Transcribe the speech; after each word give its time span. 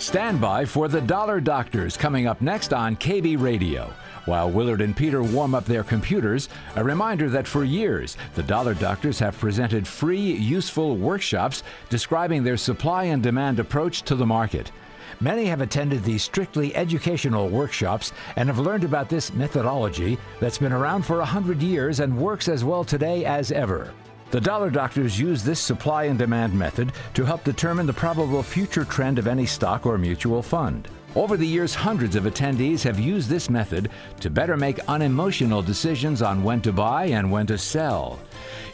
Stand 0.00 0.40
by 0.40 0.64
for 0.64 0.88
the 0.88 1.02
Dollar 1.02 1.40
Doctors 1.40 1.94
coming 1.94 2.26
up 2.26 2.40
next 2.40 2.72
on 2.72 2.96
KB 2.96 3.38
Radio. 3.38 3.92
While 4.24 4.50
Willard 4.50 4.80
and 4.80 4.96
Peter 4.96 5.22
warm 5.22 5.54
up 5.54 5.66
their 5.66 5.84
computers, 5.84 6.48
a 6.76 6.82
reminder 6.82 7.28
that 7.28 7.46
for 7.46 7.64
years, 7.64 8.16
the 8.34 8.42
Dollar 8.42 8.72
Doctors 8.72 9.18
have 9.18 9.38
presented 9.38 9.86
free, 9.86 10.32
useful 10.32 10.96
workshops 10.96 11.64
describing 11.90 12.42
their 12.42 12.56
supply 12.56 13.04
and 13.04 13.22
demand 13.22 13.60
approach 13.60 14.00
to 14.04 14.14
the 14.14 14.24
market. 14.24 14.72
Many 15.20 15.44
have 15.44 15.60
attended 15.60 16.02
these 16.02 16.22
strictly 16.22 16.74
educational 16.74 17.50
workshops 17.50 18.14
and 18.36 18.48
have 18.48 18.58
learned 18.58 18.84
about 18.84 19.10
this 19.10 19.34
methodology 19.34 20.16
that's 20.40 20.56
been 20.56 20.72
around 20.72 21.02
for 21.02 21.20
a 21.20 21.26
hundred 21.26 21.60
years 21.60 22.00
and 22.00 22.18
works 22.18 22.48
as 22.48 22.64
well 22.64 22.84
today 22.84 23.26
as 23.26 23.52
ever. 23.52 23.92
The 24.30 24.40
dollar 24.40 24.70
doctors 24.70 25.18
use 25.18 25.42
this 25.42 25.58
supply 25.58 26.04
and 26.04 26.16
demand 26.16 26.54
method 26.54 26.92
to 27.14 27.24
help 27.24 27.42
determine 27.42 27.86
the 27.86 27.92
probable 27.92 28.44
future 28.44 28.84
trend 28.84 29.18
of 29.18 29.26
any 29.26 29.44
stock 29.44 29.86
or 29.86 29.98
mutual 29.98 30.40
fund. 30.40 30.86
Over 31.16 31.36
the 31.36 31.46
years, 31.46 31.74
hundreds 31.74 32.14
of 32.14 32.22
attendees 32.22 32.84
have 32.84 33.00
used 33.00 33.28
this 33.28 33.50
method 33.50 33.90
to 34.20 34.30
better 34.30 34.56
make 34.56 34.78
unemotional 34.86 35.62
decisions 35.62 36.22
on 36.22 36.44
when 36.44 36.60
to 36.60 36.72
buy 36.72 37.06
and 37.06 37.32
when 37.32 37.48
to 37.48 37.58
sell. 37.58 38.20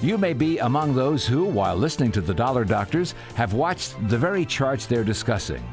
You 0.03 0.19
may 0.19 0.35
be 0.35 0.59
among 0.59 0.95
those 0.95 1.27
who, 1.27 1.45
while 1.45 1.75
listening 1.75 2.13
to 2.13 2.21
the 2.21 2.35
Dollar 2.35 2.67
Doctors, 2.67 3.15
have 3.37 3.55
watched 3.55 3.95
the 4.11 4.19
very 4.19 4.45
charts 4.45 4.85
they're 4.85 5.05
discussing. 5.05 5.65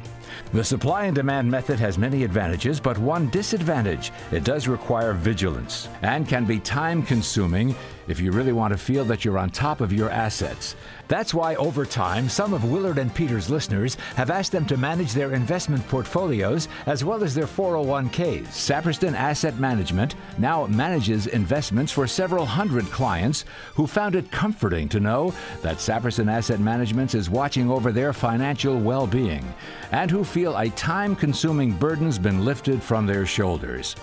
The 0.54 0.64
supply 0.64 1.06
and 1.06 1.16
demand 1.16 1.50
method 1.50 1.80
has 1.80 1.98
many 1.98 2.24
advantages, 2.24 2.80
but 2.80 2.96
one 3.00 3.28
disadvantage 3.32 4.12
it 4.32 4.44
does 4.44 4.68
require 4.68 5.14
vigilance 5.14 5.90
and 6.04 6.30
can 6.30 6.46
be 6.46 6.60
time 6.60 7.02
consuming 7.02 7.76
if 8.08 8.20
you 8.20 8.32
really 8.32 8.54
want 8.54 8.72
to 8.72 8.78
feel 8.78 9.04
that 9.06 9.26
you're 9.26 9.40
on 9.40 9.50
top 9.50 9.82
of 9.82 9.92
your 9.92 10.12
assets. 10.12 10.76
That's 11.14 11.32
why 11.32 11.54
over 11.58 11.86
time, 11.86 12.28
some 12.28 12.56
of 12.56 12.72
Willard 12.72 12.98
and 12.98 13.14
Peter's 13.14 13.48
listeners 13.48 13.98
have 14.16 14.32
asked 14.32 14.52
them 14.52 14.66
to 14.66 14.78
manage 14.78 15.14
their 15.14 15.34
investment 15.34 15.88
portfolios 15.88 16.68
as 16.88 17.06
well 17.06 17.24
as 17.24 17.36
their 17.36 17.46
401ks. 17.46 18.48
Saperston 18.48 19.14
Asset 19.14 19.60
Management 19.60 20.16
now 20.40 20.66
manages 20.66 21.28
investments 21.28 21.92
for 21.92 22.08
several 22.08 22.48
hundred 22.48 22.86
clients 22.86 23.46
who 23.76 23.86
found 23.86 24.16
it 24.16 24.32
comforting 24.32 24.90
to 24.90 25.00
know 25.00 25.32
that 25.62 25.78
Saperston 25.78 26.32
Asset 26.32 26.60
Management 26.60 27.14
is 27.14 27.30
watching 27.30 27.70
over 27.70 27.92
their 27.92 28.12
financial 28.12 28.80
well 28.80 29.06
being 29.06 29.46
and 29.92 30.10
who 30.10 30.24
feel 30.24 30.58
a 30.58 30.70
time 30.72 31.16
consuming 31.16 31.74
burden's 31.74 32.18
been 32.18 32.44
lifted 32.44 32.82
from 32.82 33.06
their 33.06 33.28
shoulders. 33.28 33.96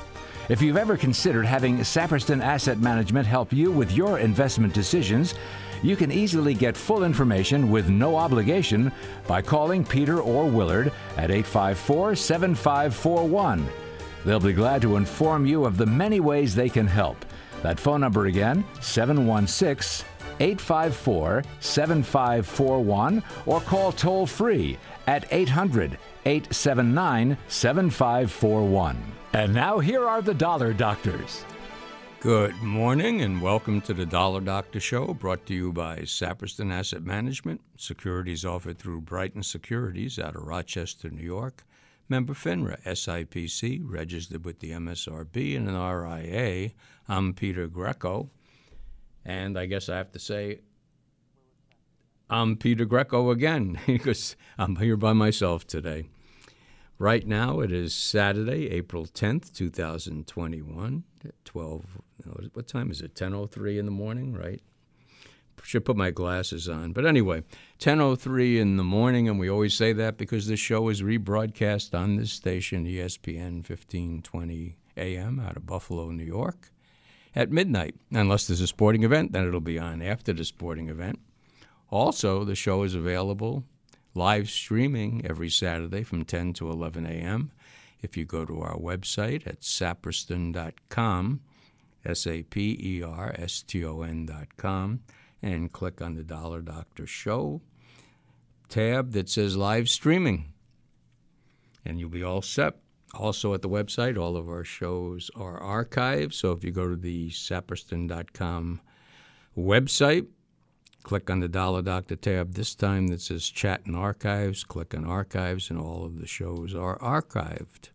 If 0.48 0.60
you've 0.60 0.76
ever 0.76 0.96
considered 0.96 1.46
having 1.46 1.78
Saperston 1.78 2.40
Asset 2.40 2.78
Management 2.78 3.24
help 3.24 3.52
you 3.52 3.70
with 3.70 3.92
your 3.92 4.18
investment 4.18 4.74
decisions, 4.74 5.34
you 5.82 5.96
can 5.96 6.12
easily 6.12 6.54
get 6.54 6.76
full 6.76 7.04
information 7.04 7.70
with 7.70 7.88
no 7.88 8.16
obligation 8.16 8.92
by 9.26 9.42
calling 9.42 9.84
Peter 9.84 10.20
or 10.20 10.44
Willard 10.44 10.92
at 11.16 11.30
854 11.30 12.14
7541. 12.14 13.66
They'll 14.24 14.40
be 14.40 14.52
glad 14.52 14.82
to 14.82 14.96
inform 14.96 15.46
you 15.46 15.64
of 15.64 15.76
the 15.76 15.86
many 15.86 16.20
ways 16.20 16.54
they 16.54 16.68
can 16.68 16.86
help. 16.86 17.24
That 17.62 17.80
phone 17.80 18.00
number 18.00 18.26
again, 18.26 18.64
716 18.80 20.06
854 20.40 21.42
7541, 21.60 23.22
or 23.46 23.60
call 23.60 23.92
toll 23.92 24.26
free 24.26 24.78
at 25.06 25.26
800 25.30 25.98
879 26.24 27.36
7541. 27.48 29.02
And 29.32 29.54
now 29.54 29.78
here 29.78 30.06
are 30.06 30.22
the 30.22 30.34
Dollar 30.34 30.72
Doctors. 30.72 31.44
Good 32.20 32.60
morning 32.60 33.22
and 33.22 33.40
welcome 33.40 33.80
to 33.80 33.94
the 33.94 34.04
Dollar 34.04 34.42
Doctor 34.42 34.78
Show, 34.78 35.14
brought 35.14 35.46
to 35.46 35.54
you 35.54 35.72
by 35.72 36.00
Saperston 36.00 36.70
Asset 36.70 37.02
Management. 37.02 37.62
Securities 37.78 38.44
offered 38.44 38.78
through 38.78 39.00
Brighton 39.00 39.42
Securities 39.42 40.18
out 40.18 40.36
of 40.36 40.42
Rochester, 40.42 41.08
New 41.08 41.22
York. 41.22 41.64
Member 42.10 42.34
FINRA, 42.34 42.78
SIPC, 42.82 43.80
registered 43.82 44.44
with 44.44 44.58
the 44.58 44.72
MSRB 44.72 45.56
and 45.56 45.66
an 45.66 45.74
RIA. 45.74 46.72
I'm 47.08 47.32
Peter 47.32 47.66
Greco. 47.66 48.28
And 49.24 49.58
I 49.58 49.64
guess 49.64 49.88
I 49.88 49.96
have 49.96 50.12
to 50.12 50.18
say, 50.18 50.60
I'm 52.28 52.56
Peter 52.56 52.84
Greco 52.84 53.30
again, 53.30 53.78
because 53.86 54.36
I'm 54.58 54.76
here 54.76 54.98
by 54.98 55.14
myself 55.14 55.66
today. 55.66 56.10
Right 56.98 57.26
now, 57.26 57.60
it 57.60 57.72
is 57.72 57.94
Saturday, 57.94 58.70
April 58.72 59.06
10th, 59.06 59.54
2021, 59.54 61.04
12, 61.44 61.84
what 62.52 62.68
time 62.68 62.90
is 62.90 63.00
it? 63.00 63.14
10.03 63.14 63.78
in 63.78 63.84
the 63.84 63.90
morning, 63.90 64.34
right? 64.34 64.60
Should 65.62 65.84
put 65.84 65.96
my 65.96 66.10
glasses 66.10 66.70
on. 66.70 66.92
But 66.92 67.04
anyway, 67.04 67.42
10.03 67.80 68.58
in 68.58 68.78
the 68.78 68.84
morning, 68.84 69.28
and 69.28 69.38
we 69.38 69.50
always 69.50 69.74
say 69.74 69.92
that 69.92 70.16
because 70.16 70.46
this 70.46 70.58
show 70.58 70.88
is 70.88 71.02
rebroadcast 71.02 71.96
on 71.98 72.16
this 72.16 72.32
station, 72.32 72.86
ESPN 72.86 73.56
1520 73.56 74.76
AM 74.96 75.38
out 75.38 75.56
of 75.58 75.66
Buffalo, 75.66 76.10
New 76.10 76.24
York, 76.24 76.72
at 77.34 77.52
midnight. 77.52 77.94
Unless 78.10 78.46
there's 78.46 78.62
a 78.62 78.66
sporting 78.66 79.02
event, 79.02 79.32
then 79.32 79.46
it'll 79.46 79.60
be 79.60 79.78
on 79.78 80.00
after 80.00 80.32
the 80.32 80.46
sporting 80.46 80.88
event. 80.88 81.18
Also, 81.90 82.42
the 82.44 82.54
show 82.54 82.82
is 82.82 82.94
available 82.94 83.64
live 84.14 84.48
streaming 84.48 85.24
every 85.24 85.50
Saturday 85.50 86.02
from 86.02 86.24
10 86.24 86.54
to 86.54 86.70
11 86.70 87.04
a.m. 87.04 87.52
If 88.02 88.16
you 88.16 88.24
go 88.24 88.44
to 88.44 88.60
our 88.60 88.76
website 88.76 89.46
at 89.46 89.60
saperston.com, 89.60 91.40
S 92.04 92.26
A 92.26 92.42
P 92.42 92.78
E 92.80 93.02
R 93.02 93.34
S 93.38 93.62
T 93.62 93.84
O 93.84 94.02
N.com, 94.02 95.00
and 95.42 95.72
click 95.72 96.00
on 96.00 96.14
the 96.14 96.22
Dollar 96.22 96.62
Doctor 96.62 97.06
Show 97.06 97.60
tab 98.70 99.12
that 99.12 99.28
says 99.28 99.56
live 99.56 99.88
streaming. 99.88 100.52
And 101.84 101.98
you'll 101.98 102.08
be 102.08 102.22
all 102.22 102.42
set. 102.42 102.76
Also 103.12 103.52
at 103.54 103.62
the 103.62 103.68
website, 103.68 104.16
all 104.16 104.36
of 104.36 104.48
our 104.48 104.64
shows 104.64 105.30
are 105.34 105.60
archived. 105.60 106.32
So 106.32 106.52
if 106.52 106.62
you 106.62 106.70
go 106.70 106.88
to 106.88 106.96
the 106.96 107.30
saperston.com 107.30 108.80
website, 109.58 110.26
Click 111.02 111.30
on 111.30 111.40
the 111.40 111.48
Dollar 111.48 111.82
Doctor 111.82 112.16
tab 112.16 112.54
this 112.54 112.74
time 112.74 113.08
that 113.08 113.20
says 113.20 113.48
Chat 113.48 113.86
and 113.86 113.96
Archives. 113.96 114.64
Click 114.64 114.94
on 114.94 115.04
Archives, 115.04 115.70
and 115.70 115.78
all 115.78 116.04
of 116.04 116.20
the 116.20 116.26
shows 116.26 116.74
are 116.74 116.98
archived. 116.98 117.88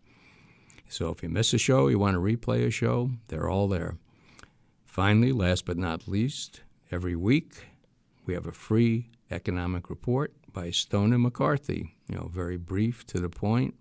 So 0.90 1.10
if 1.12 1.22
you 1.24 1.30
miss 1.30 1.54
a 1.54 1.58
show, 1.58 1.88
you 1.88 2.00
want 2.00 2.16
to 2.16 2.20
replay 2.20 2.66
a 2.66 2.72
show, 2.72 3.12
they're 3.28 3.50
all 3.50 3.68
there. 3.68 3.98
Finally, 4.86 5.32
last 5.32 5.66
but 5.66 5.78
not 5.78 6.08
least, 6.08 6.62
every 6.92 7.16
week 7.16 7.68
we 8.26 8.34
have 8.34 8.48
a 8.48 8.52
free 8.52 9.10
economic 9.30 9.90
report 9.90 10.34
by 10.52 10.72
Stone 10.72 11.14
and 11.14 11.22
McCarthy. 11.22 11.96
You 12.08 12.16
know, 12.16 12.32
very 12.34 12.58
brief 12.58 13.06
to 13.08 13.20
the 13.20 13.30
point. 13.30 13.76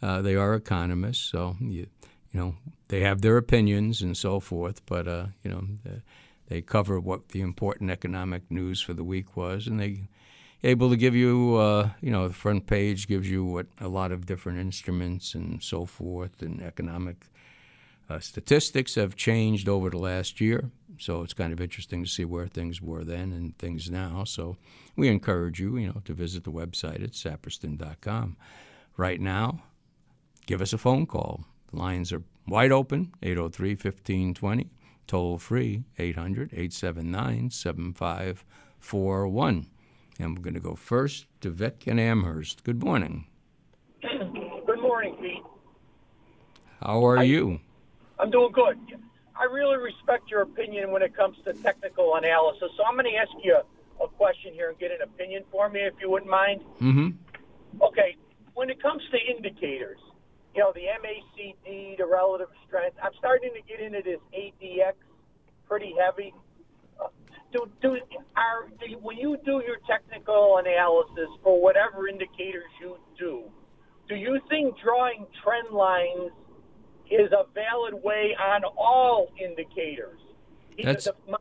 Uh, 0.00 0.22
they 0.22 0.36
are 0.36 0.54
economists, 0.54 1.24
so 1.30 1.56
you, 1.60 1.86
you 2.30 2.40
know 2.40 2.56
they 2.88 3.00
have 3.00 3.20
their 3.20 3.36
opinions 3.36 4.02
and 4.02 4.16
so 4.16 4.38
forth. 4.38 4.84
But 4.86 5.08
uh, 5.08 5.26
you 5.42 5.50
know, 5.50 5.64
they 6.48 6.60
cover 6.60 7.00
what 7.00 7.28
the 7.30 7.40
important 7.40 7.90
economic 7.90 8.50
news 8.50 8.80
for 8.80 8.92
the 8.92 9.04
week 9.04 9.36
was, 9.36 9.66
and 9.66 9.80
they 9.80 10.08
able 10.62 10.90
to 10.90 10.96
give 10.96 11.14
you, 11.14 11.56
uh, 11.56 11.90
you 12.00 12.10
know, 12.10 12.26
the 12.26 12.34
front 12.34 12.66
page 12.66 13.06
gives 13.06 13.30
you 13.30 13.44
what 13.44 13.66
a 13.80 13.88
lot 13.88 14.12
of 14.12 14.26
different 14.26 14.58
instruments 14.58 15.34
and 15.34 15.62
so 15.62 15.84
forth, 15.84 16.42
and 16.42 16.62
economic 16.62 17.26
uh, 18.08 18.18
statistics 18.18 18.94
have 18.94 19.16
changed 19.16 19.68
over 19.68 19.90
the 19.90 19.98
last 19.98 20.40
year. 20.40 20.70
So 20.98 21.22
it's 21.22 21.34
kind 21.34 21.52
of 21.52 21.60
interesting 21.60 22.04
to 22.04 22.08
see 22.08 22.24
where 22.24 22.46
things 22.46 22.80
were 22.80 23.04
then 23.04 23.32
and 23.32 23.56
things 23.58 23.90
now. 23.90 24.24
So 24.24 24.56
we 24.96 25.08
encourage 25.08 25.60
you, 25.60 25.76
you 25.76 25.88
know, 25.88 26.02
to 26.04 26.14
visit 26.14 26.44
the 26.44 26.52
website 26.52 27.02
at 27.02 27.12
saperston.com. 27.12 28.36
Right 28.96 29.20
now, 29.20 29.62
give 30.46 30.62
us 30.62 30.72
a 30.72 30.78
phone 30.78 31.06
call. 31.06 31.44
The 31.72 31.78
lines 31.78 32.12
are 32.12 32.22
wide 32.46 32.70
open, 32.70 33.12
803 33.22 33.70
1520 33.70 34.70
toll 35.06 35.38
free 35.38 35.84
800 35.98 36.52
879 36.52 37.50
7541. 37.50 39.66
And 40.18 40.36
we're 40.36 40.42
going 40.42 40.54
to 40.54 40.60
go 40.60 40.74
first 40.74 41.26
to 41.40 41.50
Vic 41.50 41.84
and 41.86 41.98
Amherst. 41.98 42.64
Good 42.64 42.82
morning. 42.82 43.26
Good 44.02 44.80
morning, 44.80 45.16
Pete. 45.20 45.42
How 46.80 47.04
are 47.04 47.18
I, 47.18 47.22
you? 47.22 47.60
I'm 48.18 48.30
doing 48.30 48.52
good. 48.52 48.78
I 49.36 49.44
really 49.44 49.78
respect 49.78 50.30
your 50.30 50.42
opinion 50.42 50.92
when 50.92 51.02
it 51.02 51.16
comes 51.16 51.36
to 51.44 51.52
technical 51.54 52.14
analysis. 52.16 52.70
So 52.76 52.84
I'm 52.84 52.94
going 52.94 53.06
to 53.06 53.16
ask 53.16 53.30
you 53.42 53.58
a 54.02 54.08
question 54.08 54.52
here 54.52 54.70
and 54.70 54.78
get 54.78 54.92
an 54.92 55.02
opinion 55.02 55.42
for 55.50 55.68
me, 55.68 55.80
if 55.80 55.94
you 56.00 56.10
wouldn't 56.10 56.30
mind. 56.30 56.60
Mm-hmm. 56.80 57.82
Okay. 57.82 58.16
When 58.54 58.70
it 58.70 58.80
comes 58.80 59.02
to 59.10 59.34
indicators, 59.34 59.98
you 60.54 60.62
know, 60.62 60.72
the 60.72 60.86
MACD, 61.02 61.98
the 61.98 62.06
relative 62.06 62.48
strength. 62.66 62.96
I'm 63.02 63.12
starting 63.18 63.50
to 63.54 63.62
get 63.62 63.80
into 63.80 64.02
this 64.02 64.20
ADX 64.32 64.94
pretty 65.68 65.94
heavy. 65.98 66.32
Uh, 67.00 67.08
do, 67.52 67.68
do, 67.82 67.98
are, 68.36 68.68
do, 68.78 68.96
when 69.02 69.18
you 69.18 69.36
do 69.44 69.62
your 69.66 69.78
technical 69.88 70.58
analysis 70.58 71.28
for 71.42 71.60
whatever 71.60 72.06
indicators 72.06 72.70
you 72.80 72.96
do, 73.18 73.42
do 74.08 74.14
you 74.14 74.38
think 74.48 74.76
drawing 74.82 75.26
trend 75.42 75.74
lines 75.74 76.30
is 77.10 77.32
a 77.32 77.44
valid 77.52 78.02
way 78.04 78.36
on 78.40 78.62
all 78.76 79.28
indicators? 79.42 80.20
That's... 80.82 81.08
My, 81.28 81.38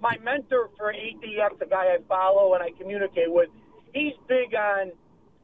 my 0.00 0.18
mentor 0.22 0.70
for 0.76 0.92
ADX, 0.92 1.58
the 1.58 1.66
guy 1.66 1.94
I 1.94 1.98
follow 2.08 2.54
and 2.54 2.62
I 2.62 2.70
communicate 2.78 3.30
with, 3.30 3.48
he's 3.92 4.12
big 4.28 4.54
on 4.54 4.92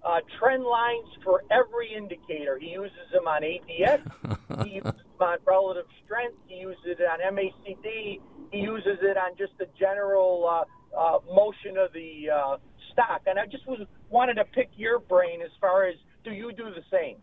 uh, 0.04 0.20
trend 0.38 0.64
lines 0.64 1.08
for 1.22 1.42
every 1.50 1.94
indicator. 1.94 2.58
He 2.58 2.70
uses 2.70 2.96
them 3.12 3.26
on 3.26 3.42
ADX. 3.42 4.64
he 4.64 4.70
uses 4.76 4.92
them 4.92 4.94
on 5.20 5.38
relative 5.46 5.86
strength. 6.04 6.36
He 6.46 6.56
uses 6.56 6.84
it 6.84 7.00
on 7.00 7.20
MACD. 7.34 8.20
He 8.50 8.58
uses 8.58 8.98
it 9.02 9.16
on 9.16 9.36
just 9.36 9.52
the 9.58 9.66
general 9.78 10.48
uh, 10.48 10.98
uh, 10.98 11.18
motion 11.32 11.76
of 11.76 11.92
the 11.92 12.30
uh, 12.30 12.56
stock. 12.92 13.22
And 13.26 13.38
I 13.38 13.46
just 13.46 13.66
was 13.66 13.80
wanted 14.08 14.34
to 14.34 14.44
pick 14.44 14.70
your 14.76 14.98
brain 14.98 15.42
as 15.42 15.50
far 15.60 15.86
as 15.86 15.94
do 16.24 16.32
you 16.32 16.52
do 16.52 16.64
the 16.64 16.82
same? 16.90 17.16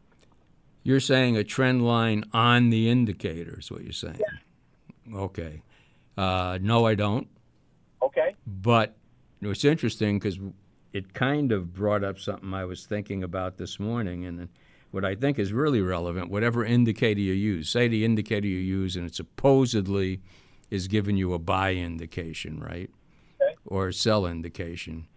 You're 0.84 1.00
saying 1.00 1.36
a 1.36 1.44
trend 1.44 1.86
line 1.86 2.24
on 2.34 2.70
the 2.70 2.90
indicator 2.90 3.60
is 3.60 3.70
what 3.70 3.84
you're 3.84 3.92
saying. 3.92 4.20
Yeah. 4.20 5.18
Okay. 5.18 5.62
Uh, 6.18 6.58
no, 6.62 6.86
I 6.86 6.96
don't. 6.96 7.28
Okay. 8.02 8.36
But 8.46 8.96
it's 9.42 9.66
interesting 9.66 10.18
because 10.18 10.40
it 10.94 11.14
kind 11.14 11.52
of 11.52 11.74
brought 11.74 12.04
up 12.04 12.20
something 12.20 12.54
I 12.54 12.66
was 12.66 12.86
thinking 12.86 13.24
about 13.24 13.58
this 13.58 13.80
morning, 13.80 14.26
and 14.26 14.50
what 14.92 15.06
I 15.06 15.16
think 15.16 15.38
is 15.38 15.54
really 15.54 15.82
relevant. 15.82 16.30
Whatever 16.32 16.66
indicator 16.66 17.20
you 17.20 17.34
use, 17.34 17.70
say 17.70 17.88
the 17.88 18.06
indicator 18.06 18.48
you 18.48 18.58
use, 18.58 18.96
and 18.96 19.06
it 19.06 19.16
supposedly 19.16 20.22
is 20.70 20.88
giving 20.88 21.18
you 21.18 21.34
a 21.34 21.40
buy 21.40 21.74
indication, 21.74 22.60
right, 22.60 22.90
okay. 23.42 23.56
or 23.66 23.90
a 23.90 23.94
sell 23.94 24.26
indication. 24.26 25.08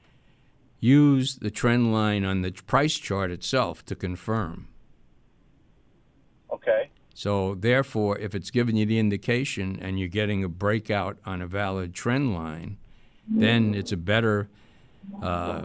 Use 0.81 1.37
the 1.37 1.51
trend 1.51 1.93
line 1.93 2.25
on 2.25 2.43
the 2.43 2.53
price 2.53 2.97
chart 2.97 3.31
itself 3.31 3.85
to 3.87 3.95
confirm. 3.95 4.69
Okay. 6.53 6.91
So, 7.15 7.55
therefore, 7.55 8.19
if 8.19 8.35
it's 8.35 8.51
giving 8.51 8.77
you 8.77 8.87
the 8.87 8.99
indication 8.99 9.79
and 9.81 9.99
you're 9.99 10.09
getting 10.09 10.43
a 10.43 10.49
breakout 10.49 11.19
on 11.27 11.43
a 11.43 11.47
valid 11.47 11.95
trend 11.95 12.35
line, 12.35 12.79
then 13.29 13.67
mm-hmm. 13.67 13.81
it's 13.81 13.93
a 13.93 13.97
better 13.97 14.49
uh, 15.23 15.63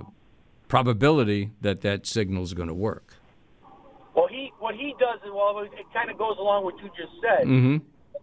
probability 0.68 1.52
that 1.62 1.82
that 1.82 2.06
signal 2.06 2.44
is 2.44 2.54
going 2.54 2.68
to 2.68 2.74
work. 2.74 3.14
Well, 4.16 4.28
he 4.28 4.52
what 4.60 4.76
he 4.76 4.96
does 5.00 5.20
is 5.26 5.32
well, 5.34 5.60
it 5.60 5.86
kind 5.94 6.10
of 6.10 6.18
goes 6.18 6.38
along 6.40 6.66
with 6.66 6.76
what 6.76 6.84
you 6.84 6.90
just 6.96 7.14
said. 7.22 7.48
Mm-hmm. 7.48 7.78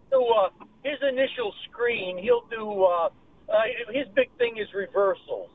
So 0.09 0.25
uh, 0.25 0.49
his 0.83 0.99
initial 1.01 1.53
screen, 1.69 2.17
he'll 2.17 2.45
do. 2.49 2.83
Uh, 2.83 3.09
uh, 3.49 3.67
his 3.91 4.07
big 4.15 4.29
thing 4.37 4.57
is 4.57 4.67
reversals. 4.73 5.49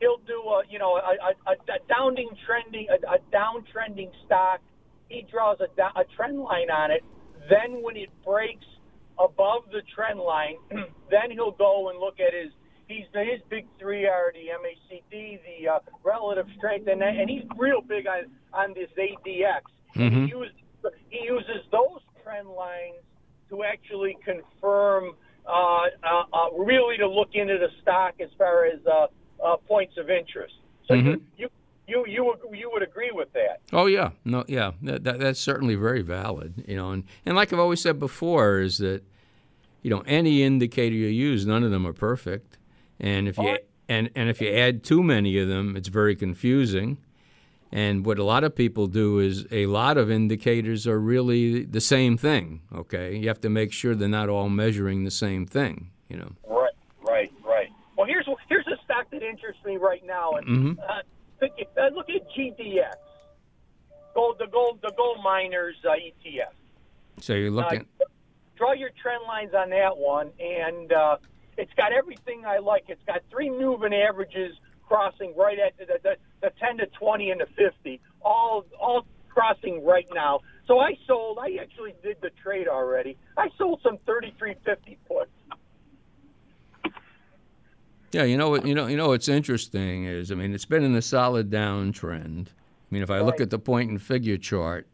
He'll 0.00 0.20
do, 0.26 0.42
uh, 0.46 0.62
you 0.68 0.78
know, 0.78 0.96
a, 0.96 1.50
a, 1.50 1.52
a 1.52 1.78
downing 1.88 2.28
trending, 2.46 2.86
a, 2.90 2.98
a 3.14 3.18
downtrending 3.32 4.10
stock. 4.26 4.60
He 5.08 5.26
draws 5.30 5.58
a, 5.60 5.82
a 5.98 6.04
trend 6.16 6.38
line 6.38 6.70
on 6.70 6.90
it. 6.90 7.02
Then 7.48 7.82
when 7.82 7.96
it 7.96 8.10
breaks 8.24 8.66
above 9.18 9.64
the 9.72 9.82
trend 9.94 10.20
line, 10.20 10.56
then 11.10 11.30
he'll 11.30 11.52
go 11.52 11.88
and 11.90 11.98
look 11.98 12.20
at 12.20 12.34
his 12.34 12.52
he's 12.88 13.04
his 13.12 13.40
big 13.48 13.66
three 13.78 14.06
are 14.06 14.32
the 14.32 14.48
MACD, 14.48 15.40
the 15.42 15.68
uh, 15.68 15.78
relative 16.02 16.46
strength, 16.56 16.88
and 16.88 17.02
and 17.02 17.28
he's 17.28 17.44
real 17.56 17.80
big 17.80 18.06
on 18.06 18.30
on 18.52 18.74
this 18.74 18.88
ADX. 18.98 19.62
Mm-hmm. 19.96 20.24
He 20.24 20.30
uses 20.30 20.54
he 21.10 21.24
uses 21.24 21.64
those 21.70 22.00
trend 22.22 22.48
lines 22.48 22.96
to 23.50 23.62
actually 23.62 24.16
confirm, 24.24 25.12
uh, 25.46 25.50
uh, 25.50 26.22
uh, 26.32 26.50
really 26.56 26.96
to 26.96 27.08
look 27.08 27.30
into 27.34 27.58
the 27.58 27.68
stock 27.82 28.14
as 28.20 28.30
far 28.38 28.66
as 28.66 28.80
uh, 28.86 29.06
uh, 29.44 29.56
points 29.68 29.94
of 29.98 30.10
interest. 30.10 30.54
So 30.88 30.94
mm-hmm. 30.94 31.08
you, 31.08 31.22
you 31.36 31.48
you 31.86 32.04
you 32.06 32.34
you 32.52 32.70
would 32.72 32.82
agree 32.82 33.10
with 33.12 33.32
that? 33.34 33.60
Oh 33.72 33.86
yeah, 33.86 34.10
no, 34.24 34.44
yeah, 34.48 34.72
that, 34.82 35.04
that, 35.04 35.18
that's 35.18 35.40
certainly 35.40 35.74
very 35.74 36.02
valid. 36.02 36.64
You 36.66 36.76
know, 36.76 36.90
and 36.92 37.04
and 37.26 37.36
like 37.36 37.52
I've 37.52 37.58
always 37.58 37.80
said 37.80 37.98
before, 37.98 38.60
is 38.60 38.78
that 38.78 39.02
you 39.82 39.90
know 39.90 40.02
any 40.06 40.42
indicator 40.42 40.94
you 40.94 41.08
use, 41.08 41.46
none 41.46 41.62
of 41.62 41.70
them 41.70 41.86
are 41.86 41.92
perfect, 41.92 42.58
and 43.00 43.28
if 43.28 43.38
you 43.38 43.58
and 43.88 44.10
and 44.14 44.28
if 44.28 44.40
you 44.40 44.50
add 44.50 44.84
too 44.84 45.02
many 45.02 45.38
of 45.38 45.48
them, 45.48 45.76
it's 45.76 45.88
very 45.88 46.16
confusing. 46.16 46.98
And 47.72 48.06
what 48.06 48.20
a 48.20 48.24
lot 48.24 48.44
of 48.44 48.54
people 48.54 48.86
do 48.86 49.18
is 49.18 49.46
a 49.50 49.66
lot 49.66 49.98
of 49.98 50.08
indicators 50.08 50.86
are 50.86 51.00
really 51.00 51.64
the 51.64 51.80
same 51.80 52.16
thing. 52.16 52.60
Okay, 52.72 53.16
you 53.16 53.28
have 53.28 53.40
to 53.40 53.50
make 53.50 53.72
sure 53.72 53.94
they're 53.94 54.08
not 54.08 54.28
all 54.28 54.48
measuring 54.48 55.04
the 55.04 55.10
same 55.10 55.44
thing. 55.44 55.90
You 56.08 56.18
know. 56.18 56.32
Right, 56.46 56.72
right, 57.02 57.32
right. 57.44 57.70
Well, 57.96 58.06
here's 58.06 58.28
here's 58.48 58.66
a 58.68 58.82
stock 58.84 59.10
that 59.10 59.22
interests 59.22 59.64
me 59.64 59.76
right 59.76 60.04
now, 60.06 60.32
and 60.32 60.46
mm-hmm. 60.46 60.80
uh, 60.80 61.88
look 61.92 62.08
at 62.10 62.30
GDX, 62.36 62.94
gold 64.14 64.36
the 64.38 64.46
gold 64.46 64.78
the 64.82 64.92
gold 64.96 65.18
miners 65.22 65.76
uh, 65.84 65.92
ETF. 65.92 66.54
So 67.20 67.34
you're 67.34 67.50
looking. 67.50 67.86
Uh, 68.00 68.04
draw 68.56 68.72
your 68.72 68.90
trend 69.02 69.24
lines 69.26 69.52
on 69.54 69.70
that 69.70 69.96
one, 69.96 70.30
and 70.38 70.92
uh, 70.92 71.16
it's 71.56 71.72
got 71.74 71.92
everything 71.92 72.44
I 72.46 72.58
like. 72.58 72.84
It's 72.88 73.02
got 73.06 73.22
three 73.30 73.50
moving 73.50 73.94
averages 73.94 74.54
crossing 74.86 75.34
right 75.36 75.58
at 75.58 75.76
the, 75.78 75.86
the, 76.02 76.16
the 76.42 76.50
10 76.60 76.78
to 76.78 76.86
20 76.86 77.30
and 77.30 77.40
the 77.40 77.46
50, 77.56 78.00
all 78.22 78.64
all 78.78 79.06
crossing 79.28 79.84
right 79.84 80.06
now. 80.14 80.40
So 80.66 80.78
I 80.78 80.96
sold. 81.06 81.38
I 81.40 81.58
actually 81.60 81.94
did 82.02 82.16
the 82.22 82.30
trade 82.42 82.68
already. 82.68 83.16
I 83.36 83.48
sold 83.58 83.80
some 83.82 83.98
3350 84.06 84.98
puts. 85.08 85.30
Yeah, 88.12 88.22
you 88.22 88.36
know 88.36 88.48
what 88.48 88.64
you 88.64 88.74
know 88.74 88.86
you 88.86 88.96
know 88.96 89.08
what's 89.08 89.28
interesting 89.28 90.04
is 90.04 90.30
I 90.30 90.36
mean 90.36 90.54
it's 90.54 90.64
been 90.64 90.84
in 90.84 90.94
a 90.94 91.02
solid 91.02 91.50
downtrend. 91.50 92.46
I 92.48 92.94
mean 92.94 93.02
if 93.02 93.10
I 93.10 93.20
look 93.20 93.40
at 93.40 93.50
the 93.50 93.58
point 93.58 93.90
and 93.90 94.00
figure 94.00 94.36
chart, 94.36 94.86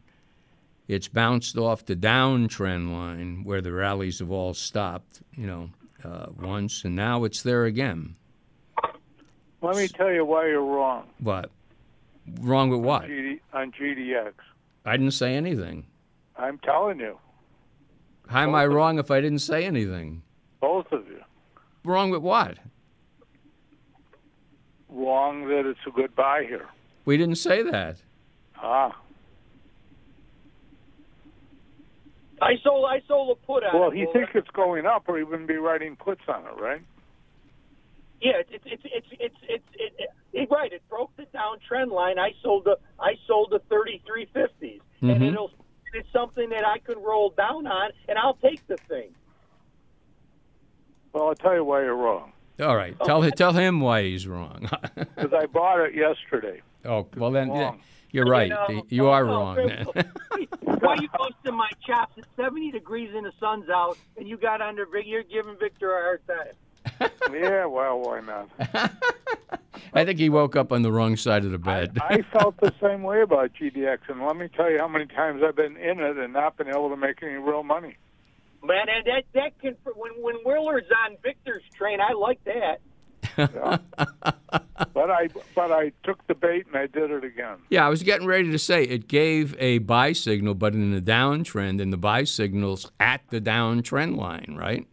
it's 0.88 1.06
bounced 1.06 1.58
off 1.58 1.84
the 1.84 1.94
downtrend 1.94 2.92
line 2.92 3.44
where 3.44 3.60
the 3.60 3.72
rallies 3.72 4.20
have 4.20 4.30
all 4.30 4.54
stopped, 4.54 5.20
you 5.36 5.46
know, 5.46 5.70
uh, 6.04 6.26
once, 6.40 6.84
and 6.84 6.94
now 6.96 7.24
it's 7.24 7.42
there 7.42 7.64
again. 7.64 8.16
Let 9.62 9.76
me 9.76 9.88
tell 9.88 10.10
you 10.10 10.24
why 10.24 10.46
you're 10.48 10.64
wrong. 10.64 11.06
What? 11.20 11.50
wrong 12.40 12.70
with 12.70 12.80
what? 12.80 13.02
GD, 13.04 13.40
on 13.52 13.72
GDX. 13.72 14.32
I 14.84 14.92
didn't 14.96 15.12
say 15.12 15.34
anything. 15.34 15.84
I'm 16.36 16.58
telling 16.58 17.00
you, 17.00 17.18
How 18.28 18.42
am 18.42 18.54
I 18.54 18.66
wrong 18.66 18.98
if 18.98 19.10
I 19.10 19.20
didn't 19.20 19.40
say 19.40 19.64
anything? 19.64 20.22
both 20.60 20.90
of 20.92 21.06
you, 21.08 21.20
Wrong 21.84 22.10
with 22.10 22.22
what? 22.22 22.58
wrong 24.88 25.46
that 25.48 25.66
it's 25.66 25.78
a 25.86 25.90
good 25.90 26.14
buy 26.16 26.44
here. 26.44 26.66
We 27.04 27.16
didn't 27.16 27.36
say 27.38 27.62
that. 27.62 27.96
Ah, 28.56 28.96
I 32.40 32.52
sold. 32.62 32.86
I 32.88 33.00
sold 33.06 33.36
a 33.36 33.46
put 33.46 33.64
on. 33.64 33.78
well, 33.78 33.90
it. 33.90 33.96
he 33.96 34.06
thinks 34.12 34.30
it's 34.34 34.48
going 34.50 34.86
up, 34.86 35.04
or 35.08 35.18
he 35.18 35.24
wouldn't 35.24 35.48
be 35.48 35.56
writing 35.56 35.96
puts 35.96 36.22
on 36.28 36.44
it, 36.46 36.60
right? 36.60 36.80
Yeah, 38.20 38.32
it's 38.40 38.50
it's 38.52 38.64
it's 38.66 38.82
it's 38.84 39.06
it's 39.18 39.34
it's 39.48 39.64
it, 39.74 39.92
it, 39.98 40.10
it, 40.32 40.48
right. 40.50 40.72
It 40.72 40.82
broke 40.88 41.10
the 41.16 41.26
downtrend 41.34 41.90
line. 41.92 42.18
I 42.18 42.30
sold 42.42 42.64
the 42.64 42.76
I 42.98 43.12
sold 43.26 43.48
the 43.50 43.60
thirty 43.70 44.02
three 44.06 44.26
fifties, 44.32 44.80
and 45.00 45.10
Mhm. 45.20 45.28
it'll 45.32 45.50
it's 45.92 46.08
something 46.12 46.50
that 46.50 46.64
I 46.64 46.78
could 46.78 46.98
roll 46.98 47.30
down 47.30 47.66
on, 47.66 47.90
and 48.08 48.16
I'll 48.18 48.34
take 48.34 48.64
the 48.68 48.76
thing. 48.88 49.10
Well, 51.12 51.28
I'll 51.28 51.34
tell 51.34 51.54
you 51.54 51.64
why 51.64 51.82
you're 51.82 51.96
wrong. 51.96 52.32
All 52.62 52.76
right, 52.76 52.94
tell 53.04 53.28
tell 53.32 53.52
him 53.52 53.80
why 53.80 54.02
he's 54.04 54.26
wrong. 54.26 54.68
Because 54.94 55.32
I 55.34 55.46
bought 55.46 55.80
it 55.80 55.94
yesterday. 55.94 56.60
oh 56.84 57.06
well, 57.16 57.30
then 57.30 57.48
yeah, 57.48 57.60
Wrong. 57.62 57.80
You're 58.12 58.26
right. 58.26 58.52
You 58.68 58.76
know, 58.76 58.86
You 58.88 59.06
are 59.08 59.24
oh, 59.24 59.28
wrong. 59.28 59.56
no, 59.56 59.92
Then. 59.94 60.10
Why 60.80 60.96
you 61.00 61.08
posting 61.14 61.54
my 61.54 61.68
chops? 61.86 62.14
It's 62.16 62.26
seventy 62.36 62.70
degrees 62.70 63.10
and 63.14 63.26
the 63.26 63.32
sun's 63.38 63.68
out, 63.68 63.98
and 64.16 64.26
you 64.26 64.36
got 64.36 64.60
under. 64.60 64.86
You're 65.04 65.22
giving 65.22 65.56
Victor 65.58 65.90
a 65.96 66.02
hard 66.02 66.26
time. 66.26 67.10
yeah, 67.32 67.66
well, 67.66 68.00
why 68.00 68.20
not? 68.20 68.48
I 69.94 70.04
think 70.04 70.18
he 70.18 70.28
woke 70.28 70.56
up 70.56 70.72
on 70.72 70.82
the 70.82 70.92
wrong 70.92 71.16
side 71.16 71.44
of 71.44 71.50
the 71.50 71.58
bed. 71.58 71.98
I 72.00 72.22
felt 72.32 72.56
the 72.60 72.72
same 72.82 73.02
way 73.02 73.22
about 73.22 73.52
GDX, 73.54 73.98
and 74.08 74.24
let 74.24 74.36
me 74.36 74.48
tell 74.48 74.70
you 74.70 74.78
how 74.78 74.88
many 74.88 75.06
times 75.06 75.42
I've 75.46 75.56
been 75.56 75.76
in 75.76 76.00
it 76.00 76.16
and 76.16 76.32
not 76.32 76.56
been 76.56 76.68
able 76.68 76.90
to 76.90 76.96
make 76.96 77.22
any 77.22 77.34
real 77.34 77.62
money. 77.62 77.96
Man, 78.62 78.86
and 78.88 79.06
that 79.06 79.24
that 79.34 79.58
can 79.60 79.76
when 79.96 80.12
when 80.22 80.36
Willer's 80.44 80.84
on 81.06 81.16
Victor's 81.22 81.62
train, 81.76 81.98
I 82.00 82.12
like 82.12 82.42
that. 82.44 82.80
Yeah. 83.38 83.78
but 84.92 85.10
I 85.10 85.28
but 85.54 85.70
I 85.72 85.92
took 86.02 86.26
the 86.26 86.34
bait 86.34 86.66
and 86.66 86.76
I 86.76 86.86
did 86.86 87.10
it 87.10 87.24
again. 87.24 87.56
yeah, 87.70 87.86
I 87.86 87.88
was 87.88 88.02
getting 88.02 88.26
ready 88.26 88.50
to 88.50 88.58
say 88.58 88.84
it 88.84 89.08
gave 89.08 89.54
a 89.58 89.78
buy 89.78 90.12
signal, 90.12 90.54
but 90.54 90.74
in 90.74 90.92
the 90.92 91.00
downtrend, 91.00 91.80
and 91.80 91.92
the 91.92 91.96
buy 91.96 92.24
signal's 92.24 92.90
at 92.98 93.22
the 93.30 93.40
downtrend 93.40 94.16
line, 94.16 94.56
right? 94.58 94.86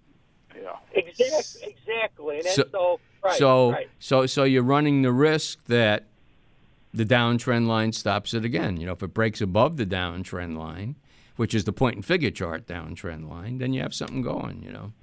Yeah. 0.56 0.74
Exactly, 0.94 1.76
exactly. 1.78 2.36
And 2.40 2.48
So- 2.48 2.64
so, 2.72 3.00
right, 3.24 3.38
so, 3.38 3.72
right. 3.72 3.90
so, 4.00 4.26
so 4.26 4.44
you're 4.44 4.64
running 4.64 5.02
the 5.02 5.12
risk 5.12 5.64
that 5.66 6.06
the 6.94 7.06
downtrend 7.06 7.68
line 7.68 7.92
stops 7.94 8.34
it 8.34 8.44
again. 8.46 8.78
You 8.78 8.86
know, 8.88 8.94
if 8.94 9.04
it 9.04 9.14
breaks 9.14 9.42
above 9.42 9.78
the 9.78 9.86
downtrend 9.86 10.58
line, 10.58 10.96
which 11.36 11.54
is 11.54 11.64
the 11.66 11.74
point 11.74 11.96
and 11.96 12.06
figure 12.06 12.32
chart 12.32 12.66
downtrend 12.68 13.30
line, 13.30 13.58
then 13.60 13.74
you 13.74 13.82
have 13.82 13.94
something 13.94 14.22
going. 14.22 14.64
You 14.64 14.72
know. 14.72 14.94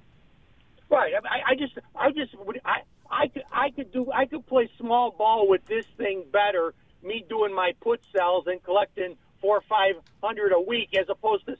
Right. 0.89 1.13
I, 1.13 1.27
I- 1.37 1.41
I 1.51 1.55
just, 1.55 1.77
I 1.95 2.11
just, 2.11 2.35
would, 2.39 2.59
I, 2.65 2.81
I 3.17 3.27
could, 3.27 3.43
I 3.51 3.69
could 3.71 3.91
do, 3.91 4.11
I 4.11 4.25
could 4.25 4.45
play 4.45 4.69
small 4.77 5.11
ball 5.11 5.47
with 5.47 5.65
this 5.67 5.85
thing 5.97 6.25
better. 6.31 6.73
Me 7.03 7.23
doing 7.29 7.53
my 7.53 7.73
put 7.81 8.01
sells 8.15 8.45
and 8.47 8.61
collecting 8.63 9.15
four 9.41 9.57
or 9.57 9.63
five 9.69 9.95
hundred 10.23 10.51
a 10.51 10.59
week, 10.59 10.89
as 10.99 11.05
opposed 11.09 11.45
to 11.45 11.55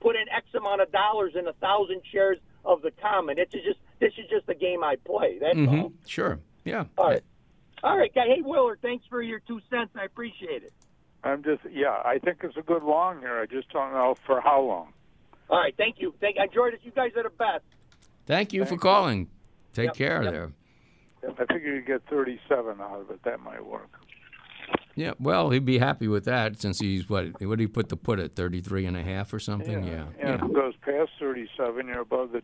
putting 0.00 0.24
X 0.34 0.46
amount 0.54 0.80
of 0.82 0.92
dollars 0.92 1.32
in 1.38 1.46
a 1.48 1.52
thousand 1.54 2.02
shares 2.12 2.38
of 2.64 2.82
the 2.82 2.90
common. 3.00 3.38
It's 3.38 3.52
just, 3.52 3.78
this 4.00 4.12
is 4.18 4.28
just 4.28 4.48
a 4.48 4.54
game 4.54 4.84
I 4.84 4.96
play. 4.96 5.38
That's 5.40 5.54
hmm 5.54 5.68
all. 5.68 5.92
Sure. 6.06 6.38
Yeah. 6.64 6.84
All 6.98 7.08
right. 7.10 7.22
All 7.82 7.96
right, 7.96 8.12
guy. 8.14 8.26
Hey, 8.26 8.42
Willard, 8.42 8.80
thanks 8.82 9.06
for 9.08 9.22
your 9.22 9.38
two 9.40 9.60
cents. 9.70 9.92
I 9.94 10.04
appreciate 10.04 10.64
it. 10.64 10.72
I'm 11.24 11.42
just, 11.44 11.62
yeah, 11.72 12.00
I 12.04 12.18
think 12.18 12.38
it's 12.42 12.56
a 12.56 12.62
good 12.62 12.82
long 12.82 13.20
here. 13.20 13.38
I 13.38 13.46
just 13.46 13.68
don't 13.70 13.92
know 13.92 14.16
for 14.26 14.40
how 14.40 14.60
long. 14.62 14.92
All 15.48 15.58
right, 15.58 15.74
thank 15.76 15.96
you. 16.00 16.12
Thank. 16.20 16.38
I 16.38 16.44
enjoyed 16.44 16.74
it. 16.74 16.80
You 16.82 16.90
guys 16.90 17.12
are 17.16 17.22
the 17.22 17.30
best. 17.30 17.64
Thank 18.26 18.52
you 18.52 18.64
for 18.66 18.76
calling. 18.76 19.28
Take 19.72 19.86
Yep, 19.86 19.94
care 19.94 20.22
yep. 20.24 20.32
there. 20.32 20.52
I 21.22 21.52
figure 21.52 21.74
you 21.74 21.82
get 21.82 22.02
37 22.08 22.80
out 22.80 23.00
of 23.00 23.10
it. 23.10 23.22
That 23.24 23.40
might 23.40 23.64
work. 23.64 23.90
Yeah, 24.94 25.12
well, 25.20 25.50
he'd 25.50 25.64
be 25.64 25.78
happy 25.78 26.08
with 26.08 26.24
that 26.24 26.60
since 26.60 26.80
he's 26.80 27.08
what? 27.08 27.40
What 27.40 27.58
did 27.58 27.60
he 27.60 27.66
put 27.68 27.88
the 27.88 27.96
put 27.96 28.18
at 28.18 28.34
33 28.34 28.86
and 28.86 28.96
a 28.96 29.02
half 29.02 29.32
or 29.32 29.38
something? 29.38 29.84
Yeah. 29.84 30.06
And 30.20 30.34
if 30.34 30.42
it 30.42 30.52
goes 30.52 30.74
past 30.82 31.10
37, 31.20 31.86
you're 31.86 32.00
above 32.00 32.32
the. 32.32 32.42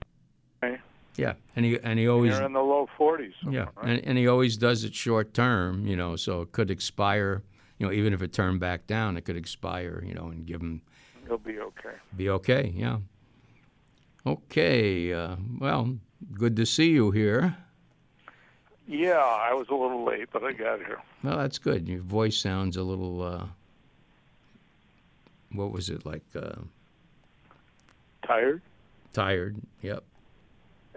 Yeah. 1.16 1.34
And 1.56 1.64
he 1.64 1.78
and 1.82 1.98
he 1.98 2.08
always 2.08 2.32
You're 2.32 2.44
in 2.44 2.52
the 2.52 2.60
low 2.60 2.88
40s. 2.98 3.32
Yeah, 3.50 3.66
right? 3.76 3.88
and, 3.88 4.04
and 4.04 4.18
he 4.18 4.26
always 4.28 4.56
does 4.56 4.84
it 4.84 4.94
short 4.94 5.34
term, 5.34 5.86
you 5.86 5.96
know, 5.96 6.16
so 6.16 6.42
it 6.42 6.52
could 6.52 6.70
expire, 6.70 7.42
you 7.78 7.86
know, 7.86 7.92
even 7.92 8.12
if 8.12 8.22
it 8.22 8.32
turned 8.32 8.60
back 8.60 8.86
down, 8.86 9.16
it 9.16 9.24
could 9.24 9.36
expire, 9.36 10.02
you 10.06 10.14
know, 10.14 10.28
and 10.28 10.46
give 10.46 10.60
him 10.60 10.82
He'll 11.26 11.38
be 11.38 11.58
okay. 11.58 11.96
be 12.16 12.28
okay. 12.30 12.72
Yeah. 12.74 12.98
Okay. 14.26 15.12
Uh, 15.12 15.36
well, 15.58 15.96
good 16.32 16.56
to 16.56 16.66
see 16.66 16.90
you 16.90 17.10
here. 17.10 17.56
Yeah, 18.86 19.18
I 19.18 19.52
was 19.54 19.66
a 19.70 19.74
little 19.74 20.04
late, 20.04 20.28
but 20.32 20.44
I 20.44 20.52
got 20.52 20.78
here. 20.78 21.00
Well, 21.22 21.38
that's 21.38 21.58
good. 21.58 21.88
Your 21.88 22.00
voice 22.02 22.36
sounds 22.36 22.76
a 22.76 22.82
little. 22.82 23.22
Uh, 23.22 23.46
what 25.52 25.72
was 25.72 25.88
it 25.90 26.04
like? 26.04 26.22
Uh, 26.34 26.56
Tired? 28.26 28.62
tired. 29.12 29.56
Yep. 29.82 30.02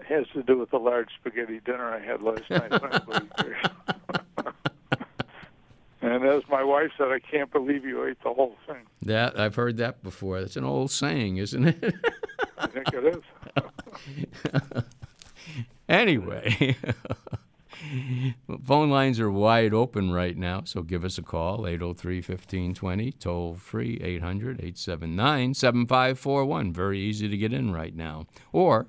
It 0.00 0.06
has 0.06 0.26
to 0.34 0.42
do 0.42 0.58
with 0.58 0.70
the 0.70 0.78
large 0.78 1.08
spaghetti 1.20 1.60
dinner 1.64 1.88
I 1.94 2.00
had 2.00 2.20
last 2.22 2.48
night. 2.50 2.70
when 2.70 2.92
I 2.92 3.00
was 3.06 3.22
here. 3.44 3.60
and 6.02 6.24
as 6.24 6.42
my 6.48 6.64
wife 6.64 6.90
said, 6.98 7.08
I 7.08 7.20
can't 7.20 7.50
believe 7.52 7.84
you 7.84 8.04
ate 8.06 8.20
the 8.24 8.32
whole 8.34 8.56
thing. 8.66 8.82
That 9.02 9.38
I've 9.38 9.54
heard 9.54 9.76
that 9.76 10.02
before. 10.02 10.40
That's 10.40 10.56
an 10.56 10.64
old 10.64 10.90
saying, 10.90 11.36
isn't 11.36 11.68
it? 11.68 11.94
I 12.58 12.66
think 12.66 12.88
it 12.92 13.04
is. 13.16 14.82
Anyway, 15.88 16.76
phone 18.64 18.90
lines 18.90 19.20
are 19.20 19.30
wide 19.30 19.74
open 19.74 20.12
right 20.12 20.36
now, 20.36 20.62
so 20.64 20.82
give 20.82 21.04
us 21.04 21.18
a 21.18 21.22
call 21.22 21.66
803 21.66 22.16
1520, 22.16 23.12
toll 23.12 23.54
free 23.54 23.98
800 24.02 24.60
879 24.60 25.54
7541. 25.54 26.72
Very 26.72 26.98
easy 26.98 27.28
to 27.28 27.36
get 27.36 27.52
in 27.52 27.72
right 27.72 27.94
now. 27.94 28.26
Or 28.52 28.88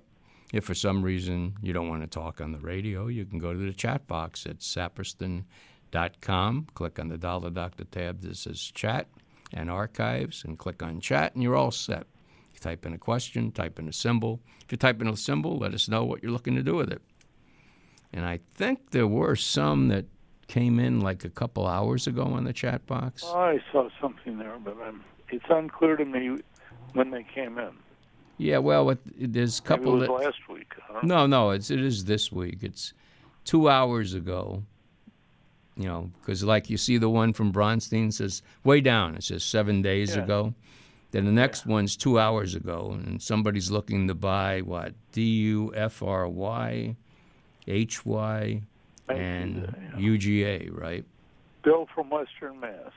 if 0.54 0.66
for 0.66 0.74
some 0.74 1.04
reason 1.04 1.56
you 1.62 1.74
don't 1.74 1.90
want 1.90 2.02
to 2.02 2.08
talk 2.08 2.42
on 2.42 2.52
the 2.52 2.60
radio, 2.60 3.08
you 3.08 3.26
can 3.26 3.40
go 3.40 3.54
to 3.54 3.60
the 3.60 3.74
chat 3.74 4.08
box 4.08 4.46
at 4.46 4.60
saperston.com, 4.60 6.68
click 6.74 7.00
on 7.00 7.10
the 7.10 7.18
Dollar 7.18 7.50
Doctor 7.50 7.84
tab 7.86 8.22
that 8.22 8.38
says 8.38 8.72
chat 8.74 9.08
and 9.54 9.70
archives, 9.70 10.44
and 10.44 10.58
click 10.58 10.84
on 10.84 11.00
chat, 11.00 11.34
and 11.34 11.44
you're 11.44 11.56
all 11.56 11.72
set. 11.72 12.06
You 12.54 12.60
type 12.60 12.86
in 12.86 12.94
a 12.94 12.98
question, 12.98 13.52
type 13.52 13.80
in 13.80 13.88
a 13.88 13.94
symbol. 13.94 14.40
If 14.64 14.72
you 14.72 14.78
type 14.78 15.02
in 15.02 15.08
a 15.08 15.18
symbol, 15.18 15.58
let 15.58 15.74
us 15.74 15.90
know 15.90 16.04
what 16.04 16.22
you're 16.22 16.32
looking 16.32 16.56
to 16.56 16.64
do 16.64 16.76
with 16.76 16.92
it. 16.92 17.02
And 18.14 18.26
I 18.26 18.40
think 18.56 18.92
there 18.92 19.08
were 19.08 19.36
some 19.36 19.88
that 19.90 20.06
came 20.48 20.80
in 20.80 21.00
like 21.00 21.24
a 21.26 21.30
couple 21.30 21.68
hours 21.68 22.08
ago 22.08 22.24
on 22.24 22.44
the 22.44 22.54
chat 22.54 22.86
box. 22.88 23.24
Oh, 23.26 23.38
I 23.38 23.60
saw 23.72 23.88
something 24.02 24.38
there, 24.40 24.58
but 24.64 24.78
I'm, 24.84 25.04
it's 25.30 25.46
unclear 25.50 25.96
to 25.96 26.06
me 26.06 26.38
when 26.94 27.12
they 27.12 27.24
came 27.24 27.58
in. 27.60 27.72
Yeah, 28.38 28.58
well, 28.60 28.98
there's 29.16 29.60
a 29.60 29.62
Maybe 29.62 29.68
couple 29.68 29.96
it 30.04 30.10
was 30.10 30.22
that. 30.22 30.26
last 30.26 30.50
week. 30.50 30.74
No, 31.04 31.28
no, 31.28 31.52
it's 31.52 31.70
it 31.70 31.82
is 31.82 32.06
this 32.06 32.32
week. 32.32 32.60
It's 32.62 32.94
two 33.44 33.70
hours 33.70 34.14
ago. 34.14 34.64
You 35.76 35.86
know, 35.86 36.12
because 36.22 36.44
like 36.44 36.70
you 36.70 36.78
see 36.78 36.98
the 36.98 37.10
one 37.10 37.32
from 37.32 37.54
Bronstein 37.54 38.12
says 38.12 38.42
way 38.64 38.82
down. 38.82 39.16
It 39.16 39.24
says 39.24 39.44
seven 39.44 39.82
days 39.82 40.16
Yeah. 40.16 40.24
ago. 40.24 40.54
Then 41.12 41.26
the 41.26 41.32
next 41.32 41.66
one's 41.66 41.96
two 41.98 42.20
hours 42.20 42.54
ago, 42.56 42.92
and 42.94 43.22
somebody's 43.22 43.72
looking 43.72 44.08
to 44.08 44.14
buy 44.16 44.62
what 44.62 44.94
D 45.12 45.22
U 45.42 45.74
F 45.76 46.02
R 46.04 46.28
Y, 46.28 46.96
H 47.70 48.06
Y, 48.06 48.62
I 49.08 49.14
see 49.14 49.20
and. 49.20 49.76
UGA, 49.98 50.70
right? 50.72 51.04
Bill 51.64 51.88
from 51.94 52.10
Western 52.10 52.60
Mass. 52.60 52.92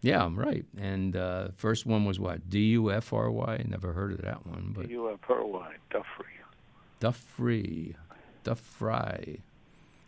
Yeah, 0.00 0.24
I'm 0.24 0.38
right. 0.38 0.64
And 0.78 1.16
uh, 1.16 1.48
first 1.56 1.84
one 1.84 2.04
was 2.04 2.18
what 2.20 2.48
D 2.48 2.60
U 2.70 2.90
F 2.92 3.12
R 3.12 3.30
Y. 3.30 3.64
Never 3.68 3.92
heard 3.92 4.12
of 4.12 4.22
that 4.22 4.46
one, 4.46 4.72
but 4.76 4.88
U-F-R-Y, 4.88 5.74
Dufry. 5.90 6.24
Dufry, 7.00 7.94
Dufry. 8.44 9.40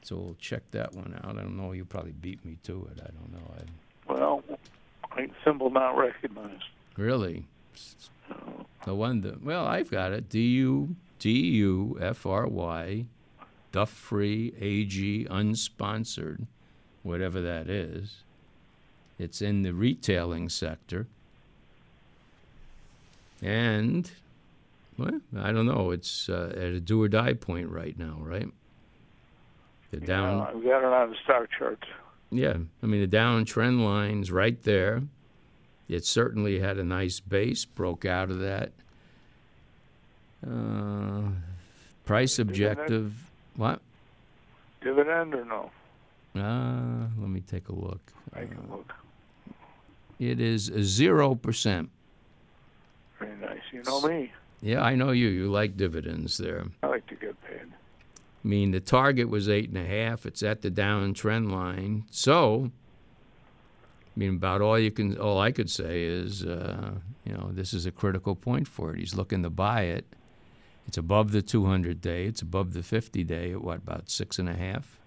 So 0.03 0.17
we'll 0.17 0.37
check 0.41 0.63
that 0.71 0.95
one 0.95 1.15
out. 1.23 1.37
I 1.37 1.43
don't 1.43 1.57
know. 1.57 1.73
You 1.73 1.85
probably 1.85 2.13
beat 2.13 2.43
me 2.45 2.57
to 2.65 2.89
it. 2.93 3.03
I 3.03 3.11
don't 3.11 3.33
know. 3.33 3.55
I, 3.59 4.13
Well, 4.13 4.43
I 5.13 5.29
symbol 5.45 5.71
not 5.71 5.91
recognized. 5.97 6.63
really, 6.97 7.45
no 8.87 8.95
wonder. 8.95 9.37
Well, 9.43 9.67
I've 9.67 9.91
got 9.91 10.13
it. 10.13 10.29
D 10.29 10.41
U 10.57 10.95
D 11.19 11.31
U 11.33 11.99
F 12.01 12.25
R 12.27 12.47
Y, 12.47 13.05
Dufry 13.73 14.55
A 14.61 14.85
G 14.85 15.27
unsponsored, 15.31 16.47
whatever 17.03 17.41
that 17.41 17.69
is. 17.69 18.23
It's 19.19 19.43
in 19.43 19.63
the 19.63 19.73
retailing 19.73 20.49
sector. 20.49 21.07
And, 23.43 24.11
well, 24.99 25.21
I 25.39 25.53
don't 25.53 25.67
know. 25.67 25.91
It's 25.91 26.29
uh, 26.29 26.53
at 26.55 26.63
a 26.63 26.81
do 26.81 27.03
or 27.03 27.09
die 27.09 27.35
point 27.35 27.69
right 27.69 27.99
now, 27.99 28.19
right? 28.21 28.49
Down. 30.05 30.39
Yeah, 30.39 30.45
I've 30.45 30.65
got 30.65 30.79
it 30.79 30.85
on 30.85 31.11
the 31.11 31.17
stock 31.25 31.49
charts. 31.59 31.89
Yeah, 32.31 32.59
I 32.81 32.87
mean 32.87 33.01
the 33.01 33.17
downtrend 33.17 33.85
line's 33.85 34.31
right 34.31 34.63
there. 34.63 35.03
It 35.89 36.07
certainly 36.07 36.61
had 36.61 36.79
a 36.79 36.85
nice 36.85 37.19
base, 37.19 37.65
broke 37.65 38.05
out 38.05 38.31
of 38.31 38.39
that. 38.39 38.71
Uh, 40.49 41.31
price 42.05 42.39
objective. 42.39 43.30
What? 43.57 43.81
Dividend 44.83 45.35
or 45.35 45.45
no? 45.45 45.71
Uh, 46.35 47.09
let 47.19 47.29
me 47.29 47.41
take 47.41 47.69
a 47.69 47.75
look. 47.75 48.01
I 48.33 48.41
can 48.41 48.67
look. 48.71 48.93
It 50.19 50.41
is 50.41 50.71
zero 50.81 51.35
percent. 51.35 51.91
Very 53.19 53.37
nice. 53.37 53.61
You 53.73 53.83
know 53.83 54.01
me. 54.03 54.33
Yeah, 54.63 54.83
I 54.83 54.95
know 54.95 55.11
you. 55.11 55.29
You 55.29 55.51
like 55.51 55.77
dividends 55.77 56.39
there. 56.39 56.67
I 56.83 56.87
like 56.87 57.07
to 57.09 57.15
get 57.15 57.41
paid. 57.43 57.63
I 57.63 58.49
mean, 58.49 58.71
the 58.71 58.81
target 58.81 59.29
was 59.29 59.49
eight 59.49 59.69
and 59.69 59.79
a 59.79 59.87
half. 59.87 60.25
It's 60.27 60.43
at 60.43 60.63
the 60.63 60.71
downtrend 60.71 61.51
line. 61.51 62.05
So, 62.11 62.71
I 64.17 64.19
mean, 64.19 64.37
about 64.37 64.61
all 64.61 64.79
you 64.79 64.91
can, 64.91 65.19
all 65.19 65.41
I 65.41 65.53
could 65.53 65.71
say 65.71 66.05
is, 66.05 66.45
uh, 66.47 66.93
you 67.25 67.33
know, 67.33 67.51
this 67.53 67.75
is 67.75 67.87
a 67.87 67.91
critical 67.91 68.35
point 68.35 68.69
for 68.69 68.95
it. 68.95 68.99
He's 68.99 69.15
looking 69.15 69.43
to 69.43 69.51
buy 69.51 69.83
it. 69.83 70.07
It's 70.87 70.99
above 70.99 71.33
the 71.33 71.43
200 71.43 72.01
day. 72.01 72.25
It's 72.25 72.43
above 72.43 72.73
the 72.73 72.83
50 72.83 73.23
day 73.25 73.53
at 73.53 73.63
what 73.63 73.79
about 73.79 74.11
six 74.11 74.39
and 74.39 74.49
a 74.49 74.55
half? 74.55 74.99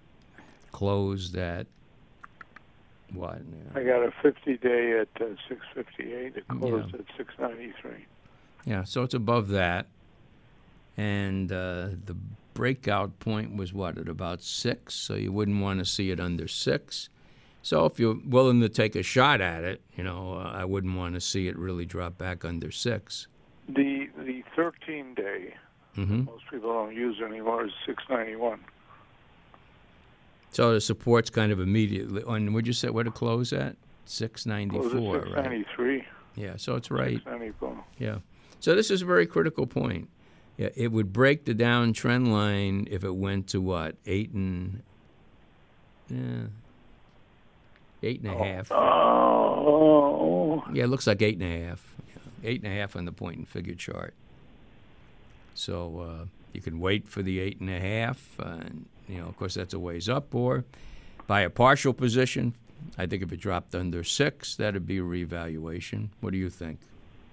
Closed 0.72 1.36
at 1.38 1.68
what? 3.12 3.42
I 3.76 3.84
got 3.84 4.02
a 4.04 4.12
50 4.22 4.58
day 4.58 5.00
at 5.00 5.10
uh, 5.22 5.36
658. 5.48 6.38
It 6.38 6.48
closed 6.48 6.94
Yeah. 6.94 7.00
at 7.00 7.06
693. 7.18 8.06
Yeah, 8.66 8.84
so 8.84 9.04
it's 9.04 9.14
above 9.14 9.50
that. 9.50 9.88
And 10.96 11.52
uh, 11.52 11.90
the 12.06 12.16
breakout 12.54 13.20
point 13.20 13.56
was 13.56 13.74
what, 13.74 13.98
at 13.98 14.08
about 14.08 14.42
six? 14.42 14.94
So 14.96 15.16
you 15.16 15.32
wouldn't 15.32 15.62
want 15.62 15.80
to 15.80 15.86
see 15.86 16.12
it 16.12 16.20
under 16.20 16.48
six. 16.48 17.10
So 17.62 17.86
if 17.86 18.00
you're 18.00 18.18
willing 18.26 18.62
to 18.62 18.70
take 18.70 18.96
a 18.96 19.04
shot 19.04 19.42
at 19.42 19.64
it, 19.64 19.82
you 19.96 20.04
know, 20.04 20.34
uh, 20.38 20.52
I 20.54 20.66
wouldn't 20.66 20.96
want 20.96 21.16
to 21.16 21.22
see 21.22 21.48
it 21.48 21.58
really 21.58 21.86
drop 21.86 22.18
back 22.18 22.46
under 22.46 22.72
six. 22.72 23.28
The 23.70 24.03
the 24.03 24.03
13 24.56 25.14
day 25.16 25.54
hmm 25.96 26.24
most 26.24 26.44
people 26.50 26.74
don't 26.74 26.96
use 26.96 27.22
anymore 27.24 27.66
is 27.66 27.72
691. 27.86 28.60
So 30.52 30.74
the 30.74 30.82
support's 30.82 31.30
kind 31.30 31.52
of 31.52 31.60
immediately. 31.60 32.24
And 32.28 32.54
would 32.54 32.66
you 32.68 32.74
say 32.74 32.90
where 32.90 33.04
to 33.04 33.12
close 33.12 33.54
at? 33.54 33.76
Six 34.06 34.46
ninety 34.46 34.78
Closed 34.78 34.96
at 34.96 35.02
four, 35.02 35.18
right? 35.20 35.26
693. 35.66 36.04
Yeah, 36.36 36.54
so 36.58 36.76
it's 36.76 36.90
right. 36.92 37.16
694. 37.24 37.84
Yeah. 38.00 38.18
So 38.60 38.76
this 38.76 38.90
is 38.92 39.02
a 39.02 39.06
very 39.06 39.26
critical 39.28 39.66
point. 39.68 40.10
Yeah, 40.58 40.70
it 40.76 40.92
would 40.92 41.14
break 41.14 41.46
the 41.46 41.54
downtrend 41.56 42.28
line 42.28 42.88
if 42.92 43.04
it 43.04 43.16
went 43.16 43.48
to 43.50 43.62
what 43.62 43.96
eight 44.06 44.32
and 44.32 44.82
yeah, 46.10 46.48
eight 48.04 48.22
and 48.22 48.32
a 48.34 48.38
half. 48.44 48.72
Oh, 48.72 50.64
Yeah, 50.74 50.84
it 50.84 50.88
looks 50.88 51.08
like 51.08 51.22
eight 51.22 51.40
and 51.40 51.44
a 51.44 51.68
half. 51.68 51.96
Yeah, 52.08 52.50
eight 52.50 52.64
and 52.64 52.72
a 52.72 52.76
half 52.76 52.96
on 52.96 53.06
the 53.06 53.12
point 53.12 53.38
and 53.38 53.48
figure 53.48 53.76
chart. 53.76 54.14
So 55.56 56.00
uh, 56.00 56.26
you 56.54 56.62
can 56.62 56.80
wait 56.80 57.08
for 57.08 57.22
the 57.22 57.40
eight 57.40 57.60
and 57.60 57.70
a 57.70 57.80
half, 57.80 58.40
uh, 58.40 58.60
and 58.62 58.86
you 59.08 59.18
know, 59.18 59.28
of 59.28 59.38
course, 59.38 59.56
that's 59.56 59.74
a 59.74 59.80
ways 59.80 60.10
up, 60.10 60.34
or 60.34 60.66
buy 61.28 61.42
a 61.42 61.50
partial 61.50 61.94
position. 61.94 62.54
I 62.98 63.06
think 63.06 63.24
if 63.24 63.32
it 63.32 63.40
dropped 63.40 63.76
under 63.76 64.04
six, 64.04 64.56
that'd 64.56 64.86
be 64.86 64.98
a 64.98 65.04
revaluation. 65.04 66.12
What 66.20 66.32
do 66.32 66.38
you 66.38 66.50
think? 66.50 66.80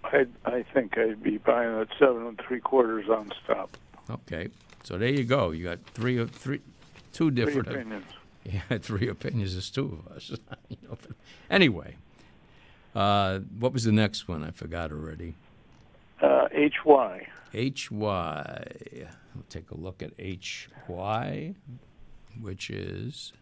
I 0.05 0.27
I 0.45 0.63
think 0.63 0.97
I'd 0.99 1.23
be 1.23 1.39
buying 1.39 1.81
at 1.81 1.89
seven 1.99 2.27
and 2.27 2.41
three 2.47 2.61
quarters 2.61 3.09
on 3.09 3.31
stop. 3.45 3.77
Okay, 4.09 4.49
so 4.83 4.99
there 4.99 5.11
you 5.11 5.25
go. 5.25 5.51
You 5.51 5.65
got 5.65 5.79
three, 5.95 6.25
three, 6.27 6.61
two 7.13 7.31
Three 7.31 7.45
different, 7.45 7.69
opinions. 7.69 8.05
Yeah, 8.43 8.79
three 8.79 9.09
opinions. 9.09 9.53
There's 9.53 9.71
two 9.71 10.03
of 10.07 10.17
us. 10.17 10.31
you 10.71 10.79
know, 10.89 10.97
anyway, 11.51 11.97
uh, 12.95 13.41
what 13.59 13.75
was 13.75 13.85
the 13.85 13.93
next 13.93 14.29
one? 14.29 14.43
I 14.43 14.51
forgot 14.51 14.93
already. 14.93 15.35
Uh, 16.23 16.49
HY. 16.53 17.27
HY. 17.53 19.09
We'll 19.35 19.45
take 19.49 19.71
a 19.71 19.77
look 19.77 20.03
at 20.03 20.13
HY, 20.19 21.55
which 22.41 22.71
is 22.71 23.33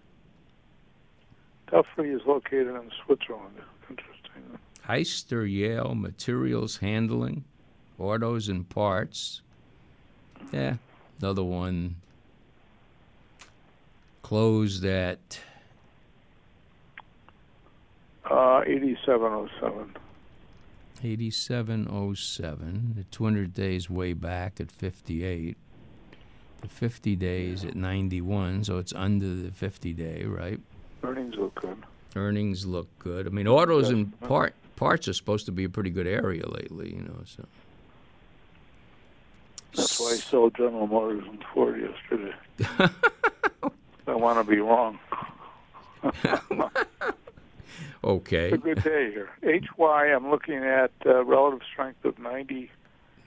Dufry 1.69 2.15
is 2.15 2.23
located 2.27 2.69
in 2.69 2.91
Switzerland. 3.05 3.57
Interesting. 3.91 4.59
Hyster-Yale 4.89 5.95
Materials 5.95 6.79
Handling, 6.79 7.45
Autos 7.99 8.49
and 8.49 8.69
Parts. 8.69 9.43
Yeah, 10.53 10.77
another 11.21 11.43
one 11.43 11.97
closed 14.23 14.85
at 14.85 15.41
Uh, 18.31 18.63
8707. 18.67 19.97
8707. 21.05 22.95
The 22.97 23.05
200 23.05 23.55
days 23.55 23.89
way 23.91 24.13
back 24.13 24.61
at 24.61 24.71
58. 24.71 25.57
The 26.61 26.69
50 26.69 27.17
days 27.17 27.65
at 27.65 27.77
91, 27.77 28.65
so 28.65 28.79
it's 28.79 28.93
under 28.93 29.33
the 29.33 29.53
50 29.53 29.93
day, 29.93 30.25
right? 30.25 30.59
Earnings 31.05 31.37
look 31.37 31.55
good. 31.55 31.77
Earnings 32.17 32.67
look 32.67 32.89
good. 32.99 33.29
I 33.29 33.31
mean, 33.31 33.47
autos 33.47 33.91
and 33.91 34.19
part 34.21 34.55
parts 34.75 35.07
are 35.07 35.13
supposed 35.13 35.47
to 35.47 35.53
be 35.53 35.65
a 35.65 35.69
pretty 35.69 35.91
good 35.91 36.07
area 36.09 36.49
lately, 36.49 36.95
you 36.95 37.03
know. 37.03 37.21
So 37.25 37.45
That's 39.77 40.01
why 40.01 40.13
I 40.13 40.17
sold 40.17 40.57
General 40.57 40.89
Motors 40.89 41.25
and 41.29 41.45
Ford 41.55 41.81
yesterday. 41.81 42.35
I 44.09 44.15
want 44.15 44.45
to 44.45 44.51
be 44.51 44.59
wrong. 44.59 44.99
okay. 48.09 48.47
It's 48.47 48.55
a 48.55 48.59
good 48.59 48.83
day 48.83 49.13
here. 49.13 49.31
HY, 49.43 50.13
I'm 50.13 50.31
looking 50.31 50.57
at 50.57 50.91
uh, 51.07 51.25
relative 51.25 51.61
strength 51.71 52.05
of 52.05 52.19
90. 52.19 52.71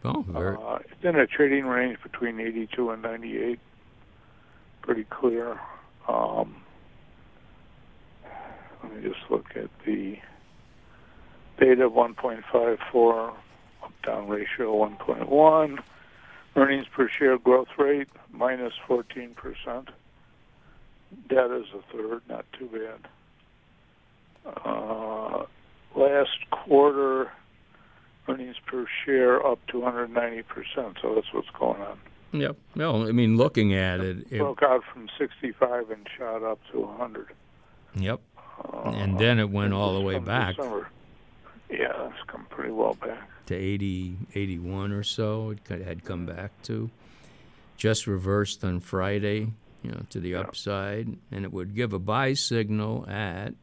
Oh, 0.03 0.25
very, 0.27 0.57
Uh, 0.57 0.79
it's 0.79 1.03
in 1.03 1.15
a 1.15 1.27
trading 1.27 1.65
range 1.65 1.99
between 2.01 2.39
82 2.39 2.89
and 2.89 3.01
98. 3.01 3.59
Pretty 4.81 5.03
clear. 5.05 5.59
Um, 6.07 6.55
let 8.83 8.95
me 8.95 9.07
just 9.07 9.29
look 9.29 9.45
at 9.55 9.69
the 9.85 10.17
beta 11.57 11.87
1.54, 11.87 13.33
up 13.83 13.93
down 14.03 14.27
ratio 14.27 14.73
1.1, 14.73 15.79
earnings 16.55 16.87
per 16.87 17.07
share 17.07 17.37
growth 17.37 17.67
rate 17.77 18.09
minus 18.31 18.73
14%. 18.87 19.35
Debt 21.27 21.51
is 21.51 21.65
a 21.75 21.95
third, 21.95 22.21
not 22.27 22.45
too 22.57 22.67
bad. 22.67 23.07
Uh, 24.45 25.43
last 25.95 26.37
quarter, 26.51 27.31
earnings 28.27 28.55
per 28.65 28.85
share 29.05 29.45
up 29.45 29.59
290%, 29.67 30.43
so 31.01 31.15
that's 31.15 31.31
what's 31.33 31.49
going 31.59 31.81
on. 31.81 31.99
Yep. 32.33 32.57
Well, 32.75 33.07
I 33.07 33.11
mean, 33.11 33.35
looking 33.37 33.73
at 33.73 33.99
it, 33.99 34.25
it 34.31 34.39
Broke 34.39 34.63
out 34.63 34.83
from 34.91 35.09
65 35.17 35.89
and 35.91 36.07
shot 36.17 36.43
up 36.43 36.59
to 36.71 36.79
100. 36.81 37.27
yep. 37.95 38.21
Uh, 38.73 38.89
And 38.91 39.19
then 39.19 39.39
it 39.39 39.49
went 39.49 39.73
all 39.73 39.93
the 39.95 40.01
way 40.01 40.17
back 40.19 40.55
December. 40.55 40.87
Yeah, 41.69 42.07
it's 42.09 42.23
come 42.27 42.45
pretty 42.49 42.71
well 42.71 42.93
back. 42.95 43.27
to 43.47 43.55
80, 43.55 44.17
81 44.35 44.91
or 44.91 45.03
so. 45.03 45.55
It 45.69 45.81
had 45.81 46.03
come 46.03 46.25
back 46.25 46.51
to. 46.63 46.89
Just 47.77 48.07
reversed 48.07 48.63
on 48.63 48.79
Friday, 48.79 49.47
you 49.81 49.91
know, 49.91 50.01
to 50.11 50.19
the 50.19 50.35
upside, 50.35 51.07
and 51.31 51.43
it 51.45 51.51
would 51.51 51.73
give 51.75 51.93
a 51.93 51.99
buy 51.99 52.33
signal 52.33 53.05
at 53.09 53.53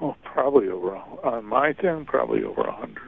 Oh, 0.00 0.14
probably 0.24 0.68
over 0.68 0.96
on 0.96 1.44
my 1.46 1.72
thing, 1.72 2.04
probably 2.04 2.44
over 2.44 2.62
100. 2.62 2.98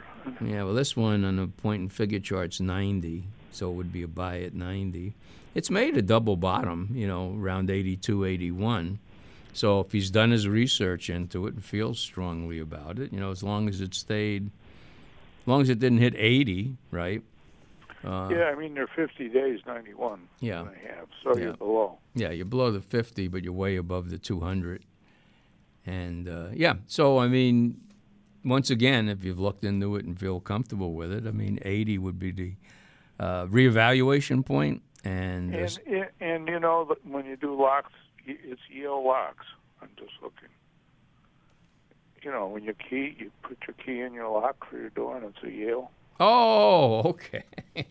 Yeah, 0.43 0.65
well, 0.65 0.75
this 0.75 0.97
one 0.97 1.25
on 1.25 1.37
the 1.37 1.47
point 1.47 1.81
and 1.83 1.93
figure 1.93 2.19
chart's 2.19 2.61
90, 2.61 3.25
so 3.53 3.71
it 3.71 3.75
would 3.75 3.93
be 3.93 4.03
a 4.03 4.09
buy 4.09 4.41
at 4.41 4.55
90. 4.55 5.15
It's 5.55 5.71
made 5.71 5.97
a 5.97 6.03
double 6.03 6.37
bottom, 6.37 6.91
you 6.95 7.07
know, 7.07 7.35
around 7.39 7.71
82, 7.71 8.25
81. 8.25 8.99
So 9.53 9.81
if 9.81 9.93
he's 9.93 10.11
done 10.11 10.31
his 10.31 10.47
research 10.47 11.11
into 11.11 11.47
it 11.47 11.55
and 11.55 11.65
feels 11.65 11.99
strongly 11.99 12.59
about 12.59 12.99
it, 12.99 13.13
you 13.13 13.19
know, 13.21 13.31
as 13.31 13.43
long 13.43 13.69
as 13.69 13.81
it 13.81 13.95
stayed, 13.95 14.47
as 14.47 15.47
long 15.49 15.63
as 15.63 15.69
it 15.71 15.79
didn't 15.79 15.99
hit 15.99 16.15
80, 16.17 16.77
right? 16.91 17.23
Uh, 18.05 18.29
yeah, 18.31 18.45
I 18.45 18.55
mean, 18.55 18.75
they're 18.75 18.87
50 18.87 19.29
days, 19.29 19.61
91 19.67 20.21
Yeah. 20.41 20.61
and 20.61 20.69
a 20.69 20.89
half, 20.89 21.09
so 21.25 21.37
Yeah. 21.37 21.45
you're 21.47 21.57
below. 21.57 21.99
Yeah, 22.15 22.31
you're 22.31 22.45
below 22.47 22.71
the 22.71 22.81
50, 22.81 23.27
but 23.29 23.43
you're 23.43 23.53
way 23.53 23.77
above 23.77 24.11
the 24.11 24.19
200. 24.19 24.85
And 25.89 26.29
uh, 26.29 26.49
yeah, 26.53 26.75
so 26.87 27.19
I 27.19 27.29
mean, 27.29 27.81
once 28.45 28.69
again, 28.69 29.09
if 29.09 29.25
you've 29.25 29.39
looked 29.39 29.65
into 29.65 29.97
it 29.97 30.05
and 30.05 30.19
feel 30.19 30.39
comfortable 30.39 30.93
with 30.93 31.11
it, 31.11 31.27
I 31.27 31.31
mean, 31.31 31.59
80 31.63 31.97
would 31.99 32.19
be 32.19 32.31
the 32.31 32.53
uh, 33.19 33.47
reevaluation 33.47 34.45
point. 34.45 34.83
And, 35.05 35.55
uh, 35.55 35.69
And, 35.87 36.09
and 36.21 36.49
you 36.49 36.61
know, 36.61 36.95
when 37.05 37.25
you 37.25 37.37
do 37.37 37.59
locks, 37.59 37.93
it's 38.27 38.61
Yale 38.71 39.03
locks. 39.03 39.47
I'm 39.81 39.89
just 39.97 40.13
looking. 40.23 40.49
You 42.23 42.33
know, 42.33 42.49
when 42.49 42.65
you 42.65 42.75
key, 42.75 43.17
you 43.19 43.31
put 43.43 43.57
your 43.67 43.75
key 43.75 44.01
in 44.03 44.13
your 44.13 44.29
lock 44.29 44.69
for 44.69 44.77
your 44.77 44.91
door, 44.91 45.17
and 45.17 45.25
it's 45.25 45.43
a 45.43 45.51
Yale. 45.51 45.91
oh, 46.21 47.01
okay. 47.11 47.45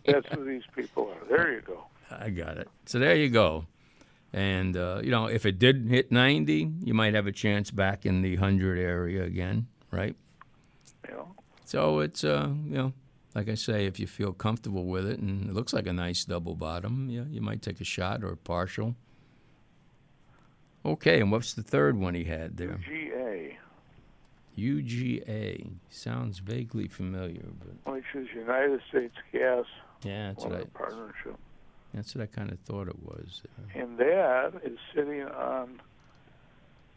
That's 0.05 0.27
who 0.33 0.45
these 0.45 0.63
people 0.75 1.09
are. 1.09 1.27
There 1.27 1.51
you 1.51 1.61
go. 1.61 1.85
I 2.11 2.29
got 2.29 2.57
it. 2.57 2.67
So 2.85 2.99
there 2.99 3.15
you 3.15 3.29
go. 3.29 3.65
And 4.33 4.75
uh, 4.75 5.01
you 5.03 5.11
know, 5.11 5.27
if 5.27 5.45
it 5.45 5.59
did 5.59 5.87
hit 5.87 6.11
90, 6.11 6.71
you 6.83 6.93
might 6.93 7.13
have 7.13 7.27
a 7.27 7.31
chance 7.31 7.71
back 7.71 8.05
in 8.05 8.21
the 8.21 8.35
100 8.35 8.77
area 8.77 9.23
again, 9.23 9.67
right? 9.91 10.15
Know, 11.09 11.35
So 11.65 11.99
it's 11.99 12.23
uh, 12.23 12.49
you 12.65 12.75
know, 12.77 12.93
like 13.33 13.49
I 13.49 13.55
say, 13.55 13.85
if 13.85 13.99
you 13.99 14.07
feel 14.07 14.33
comfortable 14.33 14.85
with 14.85 15.07
it 15.07 15.19
and 15.19 15.49
it 15.49 15.53
looks 15.53 15.73
like 15.73 15.87
a 15.87 15.93
nice 15.93 16.25
double 16.25 16.55
bottom, 16.55 17.09
yeah, 17.09 17.23
you 17.29 17.41
might 17.41 17.61
take 17.61 17.79
a 17.79 17.85
shot 17.85 18.23
or 18.23 18.31
a 18.31 18.37
partial. 18.37 18.95
Okay, 20.85 21.19
and 21.19 21.31
what's 21.31 21.53
the 21.53 21.63
third 21.63 21.97
one 21.97 22.13
he 22.13 22.23
had 22.23 22.57
there? 22.57 22.79
GA, 22.87 23.57
UGA 24.57 25.69
sounds 25.89 26.39
vaguely 26.39 26.87
familiar, 26.87 27.45
but 27.59 27.93
which 27.93 28.05
is 28.13 28.27
United 28.33 28.81
States 28.89 29.15
Gas 29.31 29.65
yeah, 30.03 30.27
that's 30.29 30.45
right. 30.45 30.73
Partnership, 30.73 31.37
that's 31.93 32.15
what 32.15 32.23
I 32.23 32.25
kind 32.27 32.51
of 32.51 32.59
thought 32.59 32.87
it 32.87 32.99
was. 33.03 33.41
Uh, 33.45 33.79
and 33.79 33.97
that 33.97 34.53
is 34.63 34.77
sitting 34.93 35.23
on 35.23 35.79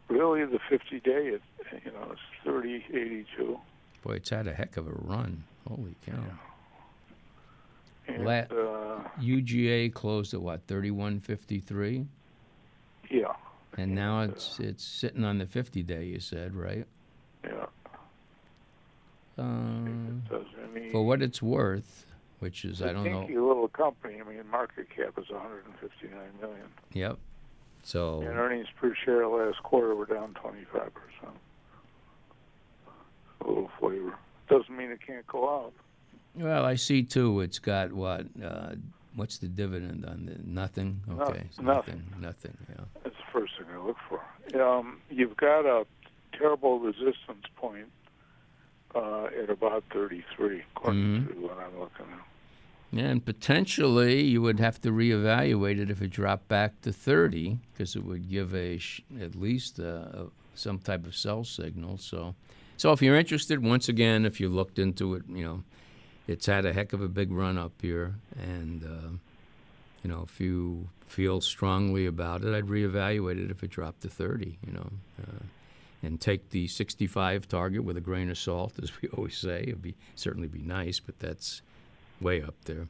really 0.09 0.45
the 0.45 0.59
50-day. 0.69 1.35
At, 1.35 1.83
you 1.85 1.91
know, 1.91 2.11
it's 2.11 2.21
3082. 2.43 3.59
boy, 4.03 4.13
it's 4.13 4.29
had 4.29 4.47
a 4.47 4.53
heck 4.53 4.77
of 4.77 4.87
a 4.87 4.91
run. 4.91 5.43
Holy 5.67 5.95
cow! 6.05 6.13
And, 8.07 8.25
La- 8.25 8.31
uh, 8.33 9.03
UGA 9.21 9.93
closed 9.93 10.33
at 10.33 10.41
what 10.41 10.65
31.53, 10.67 12.05
yeah, 13.09 13.25
and 13.77 13.93
now 13.95 14.21
it's 14.21 14.59
it's 14.59 14.83
sitting 14.83 15.23
on 15.23 15.37
the 15.37 15.45
50 15.45 15.83
day. 15.83 16.05
You 16.05 16.19
said 16.19 16.55
right? 16.55 16.85
yeah. 17.43 17.65
Um, 19.37 20.23
for 20.91 21.05
what 21.05 21.21
it's 21.21 21.41
worth, 21.41 22.05
which 22.41 22.65
is 22.65 22.81
I 22.81 22.91
don't 22.91 23.03
know. 23.05 23.19
dinky 23.21 23.37
little 23.37 23.67
company. 23.67 24.19
I 24.19 24.27
mean, 24.27 24.41
market 24.49 24.87
cap 24.89 25.13
is 25.17 25.29
159 25.29 26.11
million, 26.41 26.67
Yep. 26.93 27.17
So 27.83 28.19
and 28.21 28.29
earnings 28.37 28.67
per 28.79 28.93
share 29.05 29.27
last 29.27 29.61
quarter 29.63 29.95
were 29.95 30.05
down 30.05 30.33
25 30.35 30.91
percent. 30.93 31.37
A 33.41 33.47
little 33.47 33.71
flavor 33.79 34.15
doesn't 34.49 34.75
mean 34.75 34.91
it 34.91 34.99
can't 35.05 35.25
go 35.27 35.65
up. 35.65 35.73
well, 36.35 36.65
I 36.65 36.75
see 36.75 37.01
too. 37.03 37.41
It's 37.41 37.57
got 37.59 37.91
what? 37.93 38.25
Uh, 38.43 38.73
what's 39.15 39.37
the 39.39 39.47
dividend 39.47 40.05
on 40.05 40.25
the 40.25 40.35
nothing? 40.43 41.01
Okay, 41.09 41.43
so 41.51 41.61
nothing. 41.63 42.03
nothing. 42.19 42.21
Nothing. 42.21 42.57
Yeah. 42.69 42.83
That's 43.03 43.15
the 43.15 43.31
first 43.39 43.53
thing 43.57 43.67
I 43.73 43.83
look 43.85 43.97
for. 44.09 44.21
Um, 44.61 44.99
you've 45.09 45.37
got 45.37 45.65
a 45.65 45.85
terrible 46.37 46.79
resistance 46.79 47.45
point 47.55 47.87
uh, 48.93 49.25
at 49.41 49.49
about 49.49 49.83
33, 49.91 50.63
according 50.75 51.01
Mhm. 51.01 51.27
to 51.33 51.39
what 51.41 51.57
I'm 51.57 51.79
looking 51.79 52.05
at. 52.11 52.25
And 52.95 53.23
potentially, 53.23 54.21
you 54.21 54.41
would 54.41 54.59
have 54.59 54.81
to 54.81 54.91
reevaluate 54.91 55.79
it 55.79 55.89
if 55.89 56.01
it 56.01 56.09
dropped 56.09 56.47
back 56.49 56.81
to 56.81 56.91
30, 56.91 57.57
because 57.71 57.95
it 57.95 58.03
would 58.03 58.29
give 58.29 58.53
a 58.53 58.79
at 59.19 59.35
least 59.35 59.79
uh 59.79 60.25
some 60.55 60.79
type 60.79 61.05
of 61.05 61.15
sell 61.15 61.43
signal. 61.43 61.97
So, 61.97 62.35
so 62.77 62.91
if 62.91 63.01
you're 63.01 63.15
interested, 63.15 63.63
once 63.63 63.87
again, 63.87 64.25
if 64.25 64.39
you 64.39 64.49
looked 64.49 64.79
into 64.79 65.15
it, 65.15 65.23
you 65.29 65.43
know, 65.43 65.63
it's 66.27 66.45
had 66.45 66.65
a 66.65 66.73
heck 66.73 66.93
of 66.93 67.01
a 67.01 67.07
big 67.07 67.31
run 67.31 67.57
up 67.57 67.73
here, 67.81 68.15
and 68.37 68.83
uh, 68.83 69.09
you 70.03 70.09
know, 70.09 70.23
if 70.23 70.39
you 70.39 70.89
feel 71.07 71.41
strongly 71.41 72.05
about 72.05 72.43
it, 72.43 72.53
I'd 72.53 72.67
reevaluate 72.67 73.43
it 73.43 73.51
if 73.51 73.63
it 73.63 73.69
dropped 73.69 74.01
to 74.01 74.09
30. 74.09 74.57
You 74.65 74.73
know. 74.73 74.89
Uh, 75.21 75.43
and 76.03 76.19
take 76.19 76.49
the 76.49 76.67
65 76.67 77.47
target 77.47 77.83
with 77.83 77.95
a 77.95 78.01
grain 78.01 78.31
of 78.31 78.37
salt, 78.37 78.73
as 78.81 78.91
we 79.01 79.09
always 79.09 79.37
say. 79.37 79.61
It'd 79.61 79.81
be 79.81 79.95
certainly 80.15 80.47
be 80.47 80.61
nice, 80.61 80.99
but 80.99 81.19
that's 81.19 81.61
way 82.21 82.41
up 82.41 82.55
there. 82.65 82.87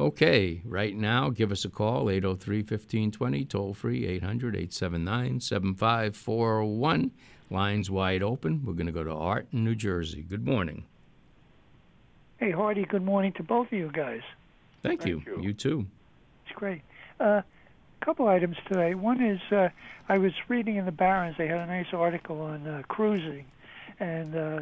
Okay, 0.00 0.62
right 0.64 0.96
now, 0.96 1.30
give 1.30 1.52
us 1.52 1.64
a 1.64 1.68
call, 1.68 2.10
803 2.10 2.58
1520, 2.58 3.44
toll 3.44 3.74
free, 3.74 4.06
800 4.06 4.56
879 4.56 5.40
7541. 5.40 7.10
Lines 7.50 7.90
wide 7.90 8.22
open. 8.22 8.62
We're 8.64 8.72
going 8.72 8.86
to 8.86 8.92
go 8.92 9.04
to 9.04 9.12
Art 9.12 9.46
in 9.52 9.62
New 9.62 9.74
Jersey. 9.74 10.22
Good 10.22 10.46
morning. 10.46 10.84
Hey, 12.38 12.50
Hardy, 12.50 12.84
good 12.84 13.04
morning 13.04 13.32
to 13.34 13.42
both 13.42 13.66
of 13.66 13.72
you 13.74 13.90
guys. 13.92 14.22
Thank, 14.82 15.02
Thank 15.02 15.08
you. 15.08 15.22
you. 15.26 15.42
You 15.42 15.52
too. 15.52 15.86
It's 16.46 16.54
great. 16.56 16.82
A 17.20 17.24
uh, 17.24 17.42
couple 18.00 18.26
items 18.26 18.56
today. 18.66 18.94
One 18.94 19.22
is 19.22 19.40
uh, 19.52 19.68
I 20.08 20.18
was 20.18 20.32
reading 20.48 20.76
in 20.76 20.84
the 20.84 20.92
Barron's, 20.92 21.36
they 21.38 21.46
had 21.46 21.58
a 21.58 21.66
nice 21.66 21.92
article 21.92 22.40
on 22.40 22.66
uh, 22.66 22.82
cruising, 22.88 23.44
and 24.00 24.34
uh, 24.34 24.60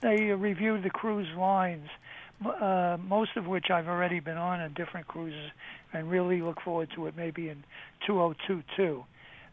they 0.00 0.32
reviewed 0.32 0.82
the 0.82 0.90
cruise 0.90 1.28
lines, 1.36 1.88
uh, 2.46 2.96
most 3.08 3.36
of 3.36 3.46
which 3.46 3.70
I've 3.70 3.88
already 3.88 4.20
been 4.20 4.36
on 4.36 4.60
on 4.60 4.72
different 4.74 5.06
cruises, 5.06 5.50
and 5.92 6.10
really 6.10 6.40
look 6.40 6.60
forward 6.60 6.90
to 6.94 7.06
it 7.06 7.16
maybe 7.16 7.48
in 7.48 7.64
2022. 8.06 9.04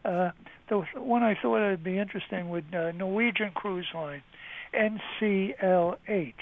Uh, 0.04 0.30
the 0.68 0.80
one 0.94 1.22
I 1.22 1.34
thought 1.34 1.60
would 1.60 1.84
be 1.84 1.98
interesting 1.98 2.48
would 2.50 2.74
uh, 2.74 2.92
Norwegian 2.92 3.50
Cruise 3.50 3.88
Line, 3.94 4.22
NCLH. 4.72 6.34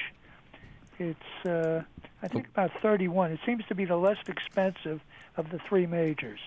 It's 0.98 1.46
uh, 1.46 1.82
I 2.22 2.28
think 2.28 2.48
about 2.48 2.72
31. 2.82 3.32
It 3.32 3.40
seems 3.46 3.64
to 3.66 3.74
be 3.74 3.84
the 3.84 3.96
less 3.96 4.18
expensive 4.26 5.00
of 5.36 5.50
the 5.50 5.58
three 5.58 5.86
majors. 5.86 6.40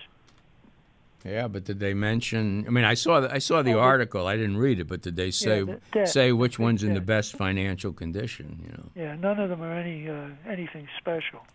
Yeah, 1.24 1.46
but 1.48 1.64
did 1.64 1.78
they 1.78 1.94
mention? 1.94 2.64
I 2.66 2.70
mean, 2.70 2.84
I 2.84 2.94
saw 2.94 3.20
the, 3.20 3.32
I 3.32 3.38
saw 3.38 3.62
the 3.62 3.74
Oh, 3.74 3.78
article. 3.80 4.26
I 4.26 4.36
didn't 4.36 4.56
read 4.56 4.80
it, 4.80 4.88
but 4.88 5.02
did 5.02 5.14
they 5.16 5.30
say 5.30 5.62
the 5.62 5.80
debt. 5.92 6.08
say 6.08 6.32
which 6.32 6.56
The 6.56 6.62
one's 6.62 6.82
in 6.82 6.94
the 6.94 7.00
best 7.00 7.36
financial 7.36 7.92
condition? 7.92 8.58
You 8.64 8.72
know. 8.72 8.84
Yeah, 8.96 9.14
none 9.16 9.38
of 9.38 9.48
them 9.48 9.62
are 9.62 9.72
any 9.72 10.08
uh, 10.08 10.28
anything 10.48 10.88
special. 10.98 11.46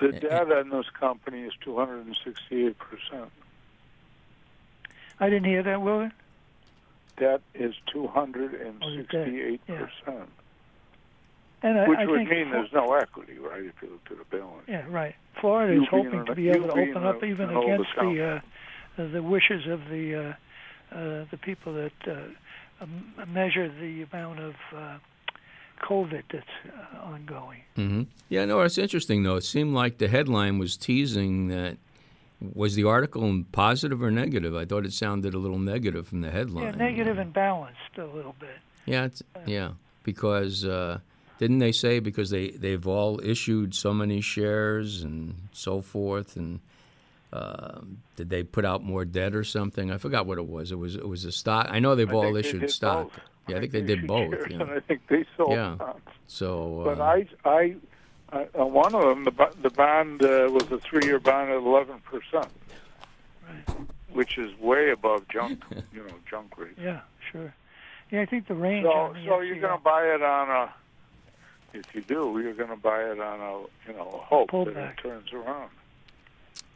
The 0.00 0.12
data 0.12 0.60
in 0.60 0.70
this 0.70 0.86
company 0.98 1.42
is 1.42 1.52
268%. 1.64 2.74
I 5.20 5.28
didn't 5.28 5.44
hear 5.46 5.62
that, 5.64 5.82
Willie. 5.82 6.10
That 7.16 7.40
is 7.54 7.74
Oh, 7.96 8.08
268%. 8.16 9.58
And 11.60 11.76
I, 11.80 11.88
Which 11.88 11.98
I 11.98 12.06
would 12.06 12.28
mean 12.28 12.44
Flo- 12.50 12.52
there's 12.52 12.72
no 12.72 12.92
equity, 12.94 13.36
right, 13.40 13.64
if 13.64 13.72
you 13.82 13.88
look 13.90 14.08
at 14.12 14.18
the 14.30 14.36
balance. 14.36 14.62
yeah, 14.68 14.84
right. 14.88 15.16
Florida 15.40 15.74
You 15.74 15.82
is 15.82 15.88
hoping 15.88 16.20
an- 16.20 16.26
to 16.26 16.34
be 16.36 16.48
able 16.50 16.68
to 16.68 16.74
being 16.74 16.90
open 16.90 17.04
up 17.04 17.20
a- 17.20 17.26
even 17.26 17.50
against 17.50 17.88
the 17.98 18.22
uh, 18.36 18.40
the 19.06 19.22
wishes 19.22 19.66
of 19.66 19.88
the 19.88 20.14
uh, 20.14 20.96
uh, 20.96 21.24
the 21.30 21.38
people 21.40 21.72
that 21.74 21.92
uh, 22.06 22.82
um, 22.82 23.12
measure 23.28 23.68
the 23.68 24.02
amount 24.10 24.40
of 24.40 24.54
uh, 24.74 24.98
COVID 25.82 26.22
that's 26.32 26.46
uh, 26.66 27.04
ongoing. 27.04 27.62
hmm 27.76 28.02
Yeah, 28.28 28.44
no, 28.44 28.60
it's 28.62 28.78
interesting 28.78 29.22
though. 29.22 29.36
It 29.36 29.44
seemed 29.44 29.74
like 29.74 29.98
the 29.98 30.08
headline 30.08 30.58
was 30.58 30.76
teasing 30.76 31.48
that. 31.48 31.76
Was 32.54 32.76
the 32.76 32.84
article 32.84 33.42
positive 33.50 34.00
or 34.00 34.12
negative? 34.12 34.54
I 34.54 34.64
thought 34.64 34.86
it 34.86 34.92
sounded 34.92 35.34
a 35.34 35.38
little 35.38 35.58
negative 35.58 36.06
from 36.06 36.20
the 36.20 36.30
headline. 36.30 36.66
Yeah, 36.66 36.70
negative 36.70 37.18
and 37.18 37.32
balanced 37.32 37.98
a 37.98 38.04
little 38.04 38.36
bit. 38.38 38.58
Yeah, 38.86 39.06
it's, 39.06 39.24
yeah, 39.44 39.70
because 40.04 40.64
uh, 40.64 41.00
didn't 41.40 41.58
they 41.58 41.72
say 41.72 41.98
because 41.98 42.30
they 42.30 42.50
they've 42.50 42.86
all 42.86 43.20
issued 43.24 43.74
so 43.74 43.92
many 43.92 44.20
shares 44.20 45.02
and 45.02 45.34
so 45.52 45.80
forth, 45.80 46.36
and 46.36 46.60
um 47.32 47.98
did 48.16 48.30
they 48.30 48.42
put 48.42 48.64
out 48.64 48.82
more 48.82 49.04
debt 49.04 49.34
or 49.34 49.44
something? 49.44 49.90
I 49.90 49.98
forgot 49.98 50.26
what 50.26 50.38
it 50.38 50.46
was. 50.46 50.72
It 50.72 50.78
was 50.78 50.96
it 50.96 51.06
was 51.06 51.24
a 51.24 51.32
stock. 51.32 51.66
I 51.70 51.78
know 51.78 51.94
they've 51.94 52.08
I 52.10 52.12
all 52.14 52.22
think 52.22 52.34
they 52.34 52.40
issued 52.40 52.70
stock. 52.70 53.12
both. 53.12 53.20
Yeah, 53.48 53.56
I 53.56 53.60
think 53.60 53.72
they 53.72 53.82
did 53.82 54.06
both. 54.06 54.30
shares, 54.30 54.46
Yeah. 54.50 54.60
And 54.62 54.70
I 54.78 54.80
think 54.80 55.06
they 55.08 55.24
sold 55.36 55.52
Yeah. 55.52 55.76
bonds. 55.78 56.00
So, 56.26 56.82
But 56.84 57.00
uh, 57.00 57.04
I, 57.04 57.26
I, 57.46 57.76
I, 58.32 58.46
on 58.54 58.72
one 58.74 58.94
of 58.94 59.02
them, 59.02 59.24
the, 59.24 59.50
the 59.62 59.70
bond 59.70 60.22
uh, 60.22 60.50
was 60.52 60.70
a 60.70 60.78
three-year 60.78 61.18
bond 61.18 61.50
at 61.50 61.56
11 61.56 62.00
percent, 62.00 62.48
which 64.12 64.36
is 64.38 64.58
way 64.58 64.90
above 64.90 65.26
junk, 65.28 65.62
you 65.92 66.00
know, 66.02 66.14
junk 66.28 66.56
rate. 66.58 66.74
Yeah, 66.78 67.00
sure. 67.32 67.54
Yeah, 68.10 68.22
I 68.22 68.26
think 68.26 68.48
the 68.48 68.54
range. 68.54 68.84
So, 68.86 69.12
the 69.14 69.24
so 69.26 69.40
you're 69.40 69.60
going 69.60 69.76
to 69.78 69.82
buy 69.82 70.02
it 70.14 70.22
on 70.22 70.50
a. 70.50 70.72
If 71.74 71.94
you 71.94 72.00
do, 72.02 72.38
you're 72.42 72.54
going 72.54 72.70
to 72.70 72.76
buy 72.76 73.02
it 73.04 73.20
on 73.20 73.40
a, 73.40 73.90
you 73.90 73.96
know, 73.96 74.22
hope 74.24 74.50
that 74.50 74.68
it 74.76 74.96
turns 75.02 75.32
around. 75.32 75.70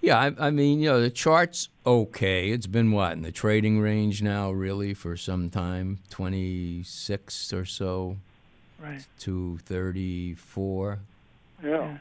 Yeah, 0.02 0.18
I, 0.18 0.46
I 0.48 0.50
mean, 0.50 0.80
you 0.80 0.90
know, 0.90 1.00
the 1.00 1.10
chart's 1.10 1.68
okay. 1.86 2.50
It's 2.50 2.66
been 2.66 2.90
what 2.92 3.12
in 3.12 3.22
the 3.22 3.32
trading 3.32 3.80
range 3.80 4.20
now, 4.22 4.50
really, 4.50 4.92
for 4.92 5.16
some 5.16 5.48
time, 5.48 6.00
twenty 6.10 6.82
six 6.82 7.52
or 7.52 7.64
so 7.64 8.16
Right. 8.82 9.06
to 9.20 9.58
thirty 9.64 10.34
four. 10.34 10.98
Yeah. 11.64 11.98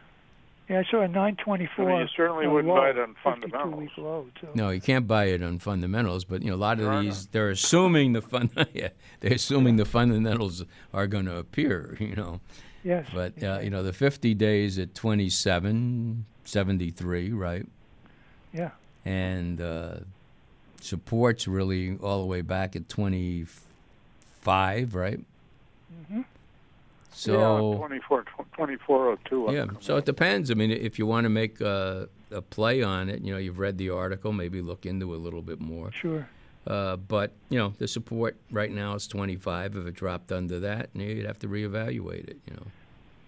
Yeah, 0.70 0.80
I 0.80 0.84
saw 0.90 1.02
a 1.02 1.08
924. 1.08 1.86
I 1.86 1.92
mean, 1.92 2.02
you 2.02 2.08
certainly 2.16 2.48
wouldn't 2.48 2.74
low, 2.74 2.80
buy 2.80 2.92
it 2.92 2.98
on 2.98 3.14
fundamentals. 3.22 3.90
low 3.98 4.28
too. 4.40 4.48
No, 4.56 4.70
you 4.70 4.80
can't 4.80 5.06
buy 5.06 5.26
it 5.26 5.44
on 5.44 5.60
fundamentals, 5.60 6.24
but 6.24 6.42
you 6.42 6.50
know 6.50 6.56
a 6.56 6.58
lot 6.58 6.80
of 6.80 6.86
Sure 6.86 7.02
these 7.02 7.28
they're 7.28 7.50
assuming 7.50 8.14
the 8.14 8.22
fun 8.22 8.50
yeah, 8.74 8.90
they're 9.20 9.34
assuming 9.34 9.76
the 9.76 9.84
fundamentals 9.86 10.64
are 10.94 11.08
going 11.08 11.26
to 11.26 11.36
appear, 11.36 11.98
you 12.00 12.16
know. 12.16 12.40
Yes. 12.86 13.06
But 13.14 13.44
uh, 13.44 13.60
you 13.62 13.70
know 13.70 13.84
the 13.84 13.92
50 13.94 14.34
days 14.34 14.80
at 14.80 14.96
27 14.96 16.26
73, 16.46 17.32
right? 17.34 17.66
Yeah. 18.54 18.72
And 19.06 19.62
uh, 19.62 19.96
supports 20.82 21.48
really 21.48 21.98
all 22.02 22.20
the 22.20 22.26
way 22.28 22.42
back 22.42 22.76
at 22.76 22.90
25, 22.90 24.96
right? 24.96 25.20
hmm 26.08 26.22
So 27.14 27.34
yeah, 27.34 27.78
24, 27.78 28.24
2402. 28.24 29.54
Yeah, 29.54 29.66
so 29.80 29.98
it 29.98 30.06
depends. 30.06 30.50
I 30.52 30.56
mean, 30.56 30.72
if 30.72 30.98
you 31.00 31.06
want 31.06 31.26
to 31.26 31.30
make 31.30 31.62
a, 31.62 32.10
a 32.32 32.42
play 32.42 32.84
on 32.84 33.10
it, 33.10 33.22
you 33.22 33.32
know, 33.34 33.40
you've 33.40 33.60
read 33.60 33.78
the 33.78 33.90
article, 33.90 34.32
maybe 34.34 34.62
look 34.62 34.86
into 34.86 35.14
it 35.14 35.18
a 35.18 35.20
little 35.20 35.42
bit 35.42 35.60
more. 35.60 35.92
Sure. 35.92 36.28
Uh, 36.68 36.96
but 36.96 37.32
you 37.50 37.58
know, 37.58 37.74
the 37.80 37.88
support 37.88 38.36
right 38.52 38.70
now 38.72 38.94
is 38.94 39.08
25. 39.08 39.78
If 39.78 39.88
it 39.88 39.96
dropped 39.96 40.32
under 40.32 40.60
that, 40.60 40.90
you 40.94 41.08
know, 41.08 41.14
you'd 41.14 41.26
have 41.26 41.40
to 41.40 41.48
reevaluate 41.48 42.30
it. 42.30 42.38
You 42.48 42.54
know, 42.56 42.68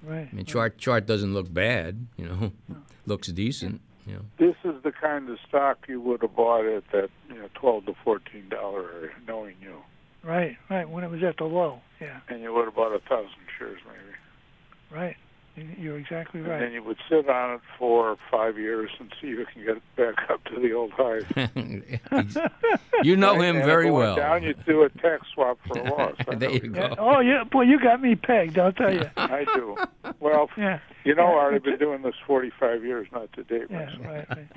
Right. 0.04 0.28
I 0.32 0.36
mean, 0.36 0.46
chart 0.46 0.78
chart 0.78 1.08
doesn't 1.08 1.34
look 1.34 1.52
bad. 1.52 2.06
You 2.18 2.26
know, 2.26 2.52
looks 3.08 3.30
decent. 3.30 3.74
You 3.74 3.80
know, 4.08 4.22
This 4.38 4.56
is 4.66 4.84
the 4.84 4.92
kind 4.92 5.30
of 5.30 5.38
stock 5.48 5.78
you 5.88 6.02
would 6.02 6.22
have 6.22 6.36
bought 6.36 6.66
at 6.66 6.84
that, 6.92 7.10
you 7.30 7.36
know, 7.36 7.48
12 7.54 7.86
to 7.86 7.94
14 8.04 8.50
dollar 8.50 8.92
area, 8.92 9.12
knowing 9.28 9.56
you, 9.62 9.78
Right. 10.24 10.58
Right. 10.70 10.88
When 10.89 11.04
it 11.04 11.10
was 11.12 11.24
at 11.24 11.38
the 11.38 11.46
low. 11.46 11.80
Yeah. 12.02 12.20
and 12.30 12.42
you 12.42 12.54
would 12.54 12.66
have 12.66 12.76
bought 12.76 12.94
a 12.94 13.00
thousand 13.00 13.30
shares 13.58 13.80
maybe. 13.88 15.00
Right. 15.02 15.16
You- 15.56 15.70
You're 15.78 15.98
exactly 16.00 16.42
right. 16.42 16.54
And 16.54 16.62
then 16.63 16.72
you 16.74 16.82
would 16.84 16.98
sit 17.08 17.30
on 17.30 17.56
it 17.56 17.62
for 17.78 18.18
five 18.32 18.58
years 18.58 18.89
and 19.00 19.13
see 19.22 19.28
if 19.28 19.38
you 19.38 19.46
can 19.54 19.63
get 19.66 19.78
it 19.78 19.84
back 19.96 20.30
up 20.32 20.44
to 20.46 20.60
the 20.60 20.74
old 20.74 20.92
highs. 20.94 21.24
you 23.04 23.16
know 23.16 23.39
him 23.39 23.58
And 23.58 23.66
very 23.66 23.92
well. 23.92 24.16
Down, 24.16 24.44
you 24.44 24.54
do 24.66 24.84
a 24.84 24.89
tax 24.89 25.28
swap 25.34 25.60
for 25.68 25.78
a 25.80 25.84
loss. 25.92 26.16
There 26.28 26.38
know 26.38 26.50
you 26.50 26.72
Yeah. 26.74 26.89
go. 26.89 26.96
Oh, 26.98 27.20
yeah. 27.20 27.44
Boy, 27.44 27.63
you 27.63 27.80
got 27.80 28.02
me 28.02 28.16
pegged. 28.16 28.58
I'll 28.58 28.72
tell 28.72 28.94
you. 28.94 29.10
I 29.18 29.46
do. 29.54 29.78
Well, 30.20 30.50
Yeah. 30.58 30.80
you 31.04 31.13
know, 31.16 31.28
Yeah, 31.30 31.38
Art, 31.38 31.54
I've 31.56 31.63
been 31.63 31.78
doing 31.78 32.02
this 32.02 32.16
45 32.26 32.84
years, 32.84 33.08
not 33.12 33.32
to 33.34 33.44
date 33.44 33.68
Yeah, 33.70 33.89
right. 34.06 34.28
right. 34.30 34.48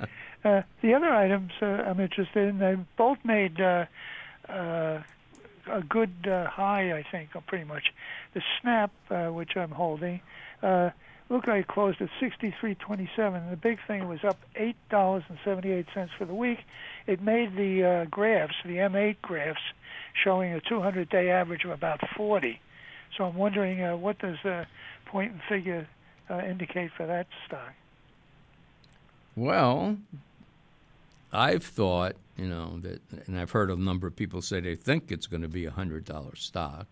Uh, 0.43 0.61
the 0.81 0.93
other 0.93 1.13
items 1.13 1.51
uh, 1.61 1.65
I'm 1.65 1.99
interested 1.99 2.47
in, 2.49 2.59
they 2.59 2.75
both 2.95 3.17
made 3.23 3.59
uh, 3.59 3.85
uh, 4.49 5.01
a 5.69 5.81
good 5.87 6.11
uh, 6.27 6.47
high, 6.47 6.97
I 6.97 7.03
think, 7.11 7.35
uh, 7.35 7.41
pretty 7.41 7.65
much. 7.65 7.93
The 8.33 8.41
Snap, 8.61 8.91
uh, 9.09 9.27
which 9.27 9.57
I'm 9.57 9.71
holding, 9.71 10.21
uh, 10.63 10.89
looked 11.29 11.47
it 11.47 11.67
closed 11.67 12.01
at 12.01 12.09
63.27. 12.21 13.49
The 13.49 13.57
big 13.57 13.79
thing 13.85 14.07
was 14.07 14.23
up 14.23 14.39
$8.78 14.55 16.09
for 16.17 16.25
the 16.25 16.33
week. 16.33 16.59
It 17.05 17.21
made 17.21 17.55
the 17.55 17.83
uh, 17.83 18.05
graphs, 18.05 18.55
the 18.65 18.77
M8 18.77 19.17
graphs, 19.21 19.61
showing 20.23 20.53
a 20.53 20.59
200-day 20.59 21.29
average 21.29 21.65
of 21.65 21.71
about 21.71 21.99
40. 22.15 22.59
So 23.15 23.25
I'm 23.25 23.35
wondering 23.35 23.83
uh, 23.83 23.97
what 23.97 24.19
does 24.19 24.37
uh, 24.45 24.65
point 25.05 25.31
and 25.33 25.41
figure 25.49 25.87
uh, 26.29 26.39
indicate 26.39 26.91
for 26.95 27.05
that 27.05 27.27
stock? 27.45 27.73
Well, 29.35 29.97
I've 31.31 31.63
thought, 31.63 32.15
you 32.37 32.47
know, 32.47 32.79
that, 32.79 33.01
and 33.27 33.39
I've 33.39 33.51
heard 33.51 33.69
a 33.69 33.75
number 33.75 34.07
of 34.07 34.15
people 34.15 34.41
say 34.41 34.59
they 34.59 34.75
think 34.75 35.11
it's 35.11 35.27
going 35.27 35.41
to 35.41 35.47
be 35.47 35.65
a 35.65 35.71
hundred 35.71 36.05
dollar 36.05 36.35
stock. 36.35 36.87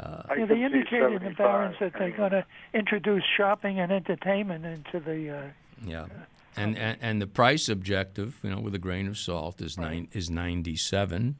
I 0.00 0.34
Yeah, 0.38 0.46
they 0.46 0.62
indicated 0.62 1.12
in 1.12 1.12
the 1.12 1.34
75 1.34 1.36
Barron's 1.36 1.76
that 1.80 1.92
they're 1.98 2.10
going 2.10 2.32
to 2.32 2.44
introduce 2.72 3.22
shopping 3.36 3.78
and 3.78 3.92
entertainment 3.92 4.64
into 4.64 5.00
the. 5.00 5.30
Uh, 5.30 5.42
Yeah, 5.84 6.06
and, 6.56 6.76
and 6.78 6.98
and 7.00 7.22
the 7.22 7.26
price 7.26 7.68
objective, 7.68 8.38
you 8.42 8.50
know, 8.50 8.60
with 8.60 8.74
a 8.74 8.78
grain 8.78 9.06
of 9.06 9.18
salt, 9.18 9.60
is 9.60 9.78
nine 9.78 10.08
is 10.12 10.30
ninety 10.30 10.76
seven, 10.76 11.36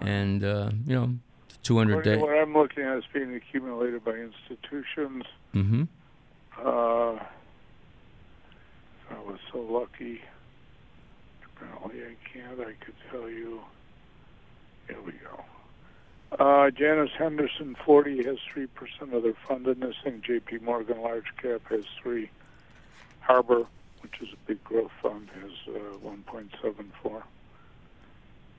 and 0.00 0.44
uh, 0.44 0.70
you 0.86 0.94
know, 0.94 1.14
two 1.62 1.78
hundred 1.78 2.00
According 2.00 2.12
day. 2.12 2.18
to 2.18 2.26
What 2.26 2.38
I'm 2.38 2.54
looking 2.54 2.84
at 2.84 2.98
is 2.98 3.04
being 3.12 3.34
accumulated 3.34 4.04
by 4.04 4.12
institutions. 4.12 5.24
Mm-hmm. 5.54 5.84
Uh, 6.58 7.12
I 9.10 9.20
was 9.24 9.38
so 9.52 9.58
lucky. 9.60 10.20
Apparently, 11.44 12.02
I 12.02 12.16
can't. 12.32 12.60
I 12.60 12.72
could 12.84 12.94
tell 13.10 13.28
you. 13.28 13.60
Here 14.88 15.00
we 15.04 15.12
go. 15.12 15.44
Uh, 16.32 16.70
Janus 16.70 17.10
Henderson 17.18 17.74
40 17.84 18.24
has 18.24 18.38
3% 18.54 18.68
of 19.14 19.22
their 19.22 19.34
fund 19.46 19.66
in 19.66 19.80
this 19.80 19.94
thing. 20.04 20.22
JP 20.26 20.62
Morgan 20.62 21.00
Large 21.00 21.34
Cap 21.40 21.62
has 21.70 21.84
3. 22.02 22.28
Harbor, 23.20 23.66
which 24.00 24.20
is 24.20 24.28
a 24.32 24.36
big 24.46 24.62
growth 24.64 24.90
fund, 25.02 25.28
has 25.42 25.52
uh, 25.74 25.98
1.74. 26.06 27.22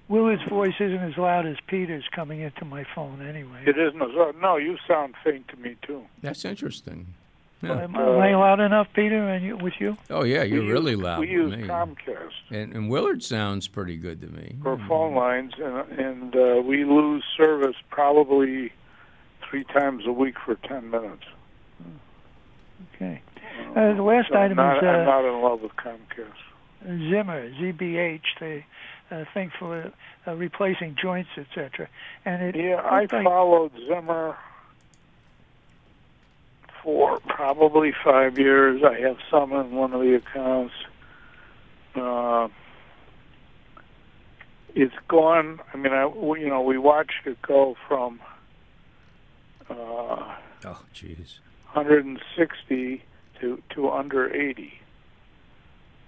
Willard's 0.08 0.44
voice 0.50 0.74
isn't 0.80 0.98
as 0.98 1.18
loud 1.18 1.46
as 1.46 1.58
Peter's 1.68 2.08
coming 2.12 2.42
into 2.42 2.66
my 2.66 2.84
phone 2.96 3.22
anyway. 3.22 3.64
It 3.66 3.78
isn't 3.78 4.02
as 4.02 4.10
loud. 4.14 4.36
No, 4.42 4.58
you 4.58 4.78
sound 4.88 5.14
faint 5.24 5.48
to 5.50 5.58
me 5.58 5.76
too. 5.84 6.04
That's 6.22 6.46
interesting. 6.46 7.14
Well, 7.62 7.76
Yeah. 7.76 7.84
am, 7.84 7.96
am 7.96 8.20
I 8.20 8.36
loud 8.36 8.60
enough, 8.62 8.88
Peter, 8.94 9.28
and 9.28 9.44
you, 9.44 9.58
with 9.58 9.74
you? 9.80 9.98
Oh 10.10 10.24
yeah, 10.24 10.44
you're 10.44 10.64
we 10.64 10.72
really 10.72 10.92
use, 10.94 11.02
loud. 11.02 11.20
We 11.20 11.30
use 11.30 11.52
me. 11.56 11.64
Comcast 11.64 12.32
And, 12.52 12.74
and 12.74 12.90
Willard 12.90 13.22
sounds 13.24 13.68
pretty 13.68 13.98
good 13.98 14.22
to 14.22 14.28
me. 14.28 14.56
for 14.64 14.78
phone 14.88 15.14
lines, 15.14 15.54
and, 15.58 16.00
and 16.00 16.36
uh, 16.36 16.62
we 16.62 16.86
lose 16.86 17.24
service 17.36 17.76
probably 17.90 18.72
three 19.50 19.64
times 19.66 20.04
a 20.08 20.12
week 20.12 20.36
for 20.46 20.56
10 20.56 20.90
minutes. 20.90 21.24
Okay. 22.96 23.22
Uh, 23.76 23.94
the 23.96 24.02
last 24.04 24.30
So 24.30 24.36
item 24.38 24.58
not, 24.58 24.78
is 24.78 24.84
I'm 24.84 25.02
uh, 25.02 25.04
not 25.06 25.26
in 25.26 25.42
love 25.44 25.62
with 25.62 25.72
Comcast. 25.76 27.10
Zimmer, 27.10 27.50
ZBH, 27.52 28.22
the 28.40 28.62
uh, 29.12 29.26
thing 29.34 29.52
for 29.60 29.92
uh, 30.28 30.34
replacing 30.36 30.96
joints, 31.02 31.30
etc. 31.38 31.90
And 32.26 32.42
it 32.44 32.56
Yeah, 32.56 32.76
I 32.76 33.02
like- 33.02 33.12
followed 33.12 33.72
Zimmer 33.88 34.38
for 36.84 37.20
probably 37.28 37.94
five 38.04 38.38
years. 38.38 38.82
I 38.84 39.00
have 39.02 39.18
some 39.30 39.52
in 39.54 39.72
one 39.72 39.94
of 39.94 40.02
the 40.02 40.16
accounts. 40.16 40.74
Uh, 41.96 42.48
it's 44.76 44.94
gone. 45.08 45.60
I 45.74 45.78
mean, 45.78 45.94
I 45.94 46.06
we- 46.06 46.42
you 46.42 46.48
know 46.50 46.62
we 46.62 46.78
watched 46.78 47.26
it 47.26 47.42
go 47.42 47.76
from 47.88 48.20
uh, 49.70 50.36
Oh, 50.66 50.84
jeez. 50.94 51.40
160 51.74 53.04
to 53.40 53.62
to 53.76 53.90
under 53.90 54.34
80 54.34 54.74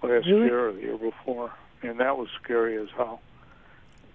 last 0.02 0.26
Really? 0.26 0.44
year 0.46 0.68
or 0.68 0.72
the 0.72 0.80
year 0.80 0.98
before, 0.98 1.52
and 1.82 1.98
that 2.00 2.16
was 2.18 2.28
scary 2.42 2.76
as 2.76 2.88
hell. 2.96 3.20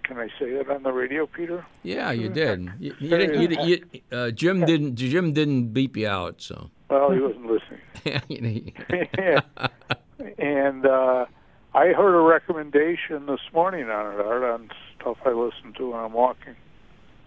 Can 0.07 0.17
I 0.17 0.27
say 0.39 0.53
that 0.53 0.69
on 0.69 0.83
the 0.83 0.91
radio, 0.93 1.27
Peter? 1.27 1.65
Yeah, 1.83 2.11
you 2.11 2.29
did. 2.29 2.71
You, 2.79 2.95
you 2.97 3.09
didn't. 3.09 3.51
You, 3.67 3.83
you, 3.91 4.01
uh, 4.17 4.31
Jim 4.31 4.63
didn't. 4.63 4.95
Jim 4.95 5.33
didn't 5.33 5.73
beep 5.73 5.97
you 5.97 6.07
out. 6.07 6.41
So. 6.41 6.69
Well, 6.89 7.11
he 7.11 7.19
wasn't 7.19 7.45
listening. 7.45 8.73
Yeah. 9.17 9.41
And 10.39 10.85
uh, 10.85 11.25
I 11.75 11.87
heard 11.89 12.15
a 12.15 12.27
recommendation 12.27 13.27
this 13.27 13.39
morning 13.53 13.87
on 13.89 14.13
it, 14.13 14.19
Art, 14.19 14.43
on 14.43 14.69
stuff 14.99 15.17
I 15.25 15.29
listen 15.29 15.73
to 15.77 15.91
when 15.91 15.99
I'm 15.99 16.13
walking, 16.13 16.55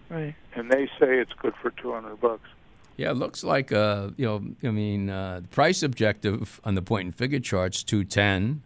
right. 0.09 0.35
and 0.55 0.69
they 0.69 0.87
say 0.99 1.19
it's 1.19 1.31
good 1.41 1.53
for 1.61 1.71
200 1.71 2.19
bucks. 2.19 2.49
Yeah, 2.97 3.11
it 3.11 3.17
looks 3.17 3.43
like 3.43 3.71
uh, 3.71 4.09
you 4.17 4.25
know. 4.25 4.43
I 4.67 4.71
mean, 4.71 5.09
uh, 5.09 5.39
the 5.41 5.47
price 5.47 5.83
objective 5.83 6.59
on 6.65 6.75
the 6.75 6.81
point 6.81 7.05
and 7.05 7.15
figure 7.15 7.39
chart's 7.39 7.83
two 7.83 8.03
ten. 8.03 8.61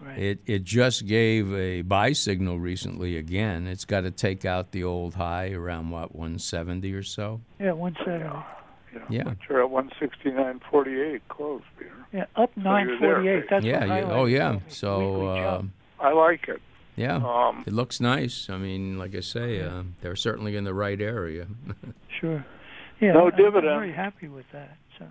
Right. 0.00 0.18
It 0.18 0.38
it 0.46 0.64
just 0.64 1.06
gave 1.06 1.52
a 1.54 1.82
buy 1.82 2.12
signal 2.12 2.58
recently 2.58 3.16
again. 3.16 3.66
It's 3.66 3.84
got 3.84 4.02
to 4.02 4.10
take 4.10 4.44
out 4.44 4.72
the 4.72 4.84
old 4.84 5.14
high 5.14 5.50
around 5.50 5.90
what 5.90 6.14
one 6.14 6.38
seventy 6.38 6.92
or 6.94 7.02
so. 7.02 7.40
Yeah, 7.58 7.72
one 7.72 7.94
seventy. 8.04 8.24
You 8.92 8.98
know, 8.98 9.04
Yeah. 9.08 9.22
Which 9.28 9.48
are 9.50 9.62
at 9.64 9.70
169.48 9.70 11.20
close, 11.28 11.62
Peter. 11.78 11.92
Yeah, 12.12 12.24
up 12.36 12.56
nine 12.56 12.88
you're 12.88 12.98
forty 12.98 13.28
eight. 13.28 13.44
That's 13.48 13.64
yeah. 13.64 13.80
what 13.80 13.86
You, 13.86 13.92
highlighted 13.92 14.16
oh 14.16 14.24
yeah. 14.26 14.58
So 14.68 15.26
uh. 15.28 15.62
I 16.00 16.12
like 16.12 16.48
it. 16.48 16.60
yeah, 16.96 17.16
Um, 17.16 17.62
it 17.66 17.72
looks 17.74 18.00
nice. 18.00 18.48
I 18.50 18.56
mean, 18.56 18.98
like 18.98 19.14
I 19.14 19.20
say, 19.20 19.60
uh, 19.60 19.82
they're 20.00 20.16
certainly 20.16 20.56
in 20.56 20.64
the 20.64 20.74
right 20.74 21.00
area. 21.00 21.46
sure. 22.20 22.44
Yeah, 23.00 23.12
No 23.12 23.26
I'm- 23.28 23.36
dividend. 23.36 23.70
I'm 23.72 23.80
very 23.80 23.92
happy 23.92 24.28
with 24.28 24.46
that. 24.52 24.76
So. 24.98 25.06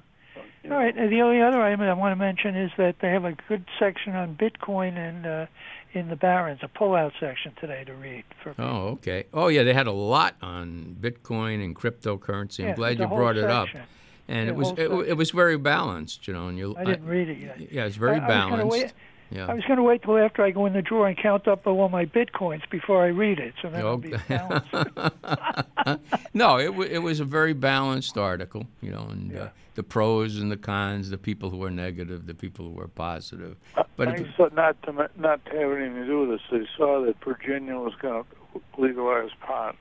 All 0.66 0.72
right. 0.72 0.96
and 0.96 1.12
The 1.12 1.22
only 1.22 1.42
other 1.42 1.62
item 1.62 1.82
I 1.82 1.94
want 1.94 2.12
to 2.12 2.16
mention 2.18 2.56
is 2.56 2.72
that 2.78 2.96
they 3.02 3.10
have 3.10 3.26
a 3.26 3.34
good 3.48 3.66
section 3.80 4.16
on 4.16 4.36
Bitcoin 4.36 4.98
and 4.98 5.26
uh, 5.26 5.46
in 5.94 6.10
the 6.10 6.16
Barron's, 6.16 6.60
a 6.64 6.68
pullout 6.68 7.14
section 7.20 7.54
today 7.60 7.84
to 7.86 7.94
read 7.94 8.24
for 8.44 8.54
Oh, 8.60 8.90
okay. 8.90 9.26
Oh, 9.34 9.48
yeah, 9.48 9.64
they 9.64 9.74
had 9.74 9.88
a 9.88 9.92
lot 9.92 10.36
on 10.42 10.96
Bitcoin 11.00 11.64
and 11.64 11.76
cryptocurrency. 11.76 12.60
I'm 12.64 12.70
Yeah, 12.70 12.76
glad 12.76 13.00
you 13.00 13.08
brought 13.08 13.38
it 13.38 13.46
up. 13.50 13.68
section. 13.68 13.84
And 14.28 14.48
The 14.50 14.54
it 14.54 14.56
was 14.56 14.72
it, 14.78 14.92
it 15.10 15.18
was 15.18 15.32
very 15.32 15.58
balanced, 15.58 16.28
you 16.28 16.34
know. 16.34 16.48
And 16.50 16.58
you, 16.58 16.76
I 16.78 16.84
didn't 16.84 17.08
read 17.08 17.30
it 17.30 17.40
yet. 17.40 17.72
Yeah, 17.72 17.86
it's 17.86 17.96
very 17.96 18.20
I 18.20 18.28
balanced. 18.28 18.94
Wait- 19.32 19.38
yeah. 19.38 19.48
I 19.48 19.54
was 19.54 19.64
going 19.66 19.78
to 19.78 19.84
wait 19.84 20.04
till 20.04 20.18
after 20.18 20.44
I 20.44 20.52
go 20.52 20.66
in 20.66 20.74
the 20.74 20.82
drawer 20.82 21.08
and 21.08 21.18
count 21.18 21.48
up 21.48 21.66
all 21.68 21.90
my 21.90 22.06
bitcoins 22.06 22.62
before 22.70 23.04
I 23.04 23.08
read 23.08 23.40
it, 23.40 23.54
so 23.62 23.70
then 23.70 23.80
it'll 23.80 23.98
be 23.98 24.14
balanced. 24.28 24.74
no, 26.34 26.60
it 26.60 26.74
wa 26.76 26.84
it 26.84 27.00
was 27.00 27.20
a 27.20 27.26
very 27.26 27.54
balanced 27.54 28.18
article, 28.18 28.66
you 28.82 28.92
know, 28.92 29.08
and 29.10 29.36
uh, 29.38 29.48
the 29.76 29.84
pros 29.84 30.38
and 30.40 30.52
the 30.52 30.58
cons, 30.58 31.10
the 31.10 31.18
people 31.18 31.50
who 31.50 31.58
were 31.58 31.70
negative, 31.72 32.26
the 32.28 32.34
people 32.34 32.66
who 32.66 32.72
were 32.74 32.88
positive. 32.88 33.56
But 33.96 34.10
I 34.10 34.14
it, 34.16 34.28
saw 34.36 34.50
not 34.54 34.82
to 34.84 35.10
not 35.18 35.44
to 35.46 35.52
have 35.52 35.72
anything 35.72 35.96
to 35.96 36.06
do 36.06 36.28
with 36.28 36.40
this. 36.40 36.42
They 36.52 36.68
saw 36.78 37.04
that 37.06 37.16
Virginia 37.24 37.76
was 37.78 37.94
going 38.02 38.24
to 38.24 38.62
legalize 38.78 39.30
pot, 39.42 39.76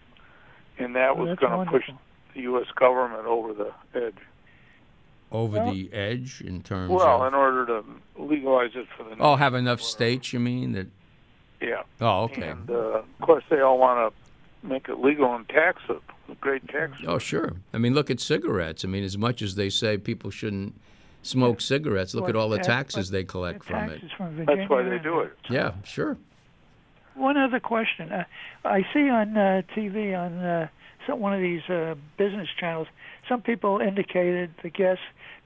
and 0.78 0.94
that 0.96 1.10
Oh, 1.10 1.14
was 1.24 1.38
going 1.38 1.64
to 1.66 1.70
push 1.70 1.90
the 2.34 2.40
U.S. 2.42 2.66
government 2.76 3.26
over 3.26 3.52
the 3.52 3.72
edge. 3.94 4.14
Over 5.30 5.58
well- 5.58 5.72
the 5.72 5.92
edge 5.92 6.40
in 6.40 6.62
terms 6.62 6.90
of 6.90 6.96
Well, 6.96 7.22
of 7.22 7.28
in 7.28 7.34
order 7.34 7.66
to 7.66 7.84
legalize 8.16 8.70
it 8.74 8.86
for 8.96 9.04
the 9.04 9.16
oh, 9.20 9.36
have 9.36 9.54
enough 9.54 9.80
states, 9.80 10.32
you 10.32 10.40
mean 10.40 10.72
that? 10.72 10.86
yeah. 11.60 11.82
Oh, 12.00 12.24
okay. 12.24 12.48
And 12.48 12.70
uh, 12.70 12.74
of 12.74 13.04
course, 13.20 13.44
they 13.50 13.60
all 13.60 13.78
want 13.78 14.12
to 14.12 14.66
make 14.68 14.88
it 14.88 14.98
legal 14.98 15.34
and 15.34 15.48
tax 15.48 15.82
it. 15.88 16.00
Great 16.40 16.66
tax. 16.68 16.92
Oh, 17.06 17.18
sure. 17.18 17.52
I 17.72 17.78
mean, 17.78 17.94
look 17.94 18.10
at 18.10 18.20
cigarettes. 18.20 18.84
I 18.84 18.88
mean, 18.88 19.02
as 19.02 19.16
much 19.16 19.40
as 19.40 19.54
they 19.54 19.70
say 19.70 19.96
people 19.96 20.30
shouldn't 20.30 20.74
smoke 21.22 21.60
cigarettes, 21.60 22.14
look 22.14 22.24
What 22.24 22.30
at 22.30 22.36
all 22.36 22.48
the 22.50 22.58
taxes 22.58 23.08
what 23.08 23.12
they 23.12 23.24
collect 23.24 23.64
from 23.64 23.88
it. 23.88 24.00
Taxes 24.00 24.10
from 24.16 24.36
Virginia. 24.36 24.56
That's 24.56 24.70
why 24.70 24.82
they 24.82 24.98
do 24.98 25.20
it. 25.20 25.32
Yeah, 25.48 25.72
sure. 25.84 26.16
One 27.14 27.36
other 27.36 27.60
question. 27.60 28.12
Uh, 28.12 28.24
I 28.64 28.86
see 28.92 29.08
on 29.08 29.36
uh, 29.36 29.62
TV 29.74 30.16
on 30.16 30.38
uh, 30.38 30.68
some, 31.06 31.18
one 31.18 31.34
of 31.34 31.40
these 31.40 31.62
uh, 31.68 31.94
business 32.16 32.48
channels, 32.60 32.86
some 33.28 33.42
people 33.42 33.78
indicated, 33.78 34.50
the 34.62 34.70
guess, 34.70 34.98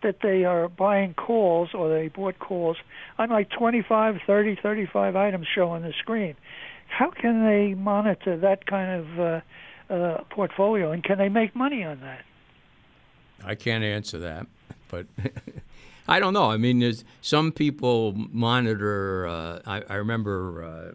that 0.02 0.16
they 0.22 0.44
are 0.44 0.68
buying 0.68 1.14
calls 1.14 1.70
or 1.74 1.88
they 1.88 2.08
bought 2.08 2.38
calls 2.38 2.76
on 3.18 3.30
like 3.30 3.50
25, 3.50 4.16
30, 4.26 4.56
35 4.62 5.16
items 5.16 5.46
show 5.52 5.70
on 5.70 5.82
the 5.82 5.92
screen. 5.98 6.34
How 6.88 7.10
can 7.10 7.44
they 7.46 7.74
monitor 7.74 8.36
that 8.36 8.66
kind 8.66 9.00
of 9.00 9.20
uh, 9.20 9.40
uh, 9.92 10.24
portfolio 10.30 10.92
and 10.92 11.02
can 11.02 11.18
they 11.18 11.28
make 11.28 11.56
money 11.56 11.84
on 11.84 12.00
that? 12.00 12.24
I 13.44 13.54
can't 13.54 13.82
answer 13.82 14.18
that, 14.20 14.46
but 14.88 15.06
I 16.08 16.20
don't 16.20 16.34
know. 16.34 16.50
I 16.50 16.56
mean, 16.56 16.80
there's 16.80 17.04
some 17.20 17.52
people 17.52 18.12
monitor. 18.12 19.26
Uh, 19.26 19.60
I, 19.66 19.82
I 19.88 19.94
remember 19.94 20.64
uh, 20.64 20.94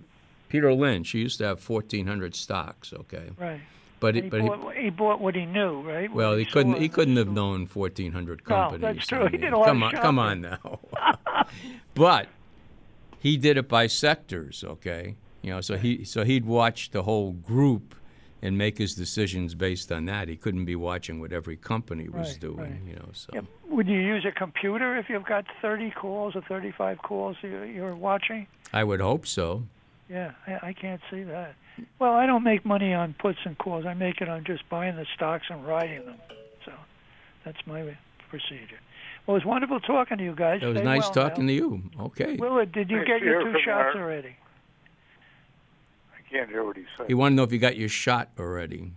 Peter 0.50 0.74
Lynch. 0.74 1.12
He 1.12 1.20
used 1.20 1.40
to 1.40 1.46
have 1.46 1.68
1,400 1.68 2.36
stocks. 2.36 2.94
Okay, 2.94 3.30
Right. 3.38 3.60
But 4.00 4.16
He 4.16 4.22
but 4.22 4.42
bought, 4.42 4.76
he 4.76 4.90
bought 4.90 5.20
what 5.22 5.36
he 5.36 5.46
knew, 5.46 5.82
right? 5.82 6.12
Well, 6.12 6.36
he 6.36 6.46
couldn't. 6.46 6.80
He 6.80 6.90
couldn't 6.90 7.18
have 7.18 7.30
known 7.30 7.68
1,400 7.72 8.42
No, 8.48 8.56
companies. 8.56 8.82
that's 8.98 9.08
true. 9.08 9.24
I 9.26 9.30
He 9.32 9.38
did 9.38 9.54
a 9.54 9.58
lot 9.58 9.68
come 9.68 9.84
on, 9.84 9.92
come 9.92 10.20
on 10.20 10.42
now. 10.42 10.80
but 11.94 12.28
he 13.20 13.38
did 13.38 13.58
it 13.58 13.68
by 13.68 13.88
sectors. 13.88 14.64
Okay, 14.64 15.16
you 15.42 15.50
know, 15.52 15.62
so 15.62 15.78
he 15.78 16.04
so 16.04 16.24
he'd 16.24 16.46
watch 16.46 16.92
the 16.92 17.04
whole 17.04 17.32
group 17.32 17.96
and 18.42 18.56
make 18.58 18.78
his 18.78 18.94
decisions 18.94 19.56
based 19.56 19.92
on 19.92 20.06
that. 20.06 20.28
He 20.28 20.36
couldn't 20.36 20.66
be 20.66 20.76
watching 20.76 21.20
what 21.20 21.34
every 21.34 21.58
company 21.58 22.08
was 22.08 22.34
Right, 22.34 22.40
doing. 22.40 22.58
right. 22.58 22.80
You 22.86 22.96
know, 22.96 23.10
so. 23.14 23.30
Yeah. 23.34 23.42
Would 23.70 23.88
you 23.88 24.00
use 24.00 24.26
a 24.26 24.32
computer 24.32 24.96
if 24.96 25.10
you've 25.10 25.26
got 25.26 25.46
30 25.62 25.90
calls 25.92 26.36
or 26.36 26.42
35 26.42 27.00
calls 27.00 27.36
you're 27.42 27.96
watching? 27.96 28.46
I 28.72 28.84
would 28.84 29.02
hope 29.02 29.26
so. 29.26 29.64
Yeah, 30.10 30.32
I, 30.46 30.68
I 30.70 30.74
can't 30.74 31.02
see 31.12 31.24
that. 31.24 31.56
Well, 32.00 32.14
I 32.14 32.26
don't 32.26 32.44
make 32.44 32.66
money 32.66 32.94
on 32.94 33.16
puts 33.20 33.40
and 33.46 33.58
calls. 33.58 33.86
I 33.86 33.94
make 33.94 34.22
it 34.22 34.30
on 34.30 34.46
just 34.46 34.68
buying 34.70 34.96
the 34.96 35.06
stocks 35.16 35.46
and 35.50 35.66
riding 35.68 36.06
them. 36.06 36.18
So 36.66 36.72
that's 37.44 37.58
my 37.66 37.98
procedure. 38.30 38.80
Well, 39.26 39.36
it 39.36 39.40
was 39.40 39.46
wonderful 39.46 39.80
talking 39.82 40.18
to 40.18 40.24
you 40.24 40.34
guys. 40.36 40.62
It 40.62 40.68
was 40.68 40.78
Stay 40.78 40.86
nice 40.86 41.02
well 41.02 41.12
talking 41.12 41.46
now. 41.46 41.50
to 41.50 41.54
you. 41.54 41.84
Okay. 42.00 42.36
Willard, 42.38 42.72
did 42.72 42.90
you 42.90 42.98
Nice 42.98 43.08
get 43.08 43.22
your 43.22 43.44
two 43.44 43.60
shots 43.60 43.68
Art. 43.68 43.96
already? 43.98 44.36
I 46.16 46.30
can't 46.32 46.50
hear 46.50 46.64
what 46.64 46.78
he 46.78 46.86
said. 46.98 47.08
He 47.08 47.14
want 47.14 47.34
to 47.34 47.36
know 47.36 47.44
if 47.44 47.52
you 47.52 47.60
got 47.60 47.76
your 47.78 47.90
shot 47.90 48.30
already? 48.40 48.92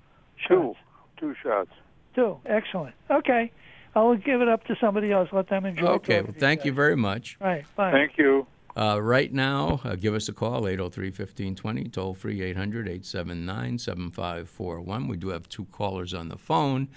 Two, 0.49 0.75
two 1.19 1.35
shots. 1.43 1.71
Two. 2.15 2.39
Excellent. 2.47 2.95
Okay. 3.11 3.51
I'll 3.95 4.17
give 4.17 4.41
it 4.41 4.49
up 4.49 4.65
to 4.67 4.77
somebody 4.81 5.11
else. 5.11 5.29
Let 5.33 5.49
them 5.49 5.67
enjoy. 5.67 5.87
It. 5.87 5.89
Okay. 5.97 6.21
Well, 6.23 6.35
thank 6.39 6.65
you 6.65 6.71
guys. 6.71 6.77
very 6.77 6.97
much. 6.97 7.37
Right. 7.41 7.65
Bye. 7.77 7.91
Thank 7.91 8.17
you. 8.17 8.47
Uh, 8.81 9.01
right 9.03 9.33
now, 9.35 9.81
uh, 9.85 9.95
give 9.95 10.15
us 10.15 10.31
a 10.31 10.33
call, 10.33 10.63
803-1520, 10.63 11.93
toll 11.93 12.15
free 12.15 12.39
800-879-7541. 12.55 15.07
We 15.07 15.19
do 15.19 15.29
have 15.29 15.47
two 15.51 15.67
callers 15.67 16.15
on 16.15 16.31
the 16.31 16.39
phone, 16.39 16.89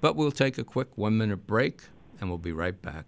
but 0.00 0.16
we'll 0.16 0.32
take 0.32 0.58
a 0.58 0.64
quick 0.64 0.98
one-minute 0.98 1.46
break, 1.46 1.82
and 2.20 2.28
we'll 2.28 2.38
be 2.38 2.50
right 2.50 2.82
back. 2.82 3.06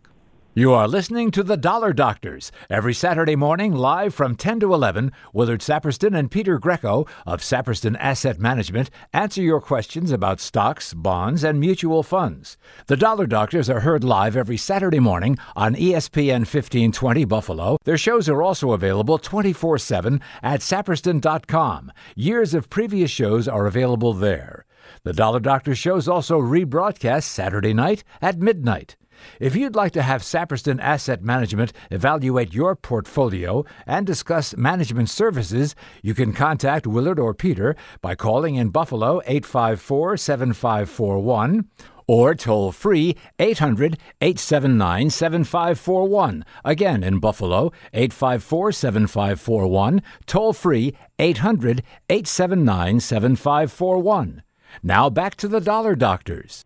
You 0.53 0.73
are 0.73 0.89
listening 0.89 1.31
to 1.31 1.45
The 1.45 1.57
Dollar 1.57 1.93
Doctors 1.93 2.51
every 2.69 2.93
Saturday 2.93 3.37
morning 3.37 3.73
live 3.73 4.13
from 4.13 4.35
10 4.35 4.59
to 4.61 4.75
11. 4.75 5.13
Willard 5.33 5.61
Saperston 5.61 6.19
and 6.19 6.29
Peter 6.29 6.59
Greco 6.59 7.07
of 7.25 7.41
Saperston 7.41 7.97
Asset 8.01 8.41
Management 8.41 8.91
answer 9.13 9.41
your 9.43 9.61
questions 9.61 10.11
about 10.11 10.41
stocks, 10.41 10.93
bonds, 10.93 11.45
and 11.45 11.61
mutual 11.61 12.03
funds. 12.03 12.59
The 12.89 12.97
Dollar 12.97 13.29
Doctors 13.29 13.71
are 13.71 13.79
heard 13.79 14.03
live 14.03 14.37
every 14.37 14.57
Saturday 14.57 14.99
morning 14.99 15.39
on 15.55 15.77
ESPN 15.77 16.41
1520 16.41 17.25
Buffalo. 17.27 17.79
Their 17.85 17.97
shows 17.97 18.29
are 18.29 18.43
also 18.43 18.73
available 18.73 19.19
24 19.19 19.79
7 19.79 20.21
at 20.43 20.63
saperston.com. 20.63 21.93
Years 22.17 22.55
of 22.55 22.69
previous 22.69 23.13
shows 23.13 23.47
are 23.47 23.67
available 23.67 24.15
there. 24.15 24.67
The 25.05 25.13
Dollar 25.13 25.39
Doctor 25.39 25.77
shows 25.77 26.09
also 26.09 26.41
rebroadcast 26.41 27.23
Saturday 27.23 27.73
night 27.73 28.03
at 28.21 28.41
midnight. 28.41 28.97
If 29.39 29.57
you'd 29.57 29.75
like 29.75 29.93
to 29.93 30.03
have 30.03 30.23
Saperston 30.23 30.81
Asset 30.81 31.23
Management 31.23 31.73
evaluate 31.91 32.55
your 32.55 32.77
portfolio 32.77 33.65
and 33.87 34.07
discuss 34.07 34.57
management 34.57 35.11
services, 35.11 35.75
you 36.03 36.15
can 36.15 36.33
contact 36.33 36.87
Willard 36.87 37.19
or 37.19 37.35
Peter 37.35 37.77
by 38.01 38.15
calling 38.15 38.55
in 38.55 38.71
Buffalo 38.71 39.21
854 39.27 40.17
7541 40.17 41.69
or 42.11 42.35
toll 42.35 42.73
free 42.73 43.17
800 43.39 43.97
879 44.21 45.11
7541. 45.11 46.45
Again, 46.65 47.05
in 47.05 47.21
Buffalo, 47.21 47.71
854 47.93 48.73
7541, 48.73 50.03
toll 50.27 50.53
free 50.53 50.97
800 51.21 51.85
879 52.09 52.99
7541. 52.99 54.43
Now 54.83 55.09
back 55.09 55.37
to 55.37 55.47
the 55.47 55.61
Dollar 55.61 55.95
Doctors. 55.95 56.65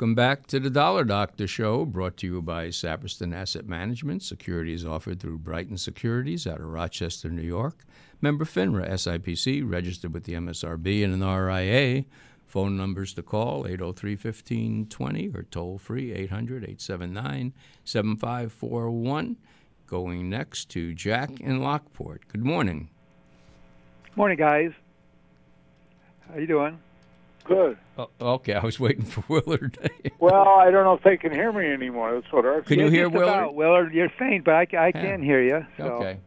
Welcome 0.00 0.14
back 0.14 0.46
to 0.46 0.58
the 0.58 0.70
Dollar 0.70 1.04
Doctor 1.04 1.46
Show, 1.46 1.84
brought 1.84 2.16
to 2.16 2.26
you 2.26 2.40
by 2.40 2.68
Saperston 2.68 3.34
Asset 3.34 3.66
Management. 3.66 4.22
Securities 4.22 4.86
offered 4.86 5.20
through 5.20 5.36
Brighton 5.40 5.76
Securities 5.76 6.46
out 6.46 6.58
of 6.58 6.68
Rochester, 6.68 7.28
New 7.28 7.42
York. 7.42 7.84
Member 8.22 8.46
FINRA 8.46 8.88
SIPC, 8.92 9.62
registered 9.70 10.14
with 10.14 10.24
the 10.24 10.32
MSRB 10.32 11.04
and 11.04 11.12
an 11.12 11.20
RIA. 11.22 12.06
Phone 12.46 12.78
numbers 12.78 13.12
to 13.12 13.22
call 13.22 13.66
803 13.66 14.12
1520 14.12 15.32
or 15.34 15.42
toll 15.42 15.76
free 15.76 16.14
800 16.14 16.62
879 16.62 17.52
7541. 17.84 19.36
Going 19.86 20.30
next 20.30 20.70
to 20.70 20.94
Jack 20.94 21.40
in 21.40 21.60
Lockport. 21.60 22.26
Good 22.28 22.42
morning. 22.42 22.88
Morning, 24.16 24.38
guys. 24.38 24.72
How 26.26 26.38
you 26.38 26.46
doing? 26.46 26.78
Good. 27.44 27.78
Oh, 27.98 28.08
okay, 28.20 28.54
I 28.54 28.64
was 28.64 28.78
waiting 28.78 29.04
for 29.04 29.24
Willard. 29.28 29.76
Well, 30.18 30.34
I 30.48 30.70
don't 30.70 30.84
know 30.84 30.94
if 30.94 31.02
they 31.02 31.16
can 31.16 31.32
hear 31.32 31.52
me 31.52 31.66
anymore. 31.66 32.14
That's 32.14 32.32
what 32.32 32.44
our. 32.44 32.62
Can 32.62 32.78
you 32.78 32.88
hear 32.88 33.08
Willard? 33.08 33.28
About. 33.28 33.54
Willard, 33.54 33.92
you're 33.92 34.10
faint, 34.18 34.44
but 34.44 34.54
I, 34.54 34.66
I 34.88 34.92
can 34.92 35.22
hear 35.22 35.42
you. 35.42 35.66
So. 35.76 35.84
Okay. 35.84 36.18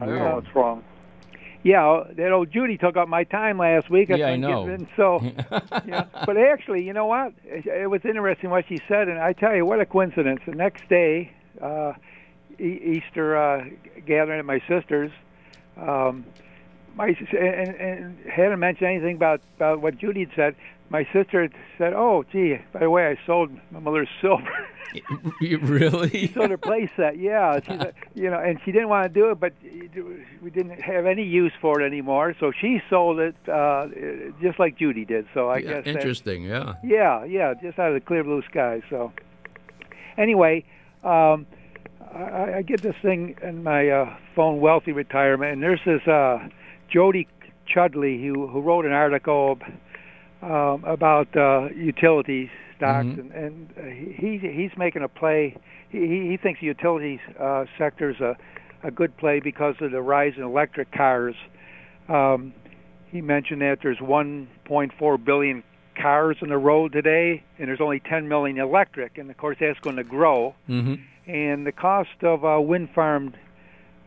I 0.00 0.06
don't 0.06 0.16
know 0.18 0.34
what's 0.36 0.54
wrong. 0.54 0.84
Yeah, 1.62 2.04
that 2.16 2.30
old 2.32 2.52
Judy 2.52 2.76
took 2.78 2.96
up 2.96 3.08
my 3.08 3.24
time 3.24 3.58
last 3.58 3.90
week. 3.90 4.08
Yeah, 4.10 4.26
I 4.26 4.36
know. 4.36 4.66
getting- 4.66 4.88
so, 4.94 5.20
yeah. 5.86 6.04
But 6.24 6.36
actually, 6.36 6.84
you 6.84 6.92
know 6.92 7.06
what? 7.06 7.32
It, 7.44 7.66
it 7.66 7.90
was 7.90 8.02
interesting 8.04 8.50
what 8.50 8.66
she 8.68 8.78
said, 8.86 9.08
and 9.08 9.18
I 9.18 9.32
tell 9.32 9.54
you, 9.54 9.64
what 9.64 9.80
a 9.80 9.86
coincidence. 9.86 10.40
The 10.46 10.52
next 10.54 10.88
day, 10.88 11.32
uh, 11.60 11.94
e- 12.60 13.00
Easter 13.02 13.36
uh, 13.36 13.64
gathering 14.06 14.38
at 14.38 14.44
my 14.44 14.60
sister's, 14.68 15.10
um, 15.76 16.24
my 16.96 17.08
and, 17.08 17.68
and 17.76 18.18
hadn't 18.30 18.58
mentioned 18.58 18.88
anything 18.88 19.16
about 19.16 19.40
about 19.56 19.80
what 19.80 19.98
Judy 19.98 20.20
had 20.20 20.30
said. 20.34 20.56
My 20.88 21.04
sister 21.12 21.48
said, 21.78 21.92
"Oh, 21.94 22.24
gee, 22.32 22.58
by 22.72 22.80
the 22.80 22.90
way, 22.90 23.06
I 23.08 23.18
sold 23.26 23.50
my 23.70 23.80
mother's 23.80 24.08
silver." 24.20 24.68
You 25.40 25.58
really? 25.58 26.28
sold 26.32 26.50
her 26.50 26.56
play 26.56 26.90
set. 26.96 27.18
Yeah, 27.18 27.60
she's 27.66 27.80
a, 27.80 27.92
you 28.14 28.30
know, 28.30 28.38
and 28.38 28.58
she 28.64 28.72
didn't 28.72 28.88
want 28.88 29.04
to 29.12 29.20
do 29.20 29.30
it, 29.30 29.38
but 29.40 29.52
we 30.40 30.48
didn't 30.50 30.80
have 30.80 31.04
any 31.04 31.24
use 31.24 31.52
for 31.60 31.80
it 31.82 31.86
anymore. 31.86 32.34
So 32.40 32.50
she 32.58 32.80
sold 32.88 33.18
it 33.18 33.34
uh, 33.48 33.88
just 34.40 34.58
like 34.58 34.78
Judy 34.78 35.04
did. 35.04 35.26
So 35.34 35.50
I 35.50 35.58
Yeah, 35.58 35.80
guess 35.82 35.86
interesting, 35.86 36.44
yeah. 36.44 36.74
yeah, 36.82 37.24
yeah, 37.24 37.52
just 37.60 37.78
out 37.78 37.88
of 37.88 37.94
the 37.94 38.00
clear 38.00 38.24
blue 38.24 38.42
sky. 38.48 38.80
So 38.88 39.12
anyway, 40.16 40.64
um, 41.04 41.46
I, 42.14 42.54
I 42.58 42.62
get 42.62 42.80
this 42.80 42.96
thing 43.02 43.36
in 43.42 43.62
my 43.62 43.88
uh, 43.90 44.16
phone, 44.34 44.60
Wealthy 44.60 44.92
Retirement, 44.92 45.52
and 45.52 45.62
there's 45.62 45.80
this 45.84 46.06
uh, 46.06 46.48
Jody 46.88 47.26
Chudley 47.66 48.22
who 48.22 48.46
who 48.46 48.60
wrote 48.60 48.84
an 48.84 48.92
article 48.92 49.58
um, 50.42 50.84
about 50.84 51.34
uh, 51.36 51.68
utility 51.74 52.50
stocks, 52.76 53.06
Mhm. 53.06 53.18
and, 53.18 53.32
and 53.32 53.70
uh, 53.78 53.82
he 53.82 54.38
he's 54.38 54.76
making 54.76 55.02
a 55.02 55.08
play. 55.08 55.56
He 55.90 56.06
he 56.06 56.28
he 56.30 56.36
thinks 56.36 56.60
the 56.60 56.66
utilities 56.66 57.20
uh, 57.40 57.64
sector 57.78 58.10
is 58.10 58.20
a 58.20 58.36
a 58.82 58.90
good 58.90 59.16
play 59.16 59.40
because 59.40 59.74
of 59.80 59.90
the 59.90 60.02
rise 60.02 60.34
in 60.36 60.42
electric 60.42 60.92
cars. 60.92 61.34
Um, 62.08 62.52
he 63.10 63.20
mentioned 63.20 63.62
that 63.62 63.78
there's 63.82 63.98
1.4 63.98 65.24
billion 65.24 65.62
cars 66.00 66.36
on 66.42 66.50
the 66.50 66.58
road 66.58 66.92
today, 66.92 67.42
and 67.58 67.68
there's 67.68 67.80
only 67.80 68.00
10 68.00 68.28
million 68.28 68.58
electric, 68.58 69.16
and 69.18 69.30
of 69.30 69.36
course 69.38 69.56
that's 69.58 69.78
going 69.80 69.96
to 69.96 70.04
grow. 70.04 70.54
Mm-hmm. 70.68 70.94
And 71.30 71.66
the 71.66 71.72
cost 71.72 72.22
of 72.22 72.44
a 72.44 72.60
wind 72.60 72.90
farm 72.94 73.34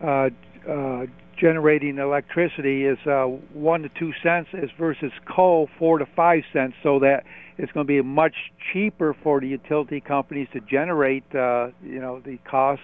uh, 0.02 0.30
uh, 0.70 1.06
generating 1.40 1.98
electricity 1.98 2.86
is 2.86 2.98
uh, 3.06 3.24
one 3.54 3.82
to 3.84 3.90
two 3.90 4.12
cents, 4.22 4.50
as 4.54 4.70
versus 4.78 5.12
coal 5.26 5.70
four 5.78 6.00
to 6.00 6.06
five 6.16 6.44
cents. 6.52 6.76
So 6.84 7.00
that 7.00 7.24
it's 7.58 7.72
going 7.72 7.86
to 7.86 7.88
be 7.88 8.02
much 8.02 8.36
cheaper 8.72 9.16
for 9.24 9.40
the 9.40 9.48
utility 9.48 10.02
companies 10.02 10.48
to 10.54 10.60
generate, 10.60 11.24
uh, 11.34 11.70
you 11.84 12.00
know, 12.00 12.20
the 12.20 12.38
cost 12.50 12.82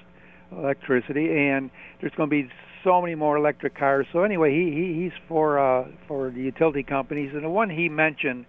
electricity, 0.51 1.49
and 1.49 1.69
there's 1.99 2.13
going 2.15 2.29
to 2.29 2.43
be 2.43 2.49
so 2.83 3.01
many 3.01 3.15
more 3.15 3.35
electric 3.35 3.75
cars. 3.75 4.05
So 4.13 4.23
anyway, 4.23 4.53
he, 4.53 4.71
he 4.71 5.03
he's 5.03 5.19
for 5.27 5.59
uh, 5.59 5.87
for 6.07 6.29
the 6.29 6.41
utility 6.41 6.83
companies, 6.83 7.31
and 7.33 7.43
the 7.43 7.49
one 7.49 7.69
he 7.69 7.89
mentioned 7.89 8.45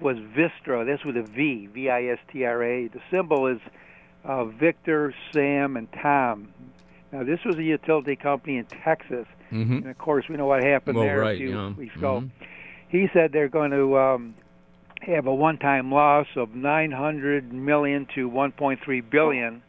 was 0.00 0.16
Vistra. 0.16 0.86
That's 0.86 1.04
with 1.04 1.16
a 1.16 1.22
V, 1.22 1.68
V-I-S-T-R-A. 1.72 2.88
The 2.88 3.00
symbol 3.10 3.46
is 3.46 3.58
uh, 4.24 4.44
Victor, 4.44 5.14
Sam, 5.32 5.76
and 5.76 5.88
Tom. 6.02 6.48
Now, 7.12 7.24
this 7.24 7.40
was 7.44 7.56
a 7.56 7.62
utility 7.62 8.16
company 8.16 8.58
in 8.58 8.66
Texas, 8.66 9.26
Mm-hmm. 9.52 9.72
and 9.78 9.88
of 9.88 9.98
course, 9.98 10.24
we 10.28 10.36
know 10.36 10.46
what 10.46 10.62
happened 10.62 10.96
Well, 10.96 11.06
there 11.06 11.20
right, 11.20 11.34
a 11.34 11.38
few 11.38 11.50
yeah. 11.50 11.72
weeks 11.72 11.96
ago. 11.96 12.22
Mhm. 12.22 12.30
He 12.88 13.06
said 13.12 13.32
they're 13.32 13.48
going 13.48 13.70
to 13.70 13.98
um, 13.98 14.34
have 15.02 15.26
a 15.26 15.34
one-time 15.34 15.92
loss 15.92 16.26
of 16.36 16.54
900 16.54 17.52
million 17.52 18.06
to 18.14 18.30
1.3 18.30 19.10
billion. 19.10 19.62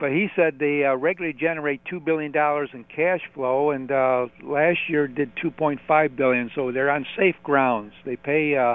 But 0.00 0.10
he 0.10 0.28
said 0.36 0.58
they 0.58 0.84
uh, 0.84 0.94
regularly 0.96 1.32
generate 1.38 1.80
two 1.88 2.00
billion 2.00 2.32
dollars 2.32 2.70
in 2.74 2.84
cash 2.84 3.20
flow, 3.32 3.70
and 3.70 3.90
uh, 3.90 4.26
last 4.42 4.78
year 4.88 5.06
did 5.08 5.30
2.5 5.36 6.16
billion. 6.16 6.50
So 6.54 6.72
they're 6.72 6.90
on 6.90 7.06
safe 7.16 7.36
grounds. 7.42 7.92
They 8.04 8.16
pay 8.16 8.56
uh, 8.56 8.74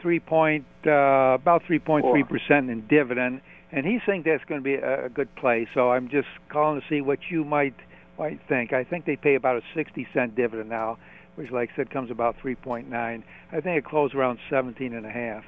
three 0.00 0.20
point 0.20 0.64
uh, 0.86 1.34
about 1.34 1.62
3.3 1.68 2.28
percent 2.28 2.70
in 2.70 2.86
dividend, 2.86 3.40
and 3.72 3.86
he 3.86 3.98
thinks 4.04 4.26
that's 4.26 4.44
going 4.44 4.60
to 4.60 4.64
be 4.64 4.74
a, 4.74 5.06
a 5.06 5.08
good 5.08 5.34
play. 5.34 5.66
So 5.74 5.90
I'm 5.90 6.08
just 6.08 6.28
calling 6.50 6.80
to 6.80 6.86
see 6.88 7.00
what 7.00 7.18
you 7.30 7.44
might 7.44 7.74
might 8.18 8.40
think. 8.48 8.72
I 8.72 8.84
think 8.84 9.04
they 9.04 9.16
pay 9.16 9.34
about 9.34 9.56
a 9.56 9.62
60 9.74 10.06
cent 10.12 10.36
dividend 10.36 10.68
now, 10.68 10.98
which, 11.34 11.50
like 11.50 11.70
I 11.72 11.76
said, 11.76 11.90
comes 11.90 12.10
about 12.10 12.38
3.9. 12.38 12.92
I 12.92 13.60
think 13.60 13.78
it 13.78 13.84
closed 13.84 14.14
around 14.14 14.38
17 14.50 14.94
and 14.94 15.06
a 15.06 15.10
half. 15.10 15.44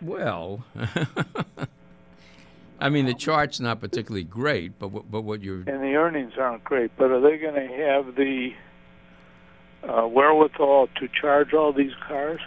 Well, 0.00 0.64
I 2.80 2.88
mean, 2.88 3.06
the 3.06 3.14
chart's 3.14 3.60
not 3.60 3.80
particularly 3.80 4.24
great, 4.24 4.78
but 4.78 4.88
what, 4.88 5.08
but 5.08 5.22
what 5.22 5.40
you're 5.40 5.58
And 5.58 5.82
the 5.82 5.94
earnings 5.94 6.32
aren't 6.38 6.64
great, 6.64 6.90
but 6.96 7.12
are 7.12 7.20
they 7.20 7.38
going 7.38 7.54
to 7.54 7.76
have 7.76 8.16
the 8.16 8.50
uh, 9.84 10.08
wherewithal 10.08 10.88
to 10.98 11.08
charge 11.08 11.52
all 11.52 11.72
these 11.72 11.92
cars? 12.08 12.40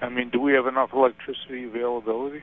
I 0.00 0.08
mean, 0.08 0.30
do 0.30 0.40
we 0.40 0.52
have 0.52 0.66
enough 0.66 0.92
electricity 0.92 1.64
availability? 1.64 2.42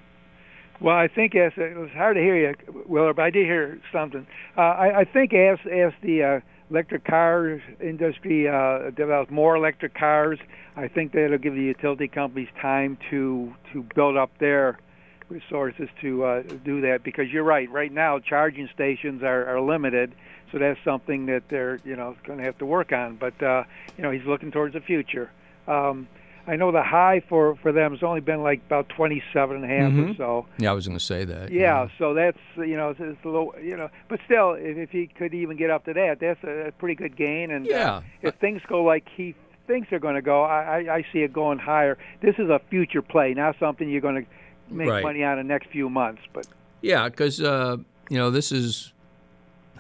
Well, 0.81 0.95
I 0.95 1.09
think 1.09 1.35
as 1.35 1.51
it 1.57 1.77
was 1.77 1.89
hard 1.91 2.15
to 2.15 2.21
hear 2.21 2.37
you, 2.37 2.55
Willard, 2.85 3.17
but 3.17 3.23
I 3.23 3.29
did 3.31 3.45
hear 3.45 3.81
something. 3.91 4.25
Uh, 4.57 4.61
I, 4.61 4.99
I 4.99 5.03
think 5.03 5.33
as 5.33 5.59
as 5.69 5.91
the 6.01 6.23
uh, 6.23 6.39
electric 6.69 7.03
car 7.03 7.61
industry 7.81 8.47
uh, 8.47 8.89
develops 8.91 9.29
more 9.29 9.57
electric 9.57 9.93
cars, 9.93 10.39
I 10.77 10.87
think 10.87 11.11
that'll 11.11 11.37
give 11.37 11.53
the 11.53 11.61
utility 11.61 12.07
companies 12.07 12.47
time 12.61 12.97
to 13.09 13.53
to 13.73 13.85
build 13.93 14.15
up 14.15 14.31
their 14.39 14.79
resources 15.27 15.89
to 16.01 16.23
uh, 16.23 16.43
do 16.63 16.79
that. 16.81 17.03
Because 17.03 17.29
you're 17.29 17.43
right, 17.43 17.69
right 17.69 17.91
now 17.91 18.19
charging 18.19 18.69
stations 18.73 19.21
are, 19.21 19.45
are 19.47 19.59
limited, 19.59 20.15
so 20.49 20.59
that's 20.59 20.80
something 20.86 21.25
that 21.25 21.43
they're 21.49 21.80
you 21.84 21.97
know 21.97 22.15
going 22.25 22.39
to 22.39 22.45
have 22.45 22.57
to 22.59 22.65
work 22.65 22.93
on. 22.93 23.17
But 23.17 23.41
uh, 23.43 23.63
you 23.97 24.03
know 24.03 24.11
he's 24.11 24.25
looking 24.25 24.49
towards 24.49 24.75
the 24.75 24.82
future. 24.82 25.30
Um, 25.67 26.07
I 26.50 26.56
know 26.56 26.72
the 26.72 26.82
high 26.84 27.22
for 27.30 27.56
for 27.62 27.72
them 27.72 27.91
has 27.93 28.02
only 28.04 28.22
been 28.22 28.41
like 28.41 28.62
about 28.66 28.89
27 28.89 29.56
and 29.56 29.64
a 29.66 29.68
half 29.68 29.91
or 29.93 29.95
Mhm. 30.14 30.18
so. 30.18 30.45
yeah, 30.58 30.72
I 30.72 30.74
was 30.74 30.88
going 30.88 30.97
to 30.97 31.04
say 31.04 31.24
that. 31.26 31.52
Yeah, 31.52 31.88
so 32.00 32.14
that's 32.14 32.38
you 32.58 32.76
know 32.76 32.89
it's, 32.89 33.00
it's 33.00 33.24
a 33.24 33.28
little 33.30 33.54
you 33.62 33.78
know, 33.78 33.89
but 34.08 34.20
still, 34.26 34.54
if, 34.54 34.78
if 34.78 34.89
he 34.89 35.08
could 35.08 35.34
even 35.34 35.58
get 35.58 35.70
up 35.70 35.86
to 35.86 35.93
that, 35.93 36.20
that's 36.20 36.43
a, 36.43 36.68
a 36.68 36.72
pretty 36.72 36.95
good 36.95 37.16
gain. 37.16 37.52
And 37.52 37.68
uh, 37.68 37.70
Yeah. 37.76 38.02
if 38.22 38.36
things 38.36 38.62
go 38.68 38.84
like 38.84 39.08
he 39.16 39.36
thinks 39.68 39.89
they're 39.91 40.00
going 40.00 40.16
to 40.16 40.22
go, 40.22 40.43
I, 40.43 40.80
I 40.80 40.95
I 40.97 41.06
see 41.14 41.20
it 41.20 41.32
going 41.32 41.60
higher. 41.60 41.97
This 42.22 42.36
is 42.39 42.50
a 42.50 42.60
future 42.72 43.02
play, 43.04 43.34
not 43.36 43.56
something 43.60 43.88
you're 43.88 44.02
going 44.02 44.26
to 44.26 44.30
make 44.74 44.89
Right. 44.89 45.04
money 45.04 45.24
on 45.24 45.38
in 45.39 45.45
the 45.47 45.54
next 45.54 45.68
few 45.70 45.89
months. 45.89 46.22
But 46.34 46.47
Yeah, 46.82 47.08
because 47.10 47.39
uh, 47.41 47.78
you 48.10 48.18
know 48.18 48.32
this 48.32 48.52
is 48.52 48.91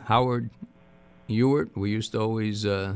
Howard 0.05 0.49
Ewart. 1.27 1.69
We 1.75 1.89
used 1.91 2.11
to 2.11 2.19
always 2.21 2.65
uh, 2.65 2.93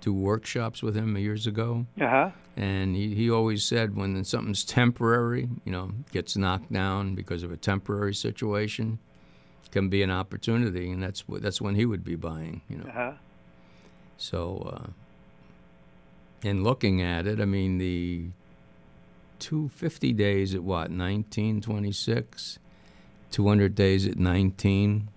do 0.00 0.12
workshops 0.12 0.82
with 0.82 0.94
him 0.96 1.16
years 1.16 1.46
ago, 1.46 1.86
uh 2.00 2.06
huh. 2.08 2.30
And 2.56 2.94
he, 2.94 3.14
he 3.14 3.30
always 3.30 3.64
said 3.64 3.96
when 3.96 4.22
something's 4.24 4.64
temporary, 4.64 5.48
you 5.64 5.72
know, 5.72 5.90
gets 6.12 6.36
knocked 6.36 6.72
down 6.72 7.14
because 7.14 7.42
of 7.42 7.50
a 7.50 7.56
temporary 7.56 8.14
situation, 8.14 8.98
can 9.70 9.88
be 9.88 10.02
an 10.02 10.10
opportunity, 10.10 10.90
and 10.90 11.02
that's 11.02 11.24
that's 11.40 11.60
when 11.60 11.74
he 11.74 11.84
would 11.84 12.04
be 12.04 12.14
buying. 12.14 12.60
You 12.68 12.78
know, 12.78 12.86
Uh 12.88 12.92
huh. 12.92 13.12
so 14.16 14.72
uh, 14.72 16.48
in 16.48 16.62
looking 16.62 17.02
at 17.02 17.26
it, 17.26 17.40
I 17.40 17.44
mean 17.44 17.78
the 17.78 18.26
250 19.40 20.12
days 20.12 20.54
at 20.54 20.62
what 20.62 20.90
1926 20.90 22.58
200 23.30 23.74
days 23.74 24.06
at 24.06 24.16
19 24.16 25.08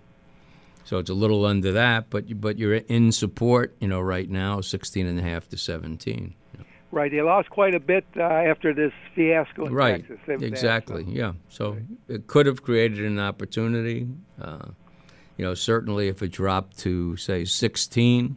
so 0.84 0.98
it's 0.98 1.08
a 1.08 1.14
little 1.14 1.46
under 1.46 1.70
that 1.72 2.10
but 2.10 2.28
you, 2.28 2.34
but 2.34 2.58
you're 2.58 2.74
in 2.74 3.12
support 3.12 3.74
you 3.80 3.86
know 3.88 4.00
right 4.00 4.28
now 4.28 4.60
16 4.60 5.06
and 5.06 5.18
a 5.18 5.22
half 5.22 5.48
to 5.48 5.56
17 5.56 6.34
Right. 6.90 7.10
They 7.10 7.20
lost 7.20 7.50
quite 7.50 7.74
a 7.74 7.80
bit 7.80 8.04
uh, 8.16 8.22
after 8.22 8.72
this 8.72 8.92
fiasco 9.14 9.66
in 9.66 9.74
right 9.74 9.96
Texas. 10.08 10.18
They- 10.26 10.36
they- 10.36 10.46
exactly 10.46 11.04
yeah 11.06 11.32
so 11.50 11.76
it 12.08 12.26
could 12.26 12.46
have 12.46 12.62
created 12.62 13.04
an 13.04 13.18
opportunity 13.20 14.08
uh, 14.40 14.68
you 15.36 15.44
know 15.44 15.52
certainly 15.54 16.08
if 16.08 16.22
it 16.22 16.32
dropped 16.32 16.78
to 16.78 17.16
say 17.16 17.44
16 17.44 18.36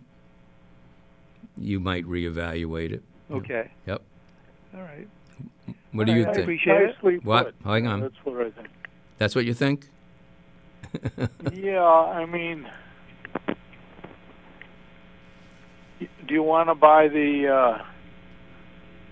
you 1.58 1.80
might 1.80 2.06
reevaluate 2.06 2.92
it 2.92 3.04
Okay. 3.32 3.72
yep 3.88 4.02
All 4.76 4.82
right. 4.82 5.08
what 5.94 6.06
do 6.08 6.14
you 6.14 6.24
right, 6.26 6.30
I 6.32 6.34
think 6.34 6.44
appreciate 6.44 6.82
it. 7.04 7.24
What? 7.24 7.58
put. 7.62 7.72
Hang 7.72 7.88
on. 7.88 8.02
That's 8.02 8.16
what 8.26 8.46
I 8.46 8.50
think. 8.52 8.68
that's 9.18 9.34
what 9.36 9.46
you 9.46 9.54
think 9.54 9.88
Yeah, 11.54 11.82
I 11.86 12.26
mean, 12.26 12.68
do 16.00 16.34
you 16.34 16.44
want 16.44 16.70
to 16.70 16.76
buy 16.76 17.08
the 17.08 17.48
uh, 17.48 17.84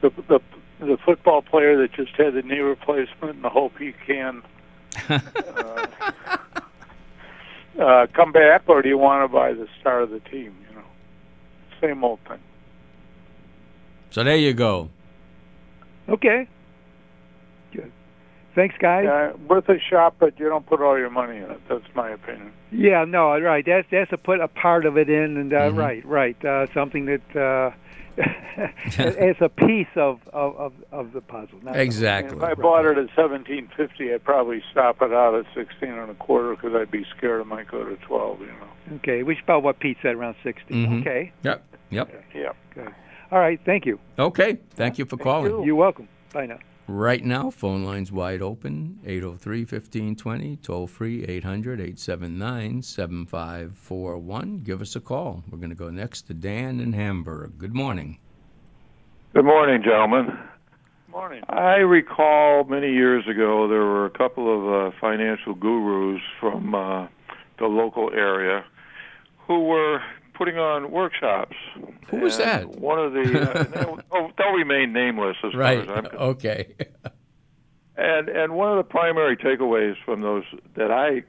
the 0.01 0.09
the 0.27 0.39
the 0.79 0.97
football 1.05 1.41
player 1.41 1.77
that 1.77 1.91
just 1.93 2.11
had 2.15 2.33
the 2.33 2.41
knee 2.41 2.59
replacement 2.59 3.35
and 3.35 3.43
the 3.43 3.49
hope 3.49 3.73
he 3.77 3.93
can 4.07 4.41
uh, 5.09 5.87
uh, 7.79 8.07
come 8.13 8.31
back, 8.31 8.63
or 8.67 8.81
do 8.81 8.89
you 8.89 8.97
want 8.97 9.29
to 9.29 9.33
buy 9.33 9.53
the 9.53 9.67
star 9.79 10.01
of 10.01 10.09
the 10.09 10.19
team? 10.21 10.55
You 10.69 10.75
know, 10.75 10.83
same 11.81 12.03
old 12.03 12.19
thing. 12.27 12.39
So 14.11 14.23
there 14.23 14.37
you 14.37 14.53
go. 14.53 14.89
Okay. 16.07 16.47
Good. 17.71 17.91
Thanks, 18.55 18.75
guys. 18.79 19.05
Uh, 19.05 19.37
worth 19.47 19.69
a 19.69 19.79
shot, 19.79 20.15
but 20.19 20.39
you 20.39 20.49
don't 20.49 20.65
put 20.65 20.81
all 20.81 20.97
your 20.97 21.11
money 21.11 21.37
in 21.37 21.43
it. 21.43 21.61
That's 21.69 21.83
my 21.93 22.09
opinion. 22.09 22.51
Yeah, 22.71 23.05
no, 23.05 23.39
right. 23.39 23.63
That's 23.65 23.87
that's 23.91 24.09
to 24.09 24.17
put 24.17 24.39
a 24.39 24.47
part 24.47 24.85
of 24.85 24.97
it 24.97 25.09
in, 25.09 25.37
and 25.37 25.53
uh, 25.53 25.69
Mhm. 25.71 25.77
right, 25.77 26.05
right. 26.05 26.45
Uh, 26.45 26.67
something 26.73 27.05
that 27.05 27.35
uh, 27.35 27.71
it's 28.97 29.41
a 29.41 29.49
piece 29.49 29.88
of, 29.95 30.20
of, 30.34 30.55
of, 30.57 30.74
of 30.91 31.13
the 31.13 31.22
puzzle. 31.22 31.59
Not 31.63 31.74
the- 31.76 31.82
Exactly. 31.82 32.38
If 32.38 32.43
I 32.43 32.53
bought 32.53 32.86
it 32.86 32.97
at 32.97 33.07
seventeen 33.15 33.70
fifty, 33.78 34.13
I'd 34.13 34.24
probably 34.24 34.61
stop 34.72 35.01
it 35.01 35.13
out 35.13 35.36
at 35.36 35.45
sixteen 35.55 35.89
and 35.93 36.11
a 36.11 36.15
quarter 36.15 36.55
because 36.55 36.74
I'd 36.76 36.91
be 36.91 37.05
scared 37.17 37.41
it 37.41 37.47
might 37.47 37.70
go 37.70 37.84
to 37.86 37.95
twelve. 37.97 38.39
You 38.41 38.47
know. 38.47 38.95
Okay, 38.97 39.24
which 39.24 39.38
is 39.38 39.43
about 39.43 39.63
what 39.63 39.80
Pete 39.80 39.97
said, 40.01 40.15
around 40.15 40.36
60. 40.43 40.74
Mhm. 40.74 41.01
Okay, 41.01 41.32
Yep. 41.43 41.63
Yep. 41.91 42.26
Yep. 42.34 42.55
good. 42.76 42.93
All 43.32 43.39
right, 43.39 43.59
thank 43.65 43.86
you. 43.86 43.99
Okay. 44.17 44.57
Thank 44.72 44.97
you 44.97 45.05
for 45.05 45.17
calling. 45.17 45.63
You're 45.63 45.76
welcome. 45.76 46.07
Bye 46.34 46.47
now. 46.47 46.57
Right 46.91 47.23
now, 47.23 47.51
phone 47.51 47.83
lines 47.83 48.11
wide 48.11 48.41
open 48.41 48.97
803 49.05 49.59
1520, 49.59 50.57
toll 50.57 50.87
free 50.87 51.23
800 51.23 51.79
879 51.79 52.81
7541. 52.81 54.57
Give 54.63 54.81
us 54.81 54.95
a 54.95 54.99
call. 54.99 55.43
We're 55.51 55.59
going 55.59 55.69
to 55.69 55.75
go 55.75 55.91
next 55.91 56.23
to 56.23 56.33
Dan 56.33 56.79
in 56.79 56.93
Hamburg. 56.93 57.59
Good 57.59 57.75
morning. 57.75 58.17
Good 59.35 59.45
morning, 59.45 59.83
gentlemen. 59.83 60.25
Good 60.25 61.11
Morning. 61.11 61.43
I 61.47 61.75
recall 61.75 62.63
many 62.63 62.91
years 62.91 63.23
ago 63.27 63.67
there 63.67 63.85
were 63.85 64.07
a 64.07 64.17
couple 64.17 64.49
of 64.49 64.91
uh, 64.91 64.97
financial 64.99 65.53
gurus 65.53 66.23
from 66.39 66.73
uh, 66.73 67.05
the 67.59 67.67
local 67.67 68.09
area 68.15 68.65
who 69.45 69.59
were 69.65 70.01
putting 70.39 70.57
on 70.57 70.89
workshops. 70.89 71.55
Who 72.09 72.17
was 72.21 72.37
that? 72.37 72.65
One 72.79 72.97
of 72.97 73.11
the 73.13 73.51
uh, 73.51 73.63
they'll, 73.65 73.99
oh, 74.11 74.31
they'll 74.37 74.53
remain 74.53 74.93
nameless 74.93 75.35
as 75.43 75.53
Right. 75.53 75.85
far 75.85 75.97
as 75.97 75.97
I'm 76.05 76.09
concerned. 76.09 76.21
Okay. 76.37 76.75
And 77.97 78.29
and 78.29 78.53
one 78.55 78.71
of 78.71 78.77
the 78.77 78.89
primary 78.89 79.35
takeaways 79.35 79.95
from 80.05 80.21
those 80.21 80.45
that 80.75 80.89
I 80.89 81.23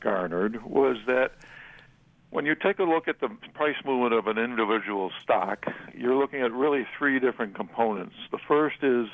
garnered 0.00 0.62
was 0.64 0.98
that 1.06 1.32
when 2.28 2.44
you 2.44 2.54
take 2.54 2.78
a 2.78 2.82
look 2.84 3.08
at 3.08 3.20
the 3.20 3.28
price 3.54 3.76
movement 3.86 4.12
of 4.12 4.26
an 4.26 4.36
individual 4.38 5.10
stock, 5.22 5.64
you're 5.96 6.16
looking 6.16 6.42
at 6.42 6.52
really 6.52 6.86
three 6.98 7.18
different 7.18 7.54
components. 7.54 8.14
The 8.30 8.38
first 8.46 8.76
is 8.82 9.06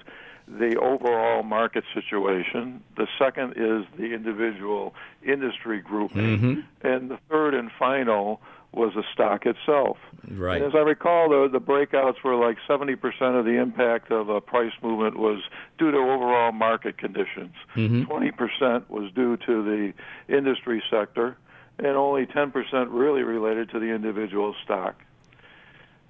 the 0.49 0.74
overall 0.81 1.45
market 1.45 1.85
situation. 1.95 2.83
The 2.97 3.07
second 3.20 3.53
is 3.53 3.85
the 3.97 4.12
individual 4.12 4.95
industry 5.24 5.81
grouping. 5.81 6.39
Mhm. 6.39 6.64
And 6.83 7.09
the 7.11 7.18
third 7.31 7.55
and 7.55 7.70
final 7.78 8.41
was 8.73 8.93
the 8.95 9.03
stock 9.12 9.47
itself. 9.47 9.97
Right. 10.31 10.62
And 10.62 10.66
as 10.66 10.75
I 10.75 10.83
recall, 10.83 11.29
the, 11.29 11.49
the 11.51 11.61
breakouts 11.61 12.23
were 12.23 12.37
like 12.37 12.57
70% 12.68 12.95
of 13.39 13.45
the 13.45 13.61
impact 13.61 14.12
of 14.12 14.29
a 14.29 14.41
price 14.41 14.73
movement 14.83 15.18
was 15.18 15.43
due 15.79 15.91
to 15.91 15.97
overall 15.97 16.53
market 16.53 16.97
conditions. 16.97 17.55
Mhm. 17.75 18.07
20% 18.07 18.89
was 18.89 19.11
due 19.12 19.37
to 19.39 19.62
the 19.64 19.93
industry 20.35 20.83
sector, 20.89 21.37
and 21.79 21.97
only 21.97 22.27
10% 22.27 22.53
really 22.91 23.23
related 23.23 23.71
to 23.71 23.81
the 23.81 23.87
individual 23.87 24.55
stock. 24.64 24.95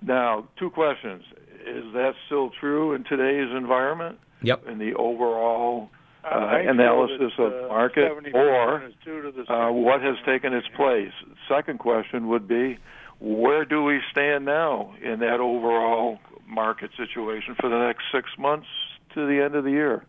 Now, 0.03 0.47
two 0.59 0.71
questions. 0.71 1.25
Is 1.67 1.93
that 1.95 2.15
still 2.27 2.51
true 2.51 2.95
in 2.95 3.05
today's 3.05 3.51
environment? 3.55 4.19
Yep. 4.43 4.67
In 4.69 4.79
the 4.79 4.95
overall 4.95 5.91
uh, 6.25 6.59
analysis 6.69 7.33
that, 7.37 7.43
of 7.43 7.65
uh, 7.65 7.69
market, 7.69 8.13
or 8.35 8.85
is 8.85 8.95
due 9.05 9.23
to 9.23 9.31
the 9.33 9.53
uh, 9.53 9.71
what 9.73 10.03
has 10.03 10.17
taken 10.27 10.53
its 10.53 10.69
place? 10.77 11.13
Second 11.49 11.79
question 11.79 12.29
would 12.29 12.47
be, 12.47 12.79
where 13.21 13.65
do 13.65 13.83
we 13.83 14.01
stand 14.11 14.45
now 14.45 14.95
in 15.03 15.21
that 15.21 15.41
overall 15.41 16.19
market 16.47 16.91
situation 16.97 17.55
for 17.61 17.69
the 17.69 17.79
next 17.79 18.05
six 18.13 18.29
months 18.39 18.67
to 19.15 19.27
the 19.27 19.43
end 19.43 19.55
of 19.55 19.65
the 19.65 19.71
year? 19.71 20.05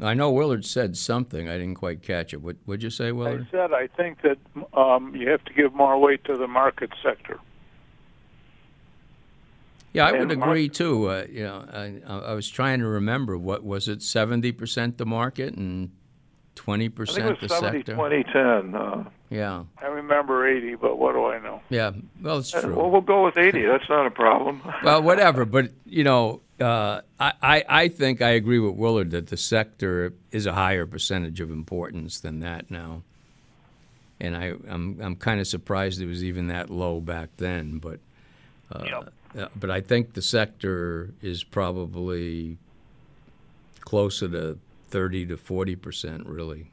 I 0.00 0.14
know 0.14 0.30
Willard 0.30 0.64
said 0.64 0.96
something. 0.96 1.48
I 1.48 1.58
didn't 1.58 1.74
quite 1.74 2.02
catch 2.02 2.32
it. 2.32 2.40
What 2.40 2.56
would 2.66 2.82
you 2.82 2.90
say, 2.90 3.10
Willard? 3.10 3.28
I 3.28 3.34
Willard? 3.34 3.48
said 3.50 3.72
I 3.72 3.88
think 3.88 4.22
that 4.22 4.38
um, 4.78 5.14
you 5.16 5.28
have 5.28 5.44
to 5.44 5.52
give 5.52 5.74
more 5.74 5.98
weight 5.98 6.22
to 6.24 6.36
the 6.36 6.46
market 6.46 6.90
sector. 7.02 7.40
Yeah, 9.92 10.06
I 10.06 10.12
would 10.12 10.30
agree 10.30 10.68
too. 10.68 11.08
Uh, 11.10 11.24
you 11.30 11.44
know, 11.44 11.64
I, 11.72 12.30
I 12.30 12.34
was 12.34 12.48
trying 12.48 12.80
to 12.80 12.86
remember 12.86 13.38
what 13.38 13.64
was 13.64 13.88
it? 13.88 14.02
Seventy 14.02 14.52
percent 14.52 14.98
the 14.98 15.06
market 15.06 15.54
and 15.54 15.90
twenty 16.54 16.88
percent 16.88 17.40
the 17.40 17.46
was 17.46 17.52
70, 17.52 17.78
sector. 17.78 17.94
20, 17.94 18.24
10. 18.24 18.74
Uh, 18.74 19.04
Yeah, 19.30 19.64
I 19.80 19.86
remember 19.86 20.46
80, 20.46 20.74
but 20.76 20.98
what 20.98 21.12
do 21.12 21.26
I 21.26 21.38
know? 21.38 21.62
yeah. 21.70 21.92
Well, 22.22 22.38
it's 22.38 22.50
true. 22.50 22.74
well, 22.74 22.90
we'll 22.90 23.00
go 23.00 23.24
with 23.24 23.38
80. 23.38 23.64
That's 23.64 23.88
not 23.88 24.06
a 24.06 24.10
problem. 24.10 24.62
well, 24.84 25.02
whatever. 25.02 25.44
But 25.44 25.70
you 25.86 26.04
know, 26.04 26.42
uh, 26.60 27.00
I, 27.18 27.32
I 27.42 27.64
I 27.68 27.88
think 27.88 28.20
I 28.20 28.30
agree 28.30 28.58
with 28.58 28.74
Willard 28.74 29.10
that 29.12 29.28
the 29.28 29.36
sector 29.36 30.12
is 30.32 30.44
a 30.46 30.52
higher 30.52 30.86
percentage 30.86 31.40
of 31.40 31.50
importance 31.50 32.20
than 32.20 32.40
that 32.40 32.70
now. 32.70 33.02
And 34.20 34.36
I 34.36 34.52
I'm 34.68 35.00
I'm 35.00 35.16
kind 35.16 35.40
of 35.40 35.46
surprised 35.46 36.00
it 36.02 36.06
was 36.06 36.22
even 36.24 36.48
that 36.48 36.68
low 36.70 37.00
back 37.00 37.30
then. 37.36 37.78
But 37.78 38.00
uh, 38.72 39.04
uh, 39.36 39.48
but 39.56 39.70
I 39.70 39.80
think 39.80 40.14
the 40.14 40.22
sector 40.22 41.12
is 41.22 41.44
probably 41.44 42.58
closer 43.80 44.28
to 44.28 44.58
thirty 44.88 45.26
to 45.26 45.36
forty 45.36 45.76
percent, 45.76 46.26
really. 46.26 46.70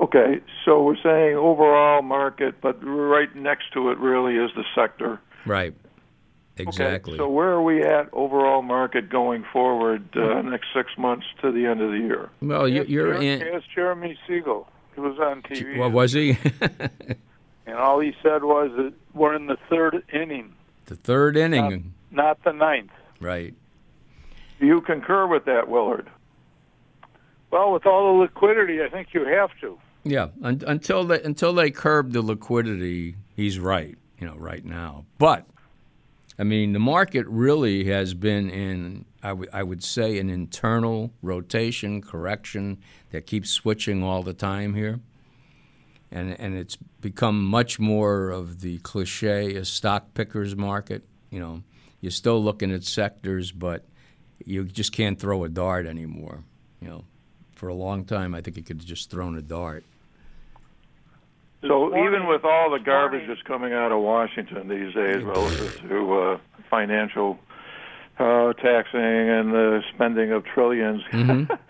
Okay, 0.00 0.40
so 0.64 0.82
we're 0.82 0.96
saying 1.02 1.36
overall 1.36 2.02
market, 2.02 2.60
but 2.60 2.82
right 2.82 3.34
next 3.36 3.72
to 3.74 3.90
it 3.90 3.98
really 3.98 4.36
is 4.36 4.50
the 4.56 4.64
sector. 4.74 5.20
Right. 5.44 5.74
Exactly. 6.56 7.14
Okay, 7.14 7.18
so 7.18 7.28
where 7.28 7.50
are 7.50 7.62
we 7.62 7.82
at 7.82 8.08
overall 8.12 8.60
market 8.62 9.08
going 9.08 9.44
forward 9.52 10.04
uh, 10.16 10.42
next 10.42 10.68
six 10.74 10.90
months 10.98 11.26
to 11.40 11.52
the 11.52 11.66
end 11.66 11.80
of 11.80 11.90
the 11.90 11.98
year? 11.98 12.28
well, 12.42 12.68
you, 12.68 12.84
you're 12.84 13.14
Jer- 13.14 13.22
in. 13.22 13.42
Ask 13.42 13.64
Jeremy 13.74 14.18
Siegel. 14.26 14.68
He 14.94 15.00
was 15.00 15.18
on 15.18 15.42
TV. 15.42 15.78
What 15.78 15.92
was 15.92 16.12
he? 16.12 16.36
And 17.70 17.78
all 17.78 18.00
he 18.00 18.12
said 18.20 18.42
was 18.42 18.72
that 18.76 18.92
we're 19.14 19.34
in 19.36 19.46
the 19.46 19.56
third 19.68 20.02
inning, 20.12 20.52
the 20.90 20.96
third 20.96 21.36
inning. 21.36 21.94
not 22.10 22.42
the 22.42 22.52
ninth. 22.52 22.90
Right. 23.20 23.54
Do 24.58 24.66
you 24.66 24.80
concur 24.80 25.26
with 25.28 25.44
that, 25.44 25.68
Willard? 25.68 26.10
Well, 27.52 27.72
with 27.72 27.86
all 27.86 28.12
the 28.12 28.20
liquidity, 28.22 28.82
I 28.82 28.88
think 28.88 29.14
you 29.14 29.24
have 29.24 29.50
to. 29.60 29.78
Yeah, 30.02 30.28
un- 30.42 30.62
until 30.66 31.04
they 31.04 31.22
until 31.22 31.52
they 31.52 31.70
curb 31.70 32.12
the 32.12 32.22
liquidity, 32.22 33.16
he's 33.36 33.58
right. 33.58 33.96
You 34.18 34.26
know, 34.26 34.36
right 34.36 34.64
now. 34.64 35.04
But 35.18 35.46
I 36.38 36.42
mean, 36.42 36.72
the 36.72 36.78
market 36.80 37.26
really 37.28 37.84
has 37.84 38.12
been 38.14 38.50
in 38.50 39.04
I 39.22 39.32
would 39.32 39.48
I 39.52 39.62
would 39.62 39.84
say 39.84 40.18
an 40.18 40.28
internal 40.28 41.12
rotation 41.22 42.02
correction 42.02 42.78
that 43.12 43.26
keeps 43.26 43.50
switching 43.50 44.02
all 44.02 44.22
the 44.22 44.34
time 44.34 44.74
here, 44.74 45.00
and 46.12 46.38
and 46.40 46.56
it's 46.56 46.76
become 47.00 47.44
much 47.44 47.78
more 47.78 48.30
of 48.30 48.60
the 48.60 48.78
cliche 48.78 49.54
a 49.56 49.64
stock 49.64 50.14
pickers 50.14 50.56
market. 50.56 51.04
You 51.30 51.40
know, 51.40 51.62
you're 52.00 52.10
still 52.10 52.42
looking 52.42 52.72
at 52.72 52.84
sectors, 52.84 53.52
but 53.52 53.84
you 54.44 54.64
just 54.64 54.92
can't 54.92 55.18
throw 55.18 55.44
a 55.44 55.48
dart 55.48 55.86
anymore. 55.86 56.42
You 56.80 56.88
know, 56.88 57.04
for 57.54 57.68
a 57.68 57.74
long 57.74 58.04
time, 58.04 58.34
I 58.34 58.40
think 58.40 58.56
you 58.56 58.62
could 58.62 58.78
have 58.78 58.86
just 58.86 59.10
thrown 59.10 59.36
a 59.36 59.42
dart. 59.42 59.84
So 61.62 61.88
even 62.06 62.26
with 62.26 62.42
all 62.44 62.70
the 62.70 62.78
garbage 62.78 63.28
that's 63.28 63.42
coming 63.42 63.74
out 63.74 63.92
of 63.92 64.00
Washington 64.00 64.66
these 64.68 64.94
days 64.94 65.22
relative 65.22 65.80
to 65.88 66.12
uh, 66.14 66.38
financial 66.70 67.38
uh, 68.18 68.54
taxing 68.54 69.00
and 69.00 69.52
the 69.52 69.82
spending 69.94 70.32
of 70.32 70.44
10000000000s 70.44 71.10
Mm-hmm. 71.10 71.54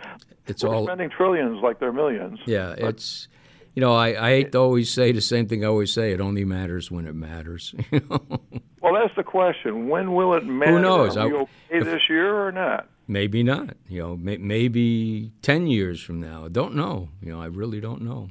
It's 0.47 0.64
all 0.64 0.84
spending 0.84 1.11
trillions 1.11 1.62
like 1.62 1.78
they're 1.78 1.93
millions. 1.93 2.41
Yeah, 2.45 2.74
it's 2.76 3.28
you 3.75 3.81
know 3.81 3.95
I, 3.95 4.27
I 4.27 4.31
hate 4.31 4.53
to 4.53 4.59
always 4.59 4.91
say 4.91 5.12
the 5.12 5.21
same 5.21 5.47
thing 5.47 5.64
I 5.64 5.68
always 5.68 5.93
say. 5.93 6.12
It 6.12 6.21
only 6.21 6.45
matters 6.45 6.91
when 6.91 7.07
it 7.07 7.14
matters. 7.14 7.75
you 7.91 8.01
know? 8.09 8.41
Well, 8.81 8.95
that's 8.95 9.14
the 9.16 9.25
question. 9.25 9.89
When 9.89 10.14
will 10.14 10.35
it 10.35 10.45
matter? 10.45 10.73
Who 10.73 10.81
knows? 10.81 11.16
Are 11.16 11.29
we 11.29 11.35
okay 11.35 11.81
this 11.81 12.03
year 12.09 12.47
or 12.47 12.53
not? 12.53 12.89
maybe 13.11 13.43
not. 13.43 13.77
You 13.89 14.03
know, 14.03 14.16
may, 14.16 14.39
maybe 14.39 15.33
ten 15.43 15.66
years 15.66 16.01
from 16.01 16.21
now. 16.21 16.47
I 16.47 16.49
don't 16.49 16.75
know. 16.75 17.09
You 17.21 17.33
know, 17.33 17.43
I 17.43 17.47
really 17.47 17.81
don't 17.81 18.03
know. 18.03 18.31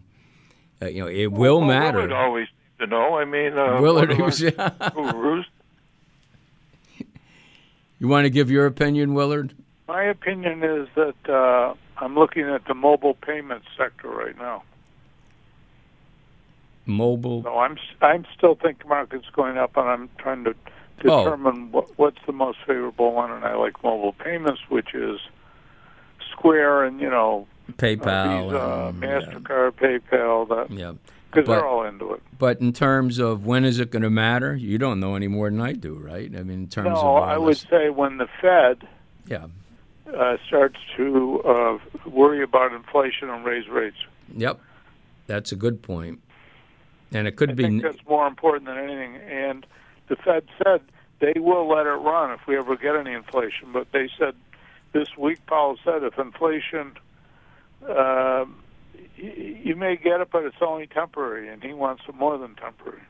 Uh, 0.81 0.87
you 0.87 1.01
know, 1.01 1.07
it 1.07 1.27
will 1.27 1.59
Well, 1.59 1.67
matter. 1.67 1.97
Willard 1.97 2.13
always 2.13 2.47
to 2.79 2.87
know. 2.87 3.17
I 3.17 3.25
mean, 3.25 3.57
uh, 3.57 3.77
of 3.77 3.81
was, 4.19 4.41
gurus. 4.41 5.45
you 7.99 8.07
want 8.07 8.25
to 8.25 8.29
give 8.29 8.49
your 8.49 8.65
opinion, 8.65 9.13
Willard? 9.13 9.53
My 9.87 10.03
opinion 10.03 10.63
is 10.63 10.87
that 10.95 11.29
uh, 11.29 11.73
I'm 11.97 12.15
looking 12.15 12.43
at 12.43 12.65
the 12.65 12.73
mobile 12.73 13.15
payment 13.15 13.63
sector 13.77 14.07
right 14.07 14.37
now. 14.37 14.63
Mobile. 16.89 17.43
So 17.43 17.57
I'm 17.59 17.77
I'm 18.01 18.25
still 18.35 18.55
think 18.55 18.85
market's 18.87 19.29
going 19.29 19.57
up, 19.57 19.77
and 19.77 19.87
I'm 19.87 20.09
trying 20.17 20.43
to 20.45 20.55
Oh. 21.05 21.23
determine 21.23 21.71
what, 21.71 21.87
what's 21.97 22.17
the 22.25 22.33
most 22.33 22.57
favorable 22.67 23.13
one. 23.13 23.31
And 23.31 23.45
I 23.45 23.55
like 23.55 23.81
mobile 23.85 24.11
payments, 24.11 24.59
which 24.67 24.93
is 24.93 25.21
Square 26.31 26.85
and 26.85 26.99
you 26.99 27.09
know 27.09 27.47
PayPal. 27.73 28.51
uh, 28.53 28.91
Visa, 28.91 28.93
and, 28.93 29.01
yeah, 29.03 29.19
Mastercard, 29.39 29.71
PayPal, 29.73 30.49
that 30.49 30.71
yeah. 30.71 30.93
because 31.31 31.47
they're 31.47 31.65
all 31.65 31.85
into 31.85 32.13
it. 32.13 32.21
But 32.37 32.59
in 32.59 32.73
terms 32.73 33.17
of 33.19 33.45
when 33.45 33.63
is 33.63 33.79
it 33.79 33.91
going 33.91 34.01
to 34.01 34.09
matter, 34.09 34.55
you 34.55 34.77
don't 34.77 34.99
know 34.99 35.15
any 35.15 35.27
more 35.27 35.49
than 35.49 35.61
I 35.61 35.73
do, 35.73 35.95
right? 35.95 36.29
I 36.35 36.43
mean, 36.43 36.63
in 36.63 36.67
terms 36.67 36.87
No, 36.89 36.95
of 36.95 37.03
all 37.05 37.23
I 37.23 37.37
would 37.37 37.51
this- 37.51 37.65
say 37.69 37.89
when 37.89 38.17
the 38.17 38.27
Fed 38.41 38.85
yeah, 39.27 39.45
uh, 40.13 40.37
starts 40.47 40.77
to 40.97 41.41
uh, 41.43 41.77
worry 42.09 42.41
about 42.43 42.73
inflation 42.73 43.29
and 43.29 43.45
raise 43.45 43.67
rates. 43.69 43.97
yep, 44.35 44.59
that's 45.27 45.51
a 45.51 45.55
good 45.55 45.81
point. 45.81 46.19
And 47.11 47.27
it 47.27 47.35
could 47.37 47.51
I 47.51 47.53
be 47.53 47.63
think 47.63 47.81
that's 47.83 48.05
more 48.07 48.27
important 48.27 48.65
than 48.65 48.77
anything. 48.77 49.15
And 49.17 49.65
the 50.09 50.15
Fed 50.15 50.43
said 50.63 50.81
they 51.19 51.33
will 51.39 51.67
let 51.67 51.85
it 51.87 51.89
run 51.91 52.31
if 52.31 52.41
we 52.47 52.57
ever 52.57 52.75
get 52.77 52.95
any 52.95 53.13
inflation. 53.13 53.71
But 53.73 53.91
they 53.91 54.09
said 54.17 54.35
this 54.93 55.17
week, 55.17 55.39
Powell 55.47 55.77
said, 55.83 56.03
if 56.03 56.17
inflation, 56.19 56.93
uh, 57.87 58.45
y- 59.21 59.59
you 59.63 59.75
may 59.75 59.95
get 59.95 60.21
it, 60.21 60.29
but 60.31 60.43
it's 60.43 60.61
only 60.61 60.87
temporary, 60.87 61.47
and 61.49 61.63
he 61.63 61.73
wants 61.73 62.03
it 62.07 62.15
more 62.15 62.37
than 62.37 62.55
temporary. 62.55 63.01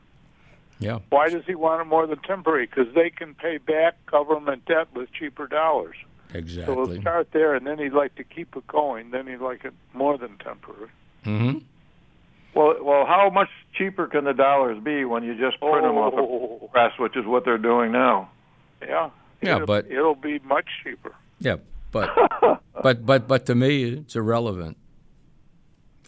yeah. 0.78 0.98
Why 1.10 1.28
does 1.28 1.44
he 1.46 1.54
want 1.54 1.82
it 1.82 1.84
more 1.84 2.06
than 2.06 2.18
temporary? 2.20 2.66
Because 2.66 2.94
they 2.94 3.10
can 3.10 3.34
pay 3.34 3.58
back 3.58 4.04
government 4.06 4.64
debt 4.66 4.88
with 4.94 5.12
cheaper 5.12 5.46
dollars. 5.46 5.96
Exactly. 6.32 6.74
So 6.74 6.80
we'll 6.86 7.00
start 7.00 7.28
there, 7.32 7.54
and 7.54 7.66
then 7.66 7.78
he'd 7.78 7.92
like 7.92 8.14
to 8.16 8.24
keep 8.24 8.54
it 8.56 8.66
going. 8.66 9.10
Then 9.10 9.26
he'd 9.26 9.40
like 9.40 9.64
it 9.64 9.74
more 9.92 10.16
than 10.16 10.38
temporary. 10.38 10.88
hmm 11.24 11.58
Well, 12.54 12.76
well, 12.82 13.04
how 13.06 13.30
much 13.30 13.48
cheaper 13.90 14.06
can 14.06 14.24
the 14.24 14.32
dollars 14.32 14.82
be 14.82 15.04
when 15.04 15.22
you 15.24 15.34
just 15.36 15.58
print 15.60 15.82
them 15.82 15.96
off 15.96 16.14
Oh. 16.16 16.60
a 16.64 16.68
press, 16.68 16.92
which 16.98 17.16
is 17.16 17.26
what 17.26 17.44
they're 17.44 17.58
doing 17.58 17.92
now? 17.92 18.30
Yeah. 18.82 19.10
Yeah, 19.42 19.56
it'll, 19.56 19.66
but- 19.66 19.86
it'll 19.90 20.14
be 20.14 20.38
much 20.40 20.66
cheaper. 20.84 21.14
Yeah, 21.38 21.56
but 21.92 22.10
but 22.82 23.04
but 23.06 23.26
but 23.26 23.46
to 23.46 23.54
me, 23.54 23.84
it's 23.84 24.14
irrelevant 24.16 24.76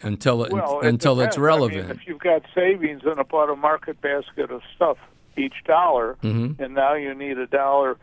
until 0.03 0.43
it, 0.43 0.51
Well, 0.53 0.81
it 0.81 0.87
until 0.87 1.19
it's 1.21 1.35
depends. 1.35 1.37
I 1.37 1.41
relevant. 1.41 1.87
mean, 1.87 1.97
if 1.97 2.07
you've 2.07 2.19
got 2.19 2.43
savings 2.53 3.01
in 3.03 3.17
a 3.17 3.23
bought 3.23 3.49
a 3.49 3.55
market 3.55 3.99
basket 4.01 4.51
of 4.51 4.61
stuff 4.75 4.97
each 5.37 5.55
dollar, 5.65 6.15
Mhm. 6.21 6.59
and 6.59 6.75
now 6.75 6.93
you 6.93 7.13
need 7.15 7.37
a 7.39 7.47
dollar 7.47 7.97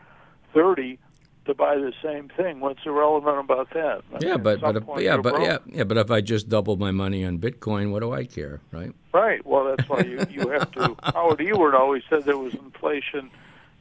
thirty 0.53 0.99
to 1.45 1.53
buy 1.55 1.75
the 1.75 1.91
same 2.03 2.29
thing, 2.37 2.59
what's 2.59 2.79
irrelevant 2.85 3.39
about 3.39 3.69
that? 3.73 4.01
I 4.13 4.17
yeah, 4.21 4.35
mean, 4.35 4.43
but 4.43 4.61
but 4.61 4.75
uh, 4.75 4.79
if, 4.95 5.01
yeah, 5.03 5.17
but 5.17 5.33
broke. 5.35 5.43
yeah, 5.47 5.57
yeah, 5.65 5.83
but 5.83 5.97
if 5.97 6.11
I 6.11 6.21
just 6.21 6.49
double 6.49 6.77
my 6.77 6.91
money 6.91 7.25
on 7.25 7.39
Bitcoin, 7.39 7.91
what 7.91 8.01
do 8.01 8.11
I 8.13 8.25
care, 8.25 8.61
right? 8.71 8.91
Right. 9.13 9.45
Well, 9.45 9.65
that's 9.65 9.89
why 9.89 10.01
you 10.01 10.25
you 10.29 10.49
have 10.49 10.71
to. 10.73 10.95
Howard 11.03 11.39
Ewart 11.39 11.73
always 11.73 12.03
said 12.09 12.25
there 12.25 12.37
was 12.37 12.53
inflation. 12.53 13.31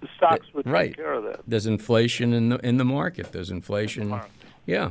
The 0.00 0.08
stocks 0.16 0.46
would 0.54 0.66
Right. 0.66 0.88
take 0.90 0.96
care 0.96 1.12
of 1.12 1.24
that. 1.24 1.40
There's 1.46 1.66
inflation 1.66 2.32
in 2.32 2.48
the 2.48 2.56
in 2.66 2.78
the 2.78 2.84
market. 2.86 3.32
There's 3.32 3.50
inflation. 3.50 4.08
market. 4.08 4.30
Yeah. 4.64 4.90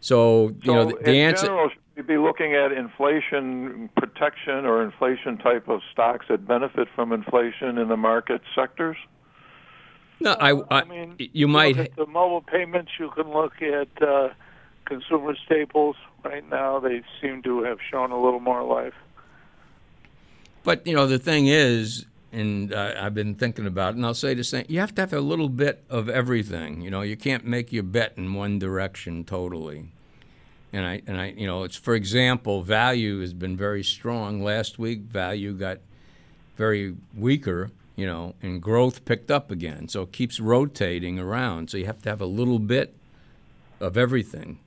So 0.00 0.48
you 0.48 0.56
So 0.66 0.74
know 0.74 0.84
the, 0.86 0.96
the 0.96 1.10
in 1.10 1.16
answer. 1.16 1.46
general, 1.46 1.70
should 1.70 1.80
we 1.96 2.02
be 2.02 2.18
looking 2.18 2.54
at 2.54 2.72
inflation 2.72 3.88
protection 3.96 4.66
or 4.66 4.82
inflation 4.82 5.38
type 5.38 5.68
of 5.68 5.80
stocks 5.90 6.26
that 6.28 6.46
benefit 6.46 6.88
from 6.94 7.12
inflation 7.12 7.78
in 7.78 7.88
the 7.88 7.96
market 7.96 8.42
sectors? 8.54 8.96
No, 10.20 10.32
I, 10.32 10.52
I, 10.52 10.64
I 10.80 10.84
mean, 10.84 11.16
you 11.18 11.48
might. 11.48 11.76
look 11.76 11.86
at 11.86 11.96
the 11.96 12.06
mobile 12.06 12.40
payments. 12.42 12.92
You 12.98 13.10
can 13.10 13.30
look 13.30 13.60
at 13.60 14.02
uh, 14.02 14.30
consumer 14.84 15.34
staples. 15.44 15.96
Right 16.24 16.48
now, 16.48 16.80
they 16.80 17.02
seem 17.20 17.42
to 17.42 17.62
have 17.64 17.78
shown 17.90 18.10
a 18.10 18.22
little 18.22 18.40
more 18.40 18.62
life. 18.62 18.94
But 20.62 20.86
you 20.86 20.94
know, 20.94 21.06
the 21.06 21.18
thing 21.18 21.46
is, 21.46 22.06
and 22.32 22.72
uh, 22.72 22.94
I've 22.98 23.14
been 23.14 23.34
thinking 23.34 23.66
about 23.66 23.94
it, 23.94 23.96
and 23.96 24.06
I'll 24.06 24.14
say 24.14 24.34
the 24.34 24.44
same. 24.44 24.64
You 24.68 24.80
have 24.80 24.94
to 24.96 25.02
have 25.02 25.12
a 25.12 25.20
little 25.20 25.48
bit 25.48 25.84
of 25.90 26.08
everything. 26.08 26.80
You 26.80 26.90
know, 26.90 27.02
you 27.02 27.16
can't 27.16 27.44
make 27.44 27.72
your 27.72 27.82
bet 27.82 28.14
in 28.16 28.34
one 28.34 28.58
direction 28.58 29.24
totally. 29.24 29.90
And 30.72 30.84
I, 30.84 31.02
and 31.06 31.20
I, 31.20 31.26
you 31.36 31.46
know, 31.46 31.62
it's 31.62 31.76
for 31.76 31.94
example, 31.94 32.62
value 32.62 33.20
has 33.20 33.32
been 33.32 33.56
very 33.56 33.84
strong. 33.84 34.42
Last 34.42 34.78
week, 34.78 35.02
value 35.02 35.52
got 35.52 35.78
very 36.56 36.96
weaker. 37.16 37.70
You 37.96 38.06
know, 38.06 38.34
and 38.42 38.60
growth 38.60 39.04
picked 39.04 39.30
up 39.30 39.50
again. 39.52 39.88
So 39.88 40.02
it 40.02 40.12
keeps 40.12 40.40
rotating 40.40 41.18
around. 41.20 41.70
So 41.70 41.76
you 41.76 41.86
have 41.86 42.02
to 42.02 42.08
have 42.10 42.20
a 42.20 42.26
little 42.26 42.58
bit 42.58 42.96
of 43.80 43.96
everything. 43.96 44.58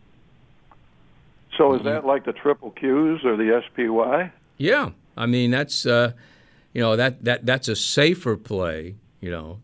So 1.58 1.74
is 1.74 1.84
that 1.84 2.06
like 2.06 2.24
the 2.26 2.34
triple 2.34 2.72
Qs 2.72 3.26
or 3.26 3.36
the 3.36 3.62
SPY? 3.68 4.32
Yeah, 4.58 4.92
I 5.18 5.26
mean 5.26 5.52
that's 5.52 5.86
uh, 5.86 6.14
you 6.74 6.82
know 6.82 6.96
that 6.96 7.24
that 7.26 7.46
that's 7.46 7.68
a 7.68 7.76
safer 7.76 8.38
play, 8.38 8.96
you 9.20 9.32
know, 9.32 9.60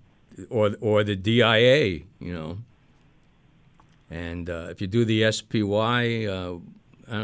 or 0.49 0.75
or 0.81 1.03
the 1.03 1.15
DIA, 1.15 2.01
you 2.19 2.33
know. 2.33 2.57
And 4.09 4.49
uh, 4.49 4.67
if 4.69 4.81
you 4.81 4.87
do 4.87 5.05
the 5.05 5.31
SPY, 5.31 6.25
uh, 6.25 6.57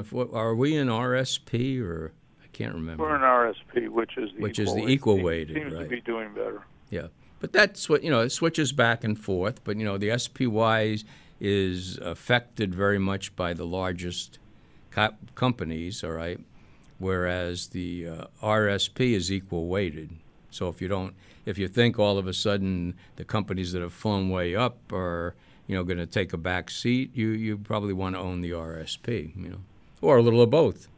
what- 0.09 0.33
are 0.33 0.55
we 0.55 0.75
in 0.75 0.87
RSP 0.87 1.79
or 1.81 2.13
can't 2.59 2.75
remember. 2.75 3.03
We're 3.03 3.15
in 3.15 3.21
RSP, 3.21 3.89
which 3.89 4.17
is 4.17 4.31
the 4.35 4.41
Which 4.41 4.59
is 4.59 4.69
equal 4.69 4.85
the 4.85 4.91
equal 4.91 5.21
weighted, 5.21 5.55
Seems 5.55 5.73
right. 5.73 5.83
to 5.83 5.89
be 5.89 6.01
doing 6.01 6.33
better. 6.33 6.63
Yeah, 6.89 7.07
but 7.39 7.53
that's 7.53 7.87
what 7.87 8.03
you 8.03 8.11
know. 8.11 8.19
It 8.19 8.31
switches 8.31 8.73
back 8.73 9.03
and 9.03 9.17
forth. 9.17 9.63
But 9.63 9.77
you 9.77 9.85
know, 9.85 9.97
the 9.97 10.17
SPY 10.17 10.97
is 11.39 11.97
affected 11.99 12.75
very 12.75 12.99
much 12.99 13.33
by 13.37 13.53
the 13.53 13.65
largest 13.65 14.39
co- 14.91 15.15
companies. 15.35 16.03
All 16.03 16.11
right, 16.11 16.39
whereas 16.97 17.67
the 17.67 18.07
uh, 18.07 18.25
RSP 18.43 19.13
is 19.13 19.31
equal 19.31 19.67
weighted. 19.67 20.09
So 20.51 20.67
if 20.67 20.81
you 20.81 20.89
don't, 20.89 21.13
if 21.45 21.57
you 21.57 21.69
think 21.69 21.97
all 21.97 22.17
of 22.17 22.27
a 22.27 22.33
sudden 22.33 22.95
the 23.15 23.23
companies 23.23 23.71
that 23.71 23.81
have 23.81 23.93
flown 23.93 24.29
way 24.29 24.53
up 24.53 24.91
are 24.91 25.33
you 25.65 25.75
know 25.75 25.83
going 25.85 25.99
to 25.99 26.05
take 26.05 26.33
a 26.33 26.37
back 26.37 26.69
seat, 26.69 27.15
you 27.15 27.29
you 27.29 27.57
probably 27.57 27.93
want 27.93 28.15
to 28.15 28.19
own 28.19 28.41
the 28.41 28.51
RSP. 28.51 29.33
You 29.37 29.49
know, 29.49 29.59
or 30.01 30.17
a 30.17 30.21
little 30.21 30.41
of 30.41 30.49
both. 30.49 30.89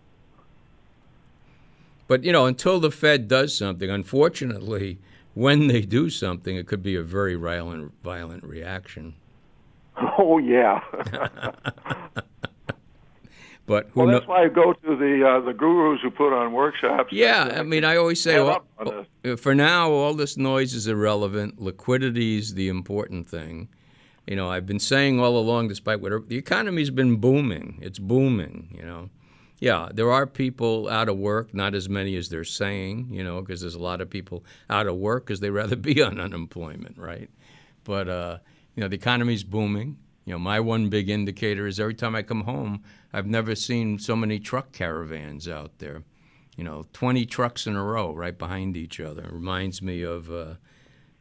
But 2.12 2.26
you 2.26 2.34
know, 2.34 2.46
until 2.46 2.82
the 2.82 2.92
Fed 2.92 3.30
does 3.30 3.56
something, 3.56 3.90
unfortunately, 3.90 5.00
when 5.34 5.68
they 5.68 5.80
do 5.80 6.10
something, 6.10 6.58
it 6.58 6.68
could 6.68 6.84
be 6.84 6.98
a 6.98 7.04
very 7.04 7.36
violent, 7.36 7.94
violent 8.04 8.44
reaction. 8.44 9.16
Oh 10.18 10.38
yeah. 10.38 10.82
But 13.66 13.88
who 13.94 14.02
well, 14.02 14.08
that's 14.10 14.28
why 14.28 14.44
I 14.44 14.50
go 14.50 14.74
to 14.74 14.96
the 14.98 15.26
uh, 15.26 15.40
the 15.40 15.54
gurus 15.54 16.02
who 16.02 16.12
put 16.12 16.34
on 16.34 16.52
workshops. 16.52 17.14
Yeah, 17.14 17.56
I 17.56 17.64
mean, 17.64 17.86
I 17.86 17.96
always 17.96 18.20
say, 18.20 18.42
well, 18.42 18.66
uh, 19.24 19.38
for 19.38 19.56
now, 19.56 19.92
all 19.92 20.14
this 20.14 20.36
noise 20.36 20.74
is 20.74 20.88
irrelevant. 20.88 21.62
Liquidity 21.62 22.38
is 22.38 22.56
the 22.56 22.68
important 22.68 23.30
thing. 23.30 23.70
You 24.28 24.36
know, 24.36 24.50
I've 24.50 24.66
been 24.66 24.80
saying 24.80 25.22
all 25.22 25.38
along, 25.38 25.70
despite 25.70 26.02
whatever, 26.02 26.26
the 26.28 26.36
economy's 26.38 26.90
been 26.90 27.16
booming. 27.16 27.80
It's 27.82 28.00
booming. 28.00 28.76
You 28.78 28.86
know, 28.86 29.10
yeah, 29.62 29.90
there 29.94 30.12
are 30.12 30.26
people 30.26 30.90
out 30.90 31.08
of 31.08 31.18
work, 31.18 31.54
not 31.54 31.76
as 31.76 31.88
many 31.88 32.16
as 32.18 32.30
they're 32.30 32.44
saying. 32.44 33.10
You 33.12 33.24
know, 33.24 33.40
because 33.40 33.62
there's 33.62 33.76
a 33.76 33.80
lot 33.80 34.02
of 34.02 34.10
people 34.10 34.44
out 34.70 34.88
of 34.88 34.98
work 34.98 35.26
because 35.26 35.40
they'd 35.40 35.52
rather 35.52 35.76
be 35.78 36.02
on 36.02 36.20
unemployment, 36.20 36.98
right? 36.98 37.30
But 37.86 38.10
uh, 38.10 38.38
you 38.76 38.82
know, 38.82 38.90
the 38.90 38.96
economy's 38.96 39.44
booming. 39.44 39.98
You 40.26 40.34
know, 40.34 40.40
my 40.40 40.60
one 40.60 40.90
big 40.90 41.10
indicator 41.10 41.68
is 41.68 41.80
every 41.80 41.94
time 41.94 42.16
I 42.16 42.24
come 42.24 42.42
home, 42.42 42.84
I've 43.14 43.28
never 43.28 43.56
seen 43.56 44.00
so 44.00 44.16
many 44.16 44.40
truck 44.40 44.72
caravans 44.72 45.48
out 45.48 45.78
there. 45.78 46.04
You 46.58 46.64
know, 46.64 46.86
20 46.94 47.26
trucks 47.26 47.66
in 47.66 47.76
a 47.76 47.84
row 47.84 48.14
right 48.14 48.38
behind 48.38 48.76
each 48.76 49.00
other. 49.00 49.24
It 49.24 49.32
reminds 49.32 49.82
me 49.82 50.04
of 50.04 50.32
uh, 50.32 50.56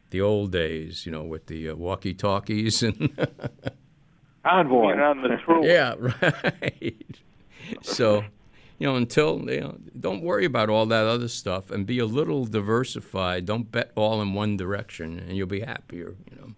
the 0.09 0.21
old 0.21 0.51
days, 0.51 1.05
you 1.05 1.11
know, 1.11 1.23
with 1.23 1.45
the 1.47 1.69
uh, 1.69 1.75
walkie 1.75 2.13
talkies 2.13 2.83
and. 2.83 3.17
Envoy. 4.45 4.99
on 4.99 5.21
the 5.21 5.37
through. 5.45 5.67
Yeah, 5.67 5.95
right. 5.99 7.19
So, 7.81 8.23
you 8.79 8.87
know, 8.87 8.95
until 8.95 9.39
you 9.49 9.61
know, 9.61 9.77
don't 9.99 10.21
worry 10.21 10.45
about 10.45 10.69
all 10.69 10.85
that 10.87 11.05
other 11.05 11.27
stuff 11.27 11.71
and 11.71 11.85
be 11.85 11.99
a 11.99 12.05
little 12.05 12.45
diversified. 12.45 13.45
Don't 13.45 13.71
bet 13.71 13.91
all 13.95 14.21
in 14.21 14.33
one 14.33 14.57
direction, 14.57 15.19
and 15.19 15.37
you'll 15.37 15.47
be 15.47 15.61
happier. 15.61 16.15
You 16.29 16.37
know. 16.37 16.53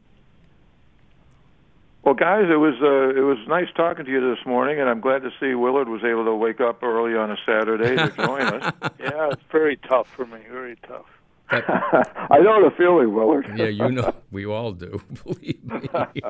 Well, 2.04 2.16
guys, 2.16 2.46
it 2.50 2.58
was 2.58 2.76
uh, 2.82 3.18
it 3.18 3.24
was 3.24 3.38
nice 3.48 3.70
talking 3.76 4.04
to 4.04 4.12
you 4.12 4.36
this 4.36 4.46
morning, 4.46 4.80
and 4.80 4.90
I'm 4.90 5.00
glad 5.00 5.24
to 5.24 5.32
see 5.40 5.56
Willard 5.56 5.88
was 5.88 6.04
able 6.04 6.26
to 6.26 6.36
wake 6.36 6.60
up 6.60 6.84
early 6.84 7.16
on 7.16 7.32
a 7.32 7.38
Saturday 7.46 7.96
to 7.96 8.12
join 8.16 8.42
us. 8.42 8.74
Yeah, 9.00 9.30
it's 9.32 9.42
very 9.52 9.78
tough 9.78 10.08
for 10.08 10.26
me. 10.26 10.40
Very 10.50 10.78
tough. 10.88 11.06
I 11.50 12.40
know 12.40 12.64
the 12.64 12.74
feeling, 12.76 13.14
Willard. 13.14 13.48
yeah, 13.56 13.68
you 13.68 13.92
know, 13.92 14.14
we 14.32 14.46
all 14.46 14.72
do. 14.72 15.02
Believe 15.24 15.64
me. 15.64 15.90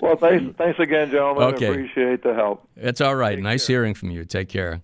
well, 0.00 0.16
thanks, 0.16 0.54
thanks 0.56 0.78
again, 0.78 1.10
gentlemen. 1.10 1.54
Okay. 1.54 1.68
Appreciate 1.68 2.22
the 2.22 2.34
help. 2.34 2.68
It's 2.76 3.00
all 3.00 3.16
right. 3.16 3.36
Take 3.36 3.44
nice 3.44 3.66
care. 3.66 3.76
hearing 3.76 3.94
from 3.94 4.10
you. 4.10 4.24
Take 4.24 4.48
care. 4.48 4.82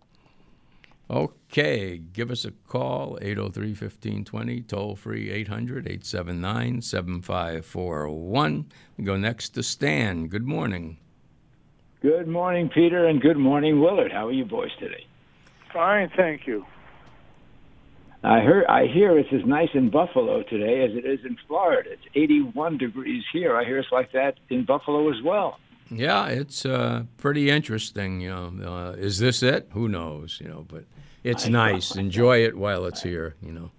Okay, 1.08 1.98
give 1.98 2.32
us 2.32 2.44
a 2.44 2.50
call, 2.66 3.16
803 3.22 3.68
1520, 3.68 4.62
toll 4.62 4.96
free 4.96 5.30
800 5.30 5.86
879 5.86 6.82
7541. 6.82 8.66
We 8.96 9.04
go 9.04 9.16
next 9.16 9.50
to 9.50 9.62
Stan. 9.62 10.26
Good 10.26 10.44
morning. 10.44 10.98
Good 12.02 12.26
morning, 12.26 12.68
Peter, 12.68 13.06
and 13.06 13.20
good 13.20 13.36
morning, 13.36 13.80
Willard. 13.80 14.10
How 14.10 14.26
are 14.26 14.32
you 14.32 14.44
boys 14.44 14.72
today? 14.80 15.06
Fine, 15.72 16.10
thank 16.16 16.46
you. 16.46 16.66
I 18.26 18.40
heard, 18.40 18.64
I 18.66 18.86
hear 18.86 19.16
it's 19.18 19.28
as 19.32 19.44
nice 19.46 19.68
in 19.74 19.90
Buffalo 19.90 20.42
today 20.42 20.84
as 20.84 20.90
it 20.96 21.06
is 21.06 21.20
in 21.24 21.36
Florida. 21.46 21.90
It's 21.92 22.02
81 22.14 22.78
degrees 22.78 23.22
here. 23.32 23.56
I 23.56 23.64
hear 23.64 23.78
it's 23.78 23.92
like 23.92 24.12
that 24.12 24.34
in 24.50 24.64
Buffalo 24.64 25.08
as 25.10 25.22
well. 25.24 25.58
Yeah, 25.90 26.26
it's 26.26 26.66
uh, 26.66 27.04
pretty 27.18 27.48
interesting. 27.50 28.20
You 28.20 28.30
know, 28.30 28.68
uh, 28.68 28.90
is 28.98 29.18
this 29.18 29.42
it? 29.44 29.68
Who 29.72 29.88
knows? 29.88 30.40
You 30.42 30.48
know, 30.48 30.66
but 30.68 30.84
it's 31.22 31.46
I 31.46 31.50
nice. 31.50 31.96
I 31.96 32.00
Enjoy 32.00 32.38
it 32.44 32.56
while 32.56 32.86
it's 32.86 33.02
here. 33.02 33.36
You 33.40 33.52
know. 33.52 33.70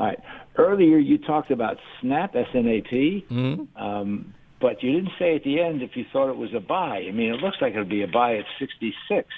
All 0.00 0.06
right. 0.08 0.18
Earlier, 0.56 0.98
you 0.98 1.16
talked 1.18 1.52
about 1.52 1.78
SNAP, 2.00 2.34
S-N-A-P, 2.34 3.26
Mhm. 3.30 3.68
um, 3.76 4.34
but 4.60 4.82
you 4.82 4.92
didn't 4.92 5.12
say 5.18 5.36
at 5.36 5.44
the 5.44 5.60
end 5.60 5.82
if 5.82 5.96
you 5.96 6.04
thought 6.12 6.28
it 6.30 6.36
was 6.36 6.52
a 6.54 6.60
buy. 6.60 7.04
I 7.08 7.12
mean, 7.12 7.32
it 7.32 7.40
looks 7.40 7.58
like 7.60 7.74
it 7.74 7.78
would 7.78 7.88
be 7.88 8.02
a 8.02 8.08
buy 8.08 8.36
at 8.38 8.44
66. 8.58 9.28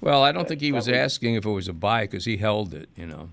Well, 0.00 0.22
I 0.22 0.32
don't 0.32 0.48
think 0.48 0.60
he 0.60 0.72
was 0.72 0.88
asking 0.88 1.34
if 1.34 1.44
it 1.44 1.50
was 1.50 1.68
a 1.68 1.72
buy 1.72 2.02
because 2.04 2.24
he 2.24 2.36
held 2.38 2.72
it. 2.74 2.88
You 2.96 3.06
know. 3.06 3.30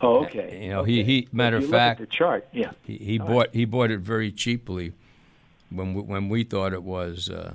Oh, 0.00 0.24
okay. 0.24 0.60
You 0.64 0.70
know, 0.70 0.82
he- 0.84 1.00
Okay. 1.00 1.04
he- 1.04 1.28
matter 1.32 1.56
of 1.56 1.62
you 1.62 1.68
look 1.68 1.76
at 1.76 1.96
fact- 1.96 2.00
the 2.00 2.06
chart, 2.06 2.46
yeah. 2.52 2.72
He, 2.84 2.96
he 2.98 3.18
bought 3.18 3.48
he 3.52 3.64
bought 3.64 3.90
it 3.90 4.00
very 4.00 4.30
cheaply 4.32 4.92
when 5.70 5.94
we, 5.94 6.02
when 6.02 6.28
we 6.28 6.44
thought 6.44 6.72
it 6.72 6.82
was 6.82 7.30
uh, 7.30 7.54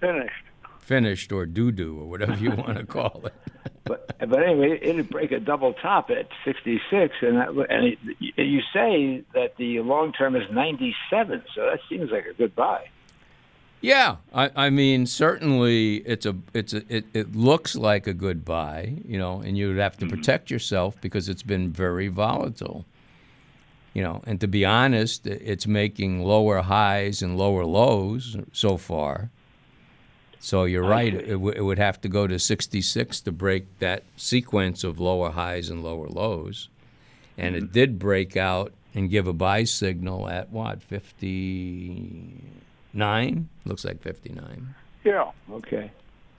Finished. 0.00 0.34
finished 0.80 1.30
or 1.32 1.46
doo 1.46 1.70
doo 1.70 2.00
or 2.00 2.08
whatever 2.08 2.34
you 2.36 2.50
want 2.50 2.78
to 2.78 2.84
call 2.86 3.22
it. 3.26 3.34
But 3.84 4.14
but 4.28 4.42
anyway, 4.44 4.78
it'd 4.80 5.10
break 5.10 5.32
a 5.32 5.40
double 5.40 5.72
top 5.74 6.08
at 6.10 6.28
66, 6.44 7.14
and 7.20 7.36
that, 7.36 7.48
and 7.68 7.84
it, 7.86 7.98
you 8.36 8.60
say 8.72 9.24
that 9.34 9.56
the 9.56 9.80
long 9.80 10.12
term 10.12 10.36
is 10.36 10.48
97, 10.52 11.42
so 11.52 11.62
that 11.62 11.80
seems 11.88 12.12
like 12.12 12.24
a 12.26 12.32
good 12.32 12.54
buy. 12.54 12.88
Yeah, 13.82 14.16
I, 14.32 14.50
I 14.54 14.70
mean 14.70 15.06
certainly 15.06 15.96
it's 15.96 16.24
a 16.24 16.36
it's 16.54 16.72
a 16.72 16.82
it, 16.88 17.04
it 17.12 17.34
looks 17.34 17.74
like 17.74 18.06
a 18.06 18.14
good 18.14 18.44
buy, 18.44 18.94
you 19.04 19.18
know, 19.18 19.40
and 19.40 19.58
you'd 19.58 19.76
have 19.78 19.98
to 19.98 20.06
mm-hmm. 20.06 20.16
protect 20.16 20.52
yourself 20.52 20.98
because 21.00 21.28
it's 21.28 21.42
been 21.42 21.70
very 21.72 22.06
volatile. 22.06 22.86
You 23.92 24.04
know, 24.04 24.22
and 24.24 24.40
to 24.40 24.46
be 24.46 24.64
honest, 24.64 25.26
it's 25.26 25.66
making 25.66 26.22
lower 26.22 26.62
highs 26.62 27.22
and 27.22 27.36
lower 27.36 27.66
lows 27.66 28.36
so 28.52 28.76
far. 28.78 29.30
So 30.38 30.64
you're 30.64 30.86
right; 30.86 31.12
it, 31.12 31.32
w- 31.32 31.54
it 31.54 31.60
would 31.60 31.78
have 31.78 32.00
to 32.02 32.08
go 32.08 32.26
to 32.26 32.38
66 32.38 33.20
to 33.20 33.32
break 33.32 33.66
that 33.80 34.04
sequence 34.16 34.82
of 34.84 34.98
lower 34.98 35.30
highs 35.30 35.68
and 35.68 35.82
lower 35.82 36.08
lows, 36.08 36.68
and 37.36 37.54
it 37.56 37.64
mm-hmm. 37.64 37.72
did 37.72 37.98
break 37.98 38.36
out 38.36 38.72
and 38.94 39.10
give 39.10 39.26
a 39.26 39.32
buy 39.32 39.64
signal 39.64 40.28
at 40.28 40.50
what 40.50 40.82
59 42.92 43.48
looks 43.64 43.84
like 43.84 44.02
59 44.02 44.74
Yeah. 45.04 45.30
Okay. 45.50 45.90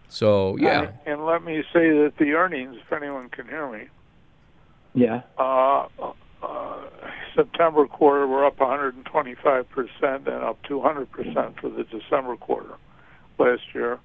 so 0.10 0.56
yeah 0.58 0.82
And, 0.82 0.90
and 1.06 1.26
let 1.26 1.44
me 1.44 1.64
say 1.74 1.90
that 1.90 2.14
the 2.20 2.34
earnings, 2.34 2.76
if 2.86 2.92
anyone 2.94 3.30
can 3.30 3.48
hear 3.48 3.68
me, 3.72 3.86
Yeah. 4.94 5.22
uh, 5.38 5.88
uh, 6.44 6.78
September 7.36 7.88
quarter 7.88 8.28
were 8.28 8.46
up 8.46 8.60
125 8.60 9.70
percent 9.70 10.28
and 10.28 10.44
up 10.44 10.62
200 10.68 11.10
percent 11.12 11.60
for 11.60 11.70
the 11.70 11.84
December 11.86 12.36
quarter. 12.38 12.76
Last 13.40 13.64
year, 13.74 13.98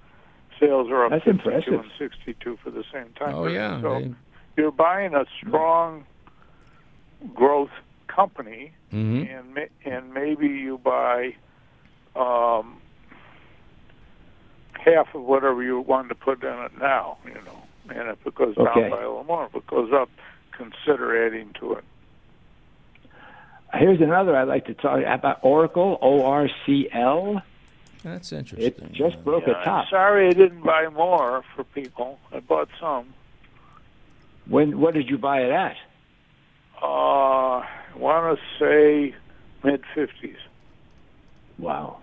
sales 0.58 0.88
are 0.90 1.04
up 1.04 1.10
That's 1.10 1.24
52 1.24 1.48
impressive. 1.50 1.74
and 1.74 1.90
62 1.98 2.58
for 2.64 2.70
the 2.70 2.84
same 2.92 3.12
time. 3.18 3.34
oh 3.34 3.46
yeah 3.46 3.80
So 3.82 4.00
they- 4.00 4.14
you're 4.56 4.72
buying 4.72 5.14
a 5.14 5.24
strong 5.40 6.04
growth 7.34 7.70
company, 8.08 8.72
mhm. 8.92 9.28
and 9.38 9.68
and 9.84 10.14
maybe 10.14 10.46
you 10.48 10.78
buy 10.78 11.34
um, 12.18 12.80
half 14.72 15.14
of 15.14 15.22
whatever 15.22 15.62
you 15.62 15.80
wanted 15.80 16.08
to 16.08 16.14
put 16.14 16.42
in 16.42 16.52
it 16.52 16.72
now. 16.78 17.18
You 17.24 17.34
know, 17.34 17.62
and 17.90 18.08
if 18.08 18.26
it 18.26 18.34
goes 18.34 18.56
down 18.56 18.90
by 18.90 19.02
a 19.02 19.08
little 19.08 19.24
more, 19.24 19.46
if 19.46 19.54
it 19.54 19.66
goes 19.66 19.92
up, 19.92 20.10
consider 20.52 21.26
adding 21.26 21.54
to 21.60 21.74
it. 21.74 21.84
Here's 23.74 24.00
another 24.00 24.34
I'd 24.34 24.48
like 24.48 24.66
to 24.66 24.74
talk 24.74 25.00
about 25.06 25.38
Oracle, 25.42 25.98
O 26.00 26.24
R 26.24 26.48
C 26.64 26.88
L. 26.90 27.42
that's 28.02 28.32
interesting 28.32 28.66
It 28.66 28.92
just 28.92 29.22
broke 29.24 29.44
Yeah, 29.46 29.60
a 29.60 29.64
top. 29.64 29.84
I'm 29.84 29.90
sorry 29.90 30.28
I 30.30 30.32
didn't 30.32 30.62
buy 30.62 30.88
more 30.88 31.44
for 31.54 31.64
people. 31.64 32.18
I 32.32 32.40
bought 32.40 32.68
some. 32.80 33.12
When 34.46 34.80
what 34.80 34.94
did 34.94 35.10
you 35.10 35.18
buy 35.18 35.42
it 35.42 35.50
at? 35.50 35.76
Uh, 36.80 36.86
I 37.60 37.66
want 37.96 38.38
to 38.38 38.44
say 38.58 39.14
mid 39.62 39.82
50s 39.94 40.36
Wow. 41.58 41.98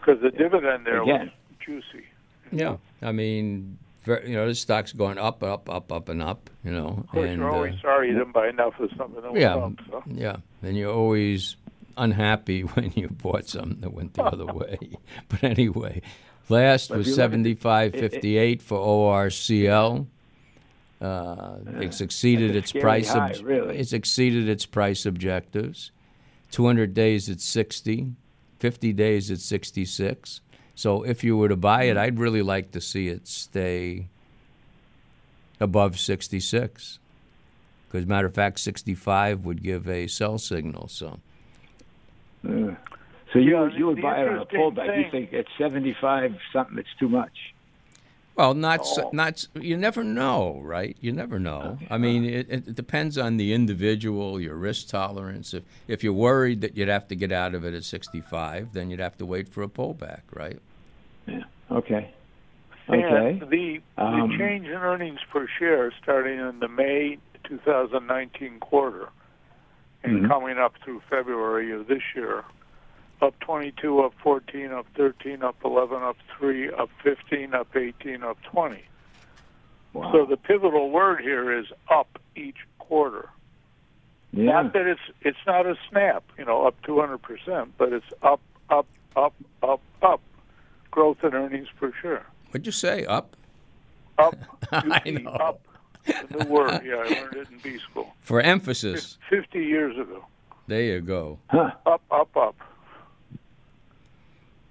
Because 0.00 0.20
the 0.22 0.30
dividend 0.30 0.86
there 0.86 1.02
Again. 1.02 1.26
was 1.26 1.56
juicy. 1.64 2.04
yeah 2.52 2.76
i 3.02 3.12
mean 3.12 3.78
ver- 4.04 4.22
you 4.26 4.34
know 4.34 4.46
the 4.48 4.54
stock's 4.54 4.92
going 4.92 5.18
up 5.18 5.42
up 5.42 5.68
up 5.70 5.92
up 5.92 6.08
and 6.08 6.22
up 6.22 6.50
you 6.64 6.72
know 6.72 6.88
Of 7.04 7.06
course, 7.08 7.28
and 7.30 7.38
you're 7.40 7.50
always 7.50 7.74
uh, 7.74 7.82
sorry 7.82 8.08
you 8.08 8.14
didn't 8.14 8.32
buy 8.32 8.48
enough 8.48 8.78
of 8.80 8.90
something 8.96 9.22
that 9.22 9.34
yeah 9.38 9.54
went 9.56 9.78
up. 9.80 9.86
So. 9.90 10.02
yeah 10.06 10.36
and 10.62 10.76
you're 10.76 10.92
always 10.92 11.56
unhappy 11.96 12.62
when 12.74 12.92
you 12.96 13.08
bought 13.08 13.48
something 13.48 13.80
that 13.80 13.92
went 13.92 14.14
the 14.14 14.22
other 14.24 14.46
way 14.46 14.78
but 15.28 15.42
anyway 15.44 16.00
last 16.48 16.88
But 16.88 16.98
was 16.98 17.06
you 17.08 17.16
look 17.16 17.32
at- 17.32 17.38
75.58 17.40 18.62
for 18.62 18.78
orcl 18.78 20.06
uh, 21.00 21.56
it's 21.78 22.00
exceeded 22.02 22.54
its 22.54 22.72
price. 22.72 23.08
high, 23.08 23.32
really. 23.42 23.78
It's 23.78 23.94
exceeded 23.94 24.50
its 24.50 24.66
price 24.66 25.06
objectives. 25.06 25.92
200 26.50 26.92
days 26.92 27.30
at 27.30 27.40
60, 27.40 28.12
50 28.60 28.92
days 28.92 29.30
at 29.30 29.40
66. 29.40 30.40
So 30.74 31.02
if 31.02 31.24
you 31.24 31.36
were 31.36 31.48
to 31.48 31.56
buy 31.56 31.84
it, 31.84 31.96
I'd 31.96 32.18
really 32.18 32.42
like 32.42 32.70
to 32.72 32.80
see 32.80 33.08
it 33.08 33.26
stay 33.26 34.06
above 35.58 35.98
66. 35.98 36.98
Because 37.88 38.06
matter 38.06 38.28
of 38.28 38.34
fact, 38.34 38.60
65 38.60 39.44
would 39.44 39.62
give 39.62 39.88
a 39.88 40.06
sell 40.06 40.38
signal. 40.38 40.88
So 40.88 41.18
Uh, 42.46 42.74
so 43.32 43.38
you 43.38 43.52
Yeah, 43.52 43.68
you 43.76 43.86
would 43.86 44.00
buy 44.00 44.22
it 44.22 44.28
on 44.28 44.38
a 44.38 44.42
interesting 44.42 44.60
pullback. 44.60 45.04
You 45.04 45.10
think 45.10 45.32
at 45.32 45.46
75 45.58 46.36
something 46.52 46.78
it's 46.78 46.88
too 46.98 47.08
much. 47.08 47.54
Well, 48.40 48.54
not 48.54 48.80
s 48.80 48.98
Oh. 48.98 49.10
not 49.12 49.46
you 49.54 49.76
never 49.76 50.02
know, 50.02 50.60
right? 50.64 50.96
You 51.02 51.12
never 51.12 51.38
know. 51.38 51.78
I 51.90 51.98
mean, 51.98 52.24
it, 52.24 52.46
it 52.48 52.74
depends 52.74 53.18
on 53.18 53.36
the 53.36 53.52
individual, 53.52 54.40
your 54.40 54.54
risk 54.54 54.88
tolerance. 54.88 55.52
If 55.52 55.64
if 55.88 56.02
you're 56.02 56.14
worried 56.14 56.62
that 56.62 56.74
you'd 56.74 56.88
have 56.88 57.06
to 57.08 57.14
get 57.16 57.32
out 57.32 57.54
of 57.54 57.66
it 57.66 57.74
at 57.74 57.84
65, 57.84 58.72
then 58.72 58.88
you'd 58.90 58.98
have 59.08 59.18
to 59.18 59.26
wait 59.26 59.46
for 59.46 59.62
a 59.62 59.68
pullback, 59.68 60.22
right? 60.32 60.58
Yeah. 61.26 61.42
Okay. 61.70 62.10
Okay. 62.88 63.38
And 63.42 63.50
the, 63.50 63.82
the 63.96 64.02
Um, 64.02 64.38
change 64.38 64.66
in 64.66 64.72
earnings 64.72 65.20
per 65.30 65.46
share 65.58 65.92
starting 66.02 66.38
in 66.38 66.60
the 66.60 66.68
May 66.68 67.18
2019 67.44 68.58
quarter 68.60 69.08
and 70.02 70.22
Mhm. 70.22 70.28
coming 70.28 70.56
up 70.56 70.74
through 70.82 71.00
February 71.10 71.72
of 71.72 71.88
this 71.88 72.02
year, 72.16 72.42
up 73.22 73.38
22, 73.40 74.00
up 74.00 74.14
14, 74.22 74.72
up 74.72 74.86
13, 74.96 75.42
up 75.42 75.56
11, 75.64 76.02
up 76.02 76.16
3, 76.38 76.70
up 76.72 76.90
15, 77.02 77.54
up 77.54 77.74
18, 77.74 78.22
up 78.22 78.38
20. 78.44 78.82
Wow. 79.92 80.12
So 80.12 80.26
the 80.26 80.36
pivotal 80.36 80.90
word 80.90 81.20
here 81.20 81.56
is 81.58 81.66
up 81.90 82.18
each 82.36 82.58
quarter. 82.78 83.28
Yeah. 84.32 84.62
Not 84.62 84.72
that 84.74 84.86
it's 84.86 85.00
it's 85.22 85.38
not 85.44 85.66
a 85.66 85.74
snap, 85.90 86.22
you 86.38 86.44
know, 86.44 86.64
up 86.64 86.76
200 86.84 87.18
percent, 87.18 87.72
but 87.76 87.92
it's 87.92 88.06
up, 88.22 88.40
up, 88.70 88.86
up, 89.16 89.34
up, 89.62 89.80
up. 90.02 90.20
Growth 90.92 91.18
in 91.22 91.34
earnings 91.34 91.68
per 91.78 91.92
share. 92.00 92.26
What'd 92.48 92.66
you 92.66 92.72
say? 92.72 93.04
Up? 93.06 93.36
Up. 94.18 94.36
I 94.72 95.02
UP, 95.04 95.06
know. 95.06 95.30
Up. 95.30 95.60
The 96.04 96.44
new 96.44 96.50
word. 96.50 96.82
Yeah, 96.84 96.96
I 96.96 97.20
learned 97.20 97.36
it 97.36 97.48
in 97.50 97.58
B 97.62 97.78
school. 97.78 98.12
For 98.22 98.40
emphasis. 98.40 99.18
50 99.28 99.58
years 99.64 99.96
ago. 99.98 100.24
There 100.66 100.82
you 100.82 101.00
go. 101.00 101.38
Huh. 101.48 101.72
Up, 101.86 102.02
up, 102.10 102.36
up. 102.36 102.56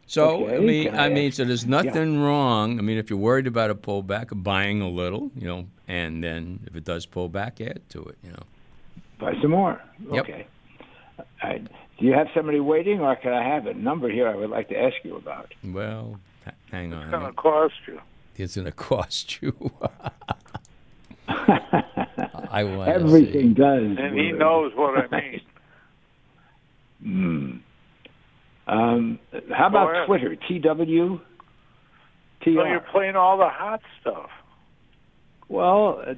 So 0.10 0.49
I 0.49 0.57
mean, 0.57 0.95
I, 0.95 1.05
I 1.05 1.10
mean, 1.10 1.32
so 1.32 1.45
there's 1.45 1.68
nothing 1.68 2.20
wrong. 2.20 2.80
I 2.80 2.82
mean, 2.82 2.97
if 2.97 3.12
you're 3.12 3.20
worried 3.20 3.45
about 3.45 3.70
a 3.70 3.76
pullback, 3.76 4.30
buying 4.32 4.82
a 4.82 4.89
little, 4.89 5.30
you 5.36 5.47
know, 5.47 5.68
and 5.88 6.24
then 6.24 6.62
if 6.66 6.76
it 6.76 6.84
does 6.84 7.05
pull 7.05 7.30
back, 7.30 7.62
add 7.62 7.82
to 7.89 8.01
it. 8.05 8.18
You 8.24 8.32
know. 8.32 8.43
Buy 9.20 9.39
some 9.39 9.51
more. 9.51 9.80
Yep. 10.12 10.24
Okay. 10.24 10.47
All 11.20 11.26
right. 11.43 11.64
Do 11.99 12.05
you 12.05 12.14
have 12.14 12.28
somebody 12.34 12.60
waiting, 12.60 13.01
or 13.01 13.16
can 13.18 13.34
I 13.34 13.43
have 13.47 13.68
a 13.68 13.76
number 13.76 14.10
here 14.10 14.28
I 14.28 14.36
would 14.36 14.49
like 14.49 14.70
to 14.70 14.80
ask 14.82 14.95
you 15.03 15.16
about? 15.16 15.53
Well, 15.64 16.20
h- 16.47 16.53
hang 16.72 16.91
on. 16.91 17.03
It's 17.03 17.12
going 17.12 17.26
to 17.28 17.34
cost 17.34 17.76
you. 17.86 18.01
It's 18.36 18.55
going 18.55 18.66
to 18.66 18.72
cost 18.72 19.39
you. 19.43 19.53
I 21.28 22.64
want 22.64 22.89
Everything 22.89 23.53
does. 23.53 23.95
And 23.99 24.18
he 24.18 24.32
knows 24.32 24.74
what 24.76 25.14
I 25.14 25.22
mean. 25.22 25.41
Hmm. 27.01 27.57
Um, 28.70 29.17
how 29.51 29.67
about 29.67 29.91
ahead. 29.93 30.05
Twitter? 30.05 30.36
TW? 30.36 31.20
TR? 32.41 32.45
So 32.45 32.49
you're 32.65 32.80
playing 32.91 33.15
all 33.15 33.38
the 33.38 33.49
hot 33.49 33.82
stuff. 33.99 34.30
Well, 35.47 36.03
uh, 36.05 36.13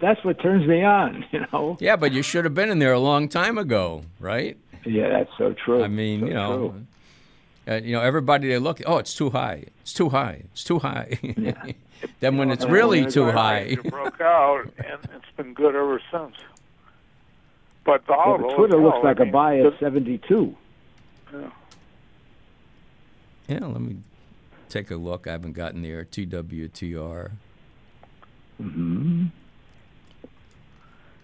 that's 0.00 0.22
what 0.24 0.40
turns 0.40 0.66
me 0.68 0.84
on, 0.84 1.24
you 1.32 1.44
know. 1.52 1.76
Yeah, 1.80 1.96
but 1.96 2.12
you 2.12 2.22
should 2.22 2.44
have 2.44 2.54
been 2.54 2.70
in 2.70 2.78
there 2.78 2.92
a 2.92 3.00
long 3.00 3.28
time 3.28 3.58
ago, 3.58 4.04
right? 4.20 4.56
Yeah, 4.84 5.08
that's 5.08 5.30
so 5.36 5.52
true. 5.52 5.82
I 5.82 5.88
mean, 5.88 6.20
So 6.20 6.26
you 6.28 6.34
know, 6.34 6.56
true. 7.66 7.74
uh, 7.74 7.80
you 7.80 7.92
know, 7.96 8.00
everybody 8.02 8.48
they 8.48 8.58
look, 8.58 8.80
oh, 8.86 8.98
it's 8.98 9.14
too 9.14 9.30
high, 9.30 9.64
it's 9.80 9.92
too 9.92 10.08
high, 10.08 10.42
it's 10.52 10.62
too 10.62 10.78
high. 10.78 11.18
then 12.20 12.36
when 12.36 12.52
it's 12.52 12.64
really 12.64 13.00
when 13.02 13.10
too 13.10 13.32
high, 13.32 13.58
It 13.58 13.82
broke 13.90 14.20
out, 14.20 14.62
and 14.78 14.98
it's 15.16 15.36
been 15.36 15.54
good 15.54 15.74
ever 15.74 16.00
since. 16.12 16.36
But 17.84 18.02
Yeah, 18.08 18.14
volatile. 18.16 18.48
but 18.48 18.56
Twitter 18.56 18.76
looks 18.78 18.98
like 19.02 19.18
I 19.18 19.22
a 19.22 19.24
mean, 19.24 19.32
buy 19.32 19.58
at 19.58 19.78
72. 19.80 20.56
yeah, 21.32 21.50
let 23.48 23.80
me 23.80 23.96
take 24.68 24.90
a 24.90 24.96
look. 24.96 25.26
I 25.26 25.32
haven't 25.32 25.52
gotten 25.52 25.82
there. 25.82 26.04
TWTR. 26.04 27.30
Mm-hmm. 28.62 29.26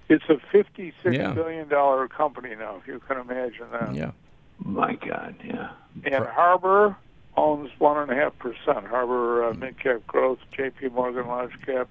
It's 0.08 0.24
a 0.28 0.36
fifty-six 0.50 1.16
Yeah. 1.16 1.32
billion 1.32 1.68
dollar 1.68 2.06
company 2.08 2.54
now, 2.54 2.76
if 2.80 2.86
you 2.86 3.00
can 3.00 3.18
imagine 3.18 3.66
that. 3.72 3.94
Yeah. 3.94 4.10
My 4.58 4.94
God, 4.94 5.34
yeah. 5.44 5.70
And 6.04 6.24
Harbor 6.26 6.96
owns 7.36 7.70
one 7.78 7.96
and 7.98 8.10
a 8.10 8.14
half 8.14 8.38
percent. 8.38 8.86
Harbor 8.86 9.44
uh, 9.48 9.54
mid 9.54 9.78
cap 9.80 10.06
growth, 10.06 10.38
J.P. 10.54 10.88
Morgan 10.90 11.26
large 11.26 11.58
cap, 11.64 11.88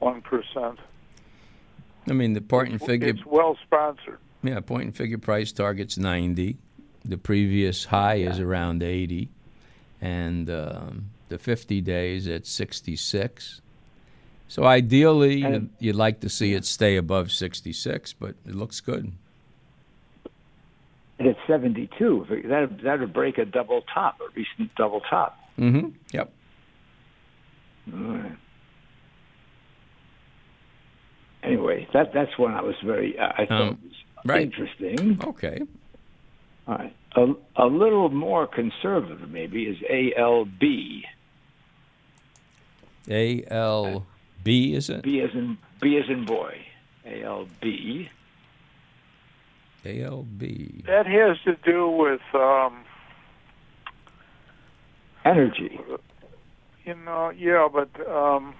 one 0.00 0.20
percent. 0.22 0.78
I 2.08 2.14
mean, 2.14 2.32
the 2.32 2.40
point 2.40 2.70
and 2.70 2.80
figure, 2.80 3.08
It's 3.08 3.24
well 3.24 3.56
sponsored. 3.62 4.18
yeah, 4.42 4.58
point 4.58 4.82
and 4.84 4.96
figure 4.96 5.18
price 5.18 5.52
target's 5.52 5.96
90. 5.96 6.56
The 7.04 7.16
previous 7.16 7.84
high 7.84 8.16
is 8.16 8.40
around 8.40 8.82
80, 8.82 9.28
and 10.02 10.50
um, 10.50 11.06
the 11.28 11.38
50 11.38 11.80
days 11.80 12.26
at 12.28 12.46
66. 12.46 13.60
So 14.48 14.64
ideally, 14.64 15.36
you'd, 15.36 15.70
you'd 15.78 15.96
like 15.96 16.20
to 16.20 16.28
see 16.28 16.52
it 16.52 16.66
stay 16.66 16.96
above 16.96 17.30
66, 17.32 18.12
but 18.14 18.34
it 18.46 18.54
looks 18.54 18.80
good. 18.80 19.12
And 21.18 21.28
it's 21.28 21.38
72. 21.46 22.26
That 22.48 22.82
that 22.82 23.00
would 23.00 23.12
break 23.14 23.38
a 23.38 23.44
double 23.44 23.82
top, 23.94 24.20
a 24.20 24.24
recent 24.34 24.74
double 24.74 25.00
top. 25.00 25.38
Mm-hmm. 25.58 25.90
Yep. 26.12 26.32
All 27.94 27.98
right. 28.00 28.32
Anyway, 31.44 31.86
that 31.92 32.12
that's 32.12 32.36
one 32.38 32.54
I 32.54 32.62
was 32.62 32.74
very 32.84 33.16
uh, 33.18 33.32
I 33.38 33.46
thought 33.46 33.60
Um, 33.62 33.78
was 33.84 33.92
right. 34.24 34.42
interesting. 34.42 35.18
Okay. 35.24 35.60
All 36.66 36.76
right, 36.76 36.94
a, 37.16 37.32
a 37.56 37.66
little 37.66 38.08
more 38.10 38.46
conservative 38.46 39.28
maybe 39.30 39.64
is 39.64 39.78
ALB. 39.90 40.62
A 43.08 43.44
L 43.50 44.06
B 44.44 44.74
is 44.74 44.88
it? 44.88 45.02
B 45.02 45.20
as 45.20 45.30
in 45.34 45.58
B 45.80 45.98
as 45.98 46.08
in 46.08 46.24
boy. 46.24 46.64
ALB. 47.04 48.08
A 49.84 50.02
L 50.02 50.22
B. 50.22 50.84
That 50.86 51.06
has 51.06 51.36
to 51.44 51.56
do 51.64 51.88
with, 51.88 52.20
um, 52.34 52.84
Energy. 55.24 55.80
you 56.84 56.94
know, 56.94 57.30
yeah, 57.30 57.68
but 57.72 57.88
um, 58.08 58.54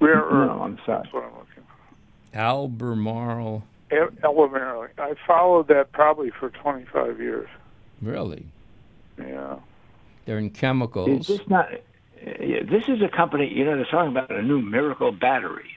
rare 0.00 0.22
earth. 0.22 0.48
No, 0.48 0.62
I'm 0.62 0.78
sorry. 0.86 1.02
That's 1.02 1.12
what 1.12 1.24
I'm 1.24 1.32
looking 1.32 1.64
for. 2.32 2.38
Albemarle. 2.38 3.64
E- 3.92 4.16
Elementary. 4.24 4.90
I 4.98 5.14
followed 5.26 5.68
that 5.68 5.92
probably 5.92 6.30
for 6.30 6.50
25 6.50 7.20
years. 7.20 7.48
Really? 8.02 8.46
Yeah. 9.18 9.56
They're 10.26 10.38
in 10.38 10.50
chemicals. 10.50 11.08
Is 11.08 11.26
chemicals. 11.26 11.38
this 11.38 11.48
not? 11.48 11.68
Yeah, 12.40 12.62
this 12.70 12.84
is 12.88 13.02
a 13.02 13.08
company. 13.08 13.50
You 13.52 13.64
know, 13.64 13.76
they're 13.76 13.86
talking 13.90 14.10
about 14.10 14.30
a 14.30 14.42
new 14.42 14.60
miracle 14.60 15.10
battery. 15.10 15.76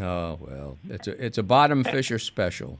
Oh 0.00 0.38
well, 0.40 0.76
it's 0.88 1.06
a 1.06 1.24
it's 1.24 1.38
a 1.38 1.42
bottom 1.42 1.84
fisher 1.84 2.18
special. 2.18 2.78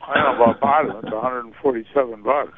I 0.00 0.14
don't 0.14 0.38
know 0.38 0.44
about 0.44 0.60
bottom. 0.60 0.96
It's 1.02 1.12
147 1.12 2.22
bucks. 2.22 2.52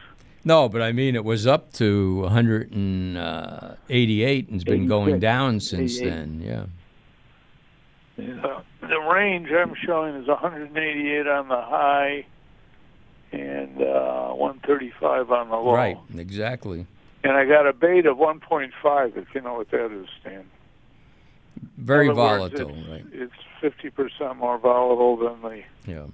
No, 0.45 0.69
but 0.69 0.83
I 0.83 0.93
mean 0.93 1.15
it 1.15 1.25
was 1.25 1.47
up 1.47 1.73
to 1.75 2.21
188 2.21 3.17
uh, 3.19 4.49
and 4.49 4.55
it's 4.55 4.65
been 4.65 4.87
going 4.87 5.19
down 5.19 5.61
since 5.61 5.99
88. 5.99 6.09
then. 6.11 6.43
Yeah. 6.45 6.67
Yeah. 8.21 8.45
Uh, 8.45 8.63
the 8.89 8.99
range 9.01 9.49
I'm 9.51 9.75
showing 9.85 10.15
is 10.17 10.29
188 10.29 11.27
on 11.27 11.49
the 11.49 11.61
high 11.61 12.27
and 13.33 13.81
uh, 13.83 14.31
135 14.35 15.31
on 15.31 15.49
the 15.51 15.57
low. 15.57 15.75
Right. 15.75 15.99
Exactly. 16.17 16.87
And 17.23 17.33
I 17.33 17.45
got 17.45 17.67
a 17.67 17.73
beta 17.73 18.11
of 18.11 18.19
1.5, 18.19 19.17
if 19.17 19.35
you 19.35 19.41
know 19.41 19.55
what 19.55 19.71
that 19.71 19.93
is, 19.93 20.07
Stan. 20.21 20.45
Very 21.77 22.07
In 22.07 22.13
other 22.13 22.21
words, 22.41 22.55
volatile. 22.59 22.91
Right. 22.91 23.05
it's, 23.13 23.33
It's 23.63 23.77
50% 24.21 24.37
more 24.37 24.59
volatile 24.59 25.17
than 25.17 25.43
the 25.43 25.63
Yeah. 25.91 26.07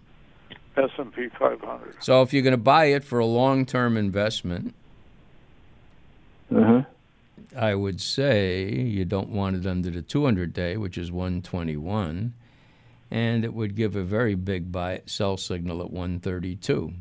S&P 0.77 1.29
500. 1.39 1.97
So 2.03 2.23
if 2.23 2.33
you're 2.35 2.43
going 2.43 2.51
to 2.53 2.57
buy 2.59 2.87
it 2.87 3.03
for 3.05 3.19
a 3.19 3.25
long-term 3.27 3.97
investment, 3.97 4.75
Uh-huh. 6.55 6.83
I 7.57 7.75
would 7.75 8.01
say 8.01 8.71
you 8.71 9.05
don't 9.05 9.29
want 9.31 9.57
it 9.57 9.67
under 9.67 9.91
the 9.91 10.03
200 10.03 10.53
day, 10.53 10.77
which 10.77 10.99
is 10.99 11.11
121, 11.13 12.35
and 13.11 13.45
it 13.45 13.55
would 13.55 13.75
give 13.77 13.97
a 13.97 14.03
very 14.03 14.35
big 14.35 14.71
buy 14.73 15.03
sell 15.07 15.37
signal 15.37 15.81
at 15.81 15.91
132. 15.91 16.93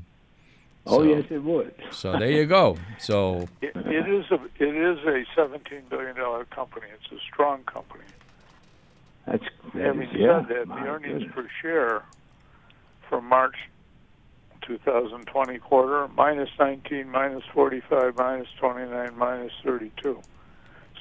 Oh 0.88 0.98
So- 1.00 1.04
yes, 1.04 1.26
it 1.30 1.44
would. 1.44 1.74
So 1.92 2.12
there 2.18 2.30
you 2.32 2.46
go. 2.46 2.78
So 3.00 3.48
It, 3.62 3.76
it 3.76 4.08
is 4.08 4.26
a 4.32 4.36
it 4.60 4.76
is 4.76 5.00
a 5.06 5.26
17 5.36 5.84
billion 5.90 6.16
dollar 6.16 6.46
company. 6.46 6.88
It's 6.94 7.12
a 7.12 7.20
strong 7.26 7.64
company. 7.64 8.04
That's, 9.26 9.44
that 9.74 9.82
Having 9.84 10.10
is- 10.10 10.16
yeah, 10.20 10.46
said 10.48 10.50
that, 10.50 10.68
the 10.68 10.74
earnings 10.76 11.24
goodness. 11.24 11.34
per 11.34 11.48
share 11.62 12.04
for 13.10 13.20
March 13.22 13.56
2020 14.68 15.60
quarter 15.60 16.08
minus 16.16 16.50
19, 16.60 17.10
minus 17.10 17.44
45, 17.54 18.16
minus 18.16 18.48
29, 18.60 19.18
minus 19.18 19.52
32. 19.64 20.24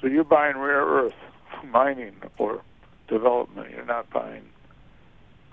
So 0.00 0.06
you're 0.06 0.24
buying 0.24 0.56
rare 0.58 0.84
earth 0.84 1.12
mining 1.70 2.14
or 2.38 2.62
development. 3.08 3.70
You're 3.70 3.84
not 3.84 4.10
buying 4.10 4.44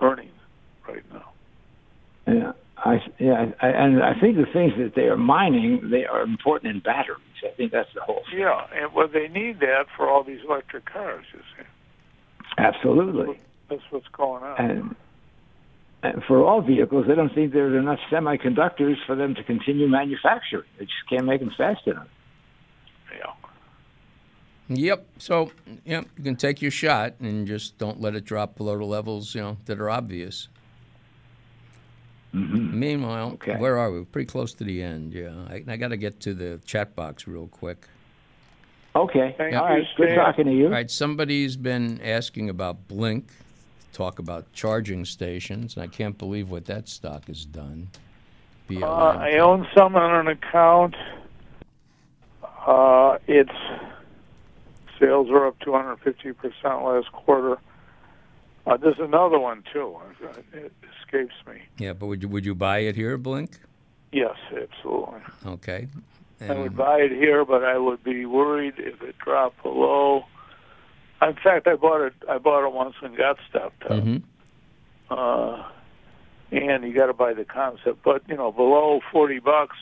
earnings 0.00 0.32
right 0.88 1.04
now. 1.12 1.24
Yeah, 2.26 2.52
I 2.78 2.98
yeah, 3.18 3.46
I, 3.60 3.68
and 3.68 4.02
I 4.02 4.18
think 4.20 4.36
the 4.36 4.46
things 4.52 4.72
that 4.78 4.92
they 4.94 5.02
are 5.02 5.16
mining, 5.16 5.88
they 5.90 6.04
are 6.04 6.22
important 6.22 6.74
in 6.74 6.80
batteries. 6.80 7.18
I 7.44 7.54
think 7.56 7.72
that's 7.72 7.88
the 7.94 8.00
whole. 8.00 8.22
Thing. 8.30 8.40
Yeah, 8.40 8.60
and 8.74 8.92
well, 8.94 9.08
they 9.12 9.28
need 9.28 9.60
that 9.60 9.86
for 9.96 10.08
all 10.08 10.22
these 10.22 10.40
electric 10.48 10.86
cars. 10.86 11.24
You 11.32 11.40
see, 11.56 11.66
Absolutely, 12.58 13.40
that's 13.68 13.82
what's 13.90 14.06
going 14.16 14.44
on. 14.44 14.60
and, 14.60 14.96
for 16.26 16.44
all 16.44 16.60
vehicles, 16.62 17.06
they 17.06 17.14
don't 17.14 17.32
think 17.34 17.52
there's 17.52 17.74
enough 17.80 18.00
semiconductors 18.10 18.96
for 19.06 19.14
them 19.14 19.34
to 19.34 19.44
continue 19.44 19.88
manufacturing. 19.88 20.64
They 20.78 20.84
just 20.86 21.08
can't 21.08 21.24
make 21.24 21.40
them 21.40 21.52
fast 21.56 21.86
enough. 21.86 22.08
yeah. 23.16 23.26
Yep. 24.68 25.06
So, 25.18 25.50
yep, 25.84 26.06
you 26.16 26.24
can 26.24 26.36
take 26.36 26.62
your 26.62 26.70
shot 26.70 27.14
and 27.20 27.46
just 27.46 27.76
don't 27.78 28.00
let 28.00 28.14
it 28.14 28.24
drop 28.24 28.56
below 28.56 28.78
the 28.78 28.84
levels, 28.84 29.34
you 29.34 29.40
know, 29.42 29.58
that 29.66 29.78
are 29.78 29.90
obvious. 29.90 30.48
Mm-hmm. 32.34 32.78
Meanwhile, 32.78 33.32
Okay. 33.32 33.56
where 33.56 33.76
are 33.76 33.90
we? 33.90 33.98
We're 33.98 34.04
pretty 34.06 34.26
close 34.26 34.54
to 34.54 34.64
the 34.64 34.82
end. 34.82 35.12
Yeah, 35.12 35.34
I, 35.50 35.62
I 35.68 35.76
got 35.76 35.88
to 35.88 35.96
get 35.98 36.20
to 36.20 36.32
the 36.34 36.60
chat 36.64 36.96
box 36.96 37.26
real 37.26 37.48
quick. 37.48 37.86
Okay, 38.96 39.34
Thank 39.38 39.54
all 39.54 39.76
you. 39.76 39.84
Good 39.96 40.14
talking 40.14 40.46
to 40.46 40.52
you. 40.52 40.66
All 40.66 40.70
right, 40.72 40.90
somebody's 40.90 41.56
been 41.56 42.00
asking 42.02 42.48
about 42.50 42.88
Blink, 42.88 43.30
talk 43.92 44.18
about 44.18 44.52
charging 44.52 45.04
stations. 45.04 45.76
And 45.76 45.82
I 45.82 45.86
can't 45.86 46.16
believe 46.16 46.50
what 46.50 46.64
that 46.66 46.88
stock 46.88 47.26
has 47.26 47.44
done. 47.44 47.88
Uh, 48.70 48.86
I 48.86 49.38
own 49.38 49.66
some 49.76 49.96
on 49.96 50.14
an 50.14 50.28
account. 50.28 50.94
Uh, 52.66 53.18
its 53.26 53.52
sales 54.98 55.28
were 55.28 55.46
up 55.46 55.58
250 55.60 56.32
percent 56.32 56.82
last 56.82 57.12
quarter. 57.12 57.58
Uh, 58.66 58.76
there's 58.76 58.98
another 58.98 59.38
one 59.38 59.64
too. 59.72 59.96
It 60.52 60.72
escapes 61.00 61.34
me. 61.46 61.62
Yeah, 61.78 61.92
but 61.92 62.06
would 62.06 62.22
you 62.22 62.28
would 62.28 62.46
you 62.46 62.54
buy 62.54 62.78
it 62.78 62.94
here, 62.94 63.18
Blink? 63.18 63.58
Yes, 64.12 64.36
absolutely. 64.50 65.20
Okay. 65.46 65.88
I 66.48 66.54
would 66.54 66.76
buy 66.76 66.98
it 66.98 67.12
here, 67.12 67.44
but 67.44 67.64
I 67.64 67.78
would 67.78 68.02
be 68.02 68.26
worried 68.26 68.74
if 68.76 69.00
it 69.00 69.16
dropped 69.18 69.62
below. 69.62 70.24
In 71.26 71.34
fact, 71.34 71.66
I 71.66 71.74
bought 71.76 72.00
it. 72.02 72.14
I 72.28 72.38
bought 72.38 72.66
it 72.66 72.72
once 72.72 72.94
and 73.02 73.16
got 73.16 73.36
stopped 73.48 73.82
up. 73.84 74.02
hmm 74.02 74.16
Uh, 75.10 75.62
and 76.50 76.84
you 76.84 76.92
got 76.94 77.06
to 77.06 77.12
buy 77.14 77.32
the 77.34 77.44
concept, 77.44 78.02
but 78.04 78.22
you 78.28 78.36
know, 78.36 78.50
below 78.52 79.00
forty 79.10 79.38
bucks, 79.38 79.76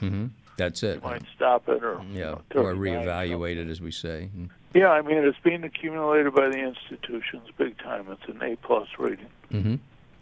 hmm 0.00 0.26
That's 0.56 0.82
it. 0.82 0.96
you 0.96 1.00
might 1.02 1.22
stop 1.34 1.68
it 1.68 1.82
or 1.82 2.00
Yeah, 2.12 2.36
you 2.54 2.60
know, 2.60 2.62
or 2.62 2.74
reevaluate 2.74 3.56
it, 3.56 3.68
as 3.68 3.80
we 3.80 3.90
say. 3.90 4.28
Mm. 4.36 4.48
Yeah, 4.74 4.88
I 4.90 5.02
mean, 5.02 5.18
it's 5.18 5.38
being 5.44 5.64
accumulated 5.64 6.34
by 6.34 6.48
the 6.48 6.58
institutions 6.58 7.48
big 7.58 7.76
time. 7.78 8.06
It's 8.10 8.22
an 8.28 8.42
A 8.42 8.56
plus 8.56 8.88
rating. 8.98 9.26
Mm-hmm. 9.52 9.74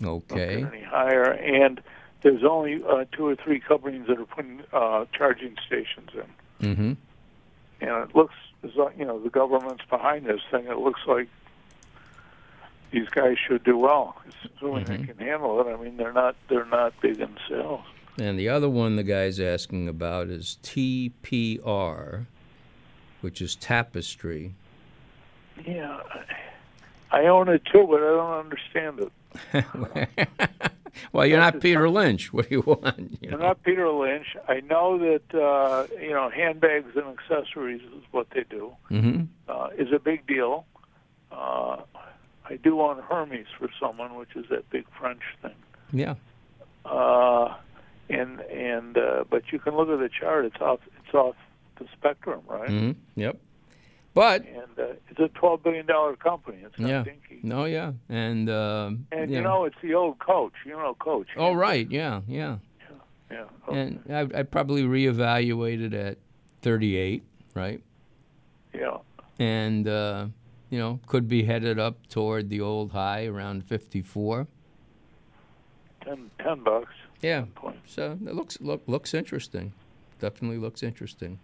Okay. 0.07 0.64
any 0.64 0.82
higher, 0.82 1.30
and 1.30 1.80
there's 2.22 2.43
only 2.43 2.82
uh, 2.82 3.05
two 3.12 3.26
or 3.26 3.36
three 3.36 3.61
companies 3.61 4.07
that 4.09 4.18
are 4.18 4.24
putting 4.24 4.62
uh, 4.72 5.05
charging 5.16 5.55
stations 5.66 6.11
in, 6.14 6.68
Mm-hmm. 6.68 6.93
and 7.82 8.11
it 8.11 8.16
looks 8.16 8.34
as 8.62 8.70
you 8.98 9.04
know 9.04 9.18
the 9.20 9.30
government's 9.30 9.84
behind 9.88 10.26
this 10.26 10.40
thing. 10.50 10.66
It 10.66 10.78
looks 10.78 11.00
like 11.06 11.28
these 12.90 13.08
guys 13.08 13.36
should 13.38 13.62
do 13.64 13.76
well, 13.78 14.16
assuming 14.56 14.84
Mm-hmm. 14.84 15.00
they 15.02 15.06
can 15.06 15.18
handle 15.18 15.61
it. 15.61 15.72
I 15.72 15.76
mean, 15.82 15.96
they're 15.96 16.12
not 16.12 16.36
they're 16.48 16.64
not 16.66 16.92
big 17.00 17.20
in 17.20 17.36
sales. 17.48 17.84
And 18.18 18.38
the 18.38 18.48
other 18.48 18.68
one 18.68 18.96
the 18.96 19.02
guy's 19.02 19.38
asking 19.40 19.88
about 19.88 20.28
is 20.28 20.58
TPR, 20.62 22.26
which 23.20 23.40
is 23.40 23.54
Tapestry. 23.56 24.54
Yeah, 25.66 26.00
I, 27.12 27.22
I 27.22 27.26
own 27.26 27.48
it 27.48 27.62
too, 27.66 27.86
but 27.88 28.02
I 28.02 28.11
don't 28.11 28.38
understand 28.40 29.00
it. 29.00 30.70
well, 31.12 31.26
you're 31.26 31.38
not 31.38 31.61
Peter 31.61 31.88
Lynch. 31.88 32.32
What 32.32 32.49
do 32.49 32.55
you 32.57 32.62
want? 32.62 33.18
You 33.20 33.30
I'm 33.32 33.41
not 33.41 33.62
Peter 33.62 33.88
Lynch. 33.91 34.36
I 34.49 34.61
know 34.61 34.99
that 34.99 35.34
uh, 35.38 35.86
you 36.01 36.11
know 36.11 36.30
handbags 36.30 36.97
and 36.97 37.07
accessories 37.18 37.82
is 37.82 38.05
what 38.11 38.28
they 38.30 38.45
do. 38.49 38.72
Mhm. 38.91 39.28
Uh, 39.49 39.68
is 39.78 39.93
a 39.93 39.99
big 39.99 40.26
deal. 40.26 40.66
Uh, 41.32 41.76
I 42.49 42.57
do 42.57 42.80
own 42.80 42.99
Hermes 43.09 43.47
for 43.59 43.68
someone, 43.80 44.14
which 44.16 44.34
is 44.34 44.47
that 44.51 44.68
big 44.70 44.84
French 44.99 45.22
thing. 45.43 45.55
Yeah. 45.93 46.14
Uh, 46.84 47.55
and 48.09 48.41
and 48.41 48.97
uh, 48.99 49.24
but 49.30 49.53
you 49.53 49.59
can 49.59 49.76
look 49.76 49.88
at 49.88 49.99
the 50.01 50.09
chart. 50.09 50.45
It's 50.45 50.61
off. 50.61 50.80
It's 51.05 51.14
off 51.14 51.36
the 51.78 51.86
spectrum, 51.97 52.41
right? 52.49 52.68
hmm 52.68 52.91
Yep. 53.16 53.38
But 54.20 54.44
And 54.44 54.78
uh, 54.78 54.92
it's 55.08 55.18
a 55.18 55.28
twelve 55.28 55.62
billion 55.62 55.86
dollar 55.86 56.14
company. 56.14 56.58
It's 56.62 56.78
not 56.78 56.90
yeah, 56.90 57.04
dinky. 57.04 57.40
no, 57.42 57.64
yeah, 57.64 57.92
and 58.10 58.50
uh, 58.50 58.90
And 59.10 59.30
yeah. 59.30 59.38
you 59.38 59.42
know, 59.42 59.64
it's 59.64 59.78
the 59.80 59.94
old 59.94 60.18
coach. 60.18 60.52
You 60.66 60.72
know, 60.72 60.94
coach. 61.00 61.28
Oh 61.38 61.54
right, 61.54 61.90
yeah, 61.90 62.20
yeah. 62.28 62.58
Yeah. 63.30 63.46
And 63.72 64.02
I'd, 64.12 64.34
I'd 64.34 64.50
probably 64.50 64.82
reevaluate 64.82 65.80
it 65.82 65.94
at 65.94 66.18
38, 66.60 67.22
right? 67.54 67.80
Yeah. 68.74 68.98
And 69.38 69.88
uh, 69.88 70.26
you 70.68 70.78
know, 70.78 71.00
could 71.06 71.26
be 71.26 71.42
headed 71.42 71.78
up 71.78 72.06
toward 72.08 72.50
the 72.50 72.60
old 72.60 72.92
high 72.92 73.24
around 73.24 73.64
54. 73.64 74.46
Ten, 76.04 76.30
ten 76.44 76.62
bucks. 76.62 76.92
Yeah. 77.22 77.46
So 77.86 78.18
it 78.26 78.34
looks 78.34 78.60
look 78.60 78.82
looks 78.86 79.14
interesting. 79.14 79.72
Definitely 80.18 80.58
looks 80.58 80.82
interesting. 80.82 81.38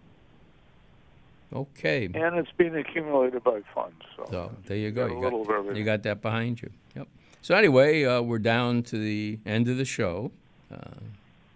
Okay. 1.53 2.05
And 2.05 2.37
it's 2.37 2.51
being 2.57 2.75
accumulated 2.75 3.43
by 3.43 3.61
funds. 3.73 4.01
So, 4.15 4.25
So 4.29 4.51
there 4.65 4.77
you 4.77 4.91
go. 4.91 5.07
You 5.07 5.45
got, 5.45 5.75
you 5.75 5.83
got 5.83 6.03
that 6.03 6.21
behind 6.21 6.61
you. 6.61 6.69
Yep. 6.95 7.07
So 7.41 7.55
anyway, 7.55 8.03
uh, 8.03 8.21
we're 8.21 8.39
down 8.39 8.83
to 8.83 8.97
the 8.97 9.39
end 9.45 9.69
of 9.69 9.77
the 9.77 9.85
show. 9.85 10.31
Uh, 10.71 10.77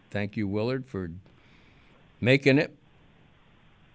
thank 0.09 0.37
you, 0.37 0.47
Willard, 0.47 0.85
for 0.85 1.11
making 2.21 2.57
it. 2.57 2.73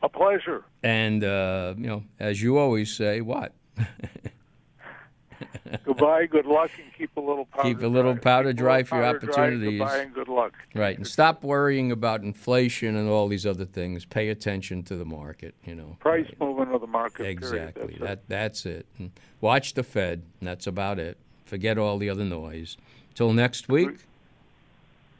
a 0.02 0.08
pleasure. 0.08 0.64
And 0.82 1.24
uh, 1.24 1.74
you 1.78 1.86
know, 1.86 2.04
as 2.20 2.42
you 2.42 2.58
always 2.58 2.94
say, 2.94 3.20
what? 3.22 3.52
Goodbye. 5.84 6.26
Good 6.26 6.46
luck, 6.46 6.70
and 6.82 6.92
keep 6.96 7.16
a 7.16 7.20
little 7.20 7.46
powder. 7.46 7.68
Keep 7.68 7.82
a 7.82 7.86
little 7.86 8.14
dry. 8.14 8.22
powder 8.22 8.52
dry 8.52 8.82
for 8.82 8.96
your 8.96 9.04
powder 9.04 9.18
dry. 9.18 9.28
opportunities. 9.30 9.78
Goodbye 9.78 9.98
and 9.98 10.14
good 10.14 10.28
luck. 10.28 10.52
Right, 10.74 10.96
and 10.96 11.06
stop 11.06 11.42
worrying 11.42 11.92
about 11.92 12.22
inflation 12.22 12.96
and 12.96 13.08
all 13.08 13.28
these 13.28 13.46
other 13.46 13.64
things. 13.64 14.04
Pay 14.04 14.28
attention 14.28 14.82
to 14.84 14.96
the 14.96 15.04
market. 15.04 15.54
You 15.64 15.74
know. 15.74 15.96
Price 16.00 16.30
movement 16.40 16.72
of 16.74 16.80
the 16.80 16.86
market. 16.86 17.18
period. 17.18 17.38
Exactly. 17.38 17.96
That's 17.98 18.00
it. 18.00 18.00
That 18.00 18.28
that's 18.28 18.66
it. 18.66 18.86
And 18.98 19.10
watch 19.40 19.74
the 19.74 19.82
Fed. 19.82 20.22
And 20.40 20.48
that's 20.48 20.66
about 20.66 20.98
it. 20.98 21.18
Forget 21.44 21.78
all 21.78 21.98
the 21.98 22.10
other 22.10 22.24
noise. 22.24 22.76
Till 23.14 23.32
next 23.32 23.68
week. 23.68 23.98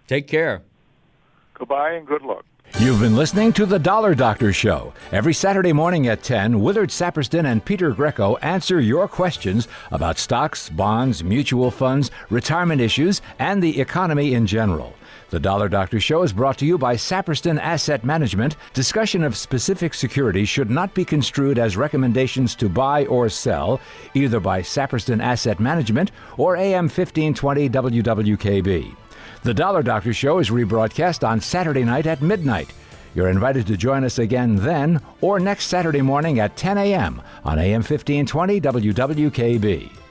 Take 0.06 0.26
care. 0.28 0.62
Goodbye 1.54 1.92
and 1.92 2.06
good 2.06 2.22
luck. 2.22 2.44
You've 2.78 3.00
been 3.00 3.16
listening 3.16 3.54
to 3.54 3.64
The 3.64 3.78
Dollar 3.78 4.14
Doctor 4.14 4.52
Show. 4.52 4.92
Every 5.10 5.32
Saturday 5.32 5.72
morning 5.72 6.08
at 6.08 6.22
10, 6.22 6.60
Willard 6.60 6.90
Saperston 6.90 7.46
and 7.46 7.64
Peter 7.64 7.90
Greco 7.92 8.36
answer 8.36 8.78
your 8.78 9.08
questions 9.08 9.66
about 9.90 10.18
stocks, 10.18 10.68
bonds, 10.68 11.24
mutual 11.24 11.70
funds, 11.70 12.10
retirement 12.28 12.82
issues, 12.82 13.22
and 13.38 13.62
the 13.62 13.80
economy 13.80 14.34
in 14.34 14.46
general. 14.46 14.92
The 15.30 15.40
Dollar 15.40 15.70
Doctor 15.70 15.98
Show 16.00 16.22
is 16.22 16.34
brought 16.34 16.58
to 16.58 16.66
you 16.66 16.76
by 16.76 16.96
Saperston 16.96 17.58
Asset 17.58 18.04
Management. 18.04 18.56
Discussion 18.74 19.24
of 19.24 19.38
specific 19.38 19.94
securities 19.94 20.50
should 20.50 20.70
not 20.70 20.92
be 20.92 21.04
construed 21.04 21.58
as 21.58 21.78
recommendations 21.78 22.54
to 22.56 22.68
buy 22.68 23.06
or 23.06 23.30
sell, 23.30 23.80
either 24.12 24.38
by 24.38 24.60
Saperston 24.60 25.22
Asset 25.22 25.58
Management 25.58 26.12
or 26.36 26.56
AM 26.56 26.84
1520 26.84 27.70
WWKB. 27.70 28.94
The 29.46 29.54
Dollar 29.54 29.84
Doctor 29.84 30.12
Show 30.12 30.40
is 30.40 30.50
rebroadcast 30.50 31.24
on 31.24 31.40
Saturday 31.40 31.84
night 31.84 32.08
at 32.08 32.20
midnight. 32.20 32.72
You're 33.14 33.28
invited 33.28 33.64
to 33.68 33.76
join 33.76 34.02
us 34.02 34.18
again 34.18 34.56
then 34.56 35.00
or 35.20 35.38
next 35.38 35.66
Saturday 35.68 36.02
morning 36.02 36.40
at 36.40 36.56
10 36.56 36.76
a.m. 36.78 37.22
on 37.44 37.60
AM 37.60 37.84
1520 37.84 38.60
WWKB. 38.60 40.05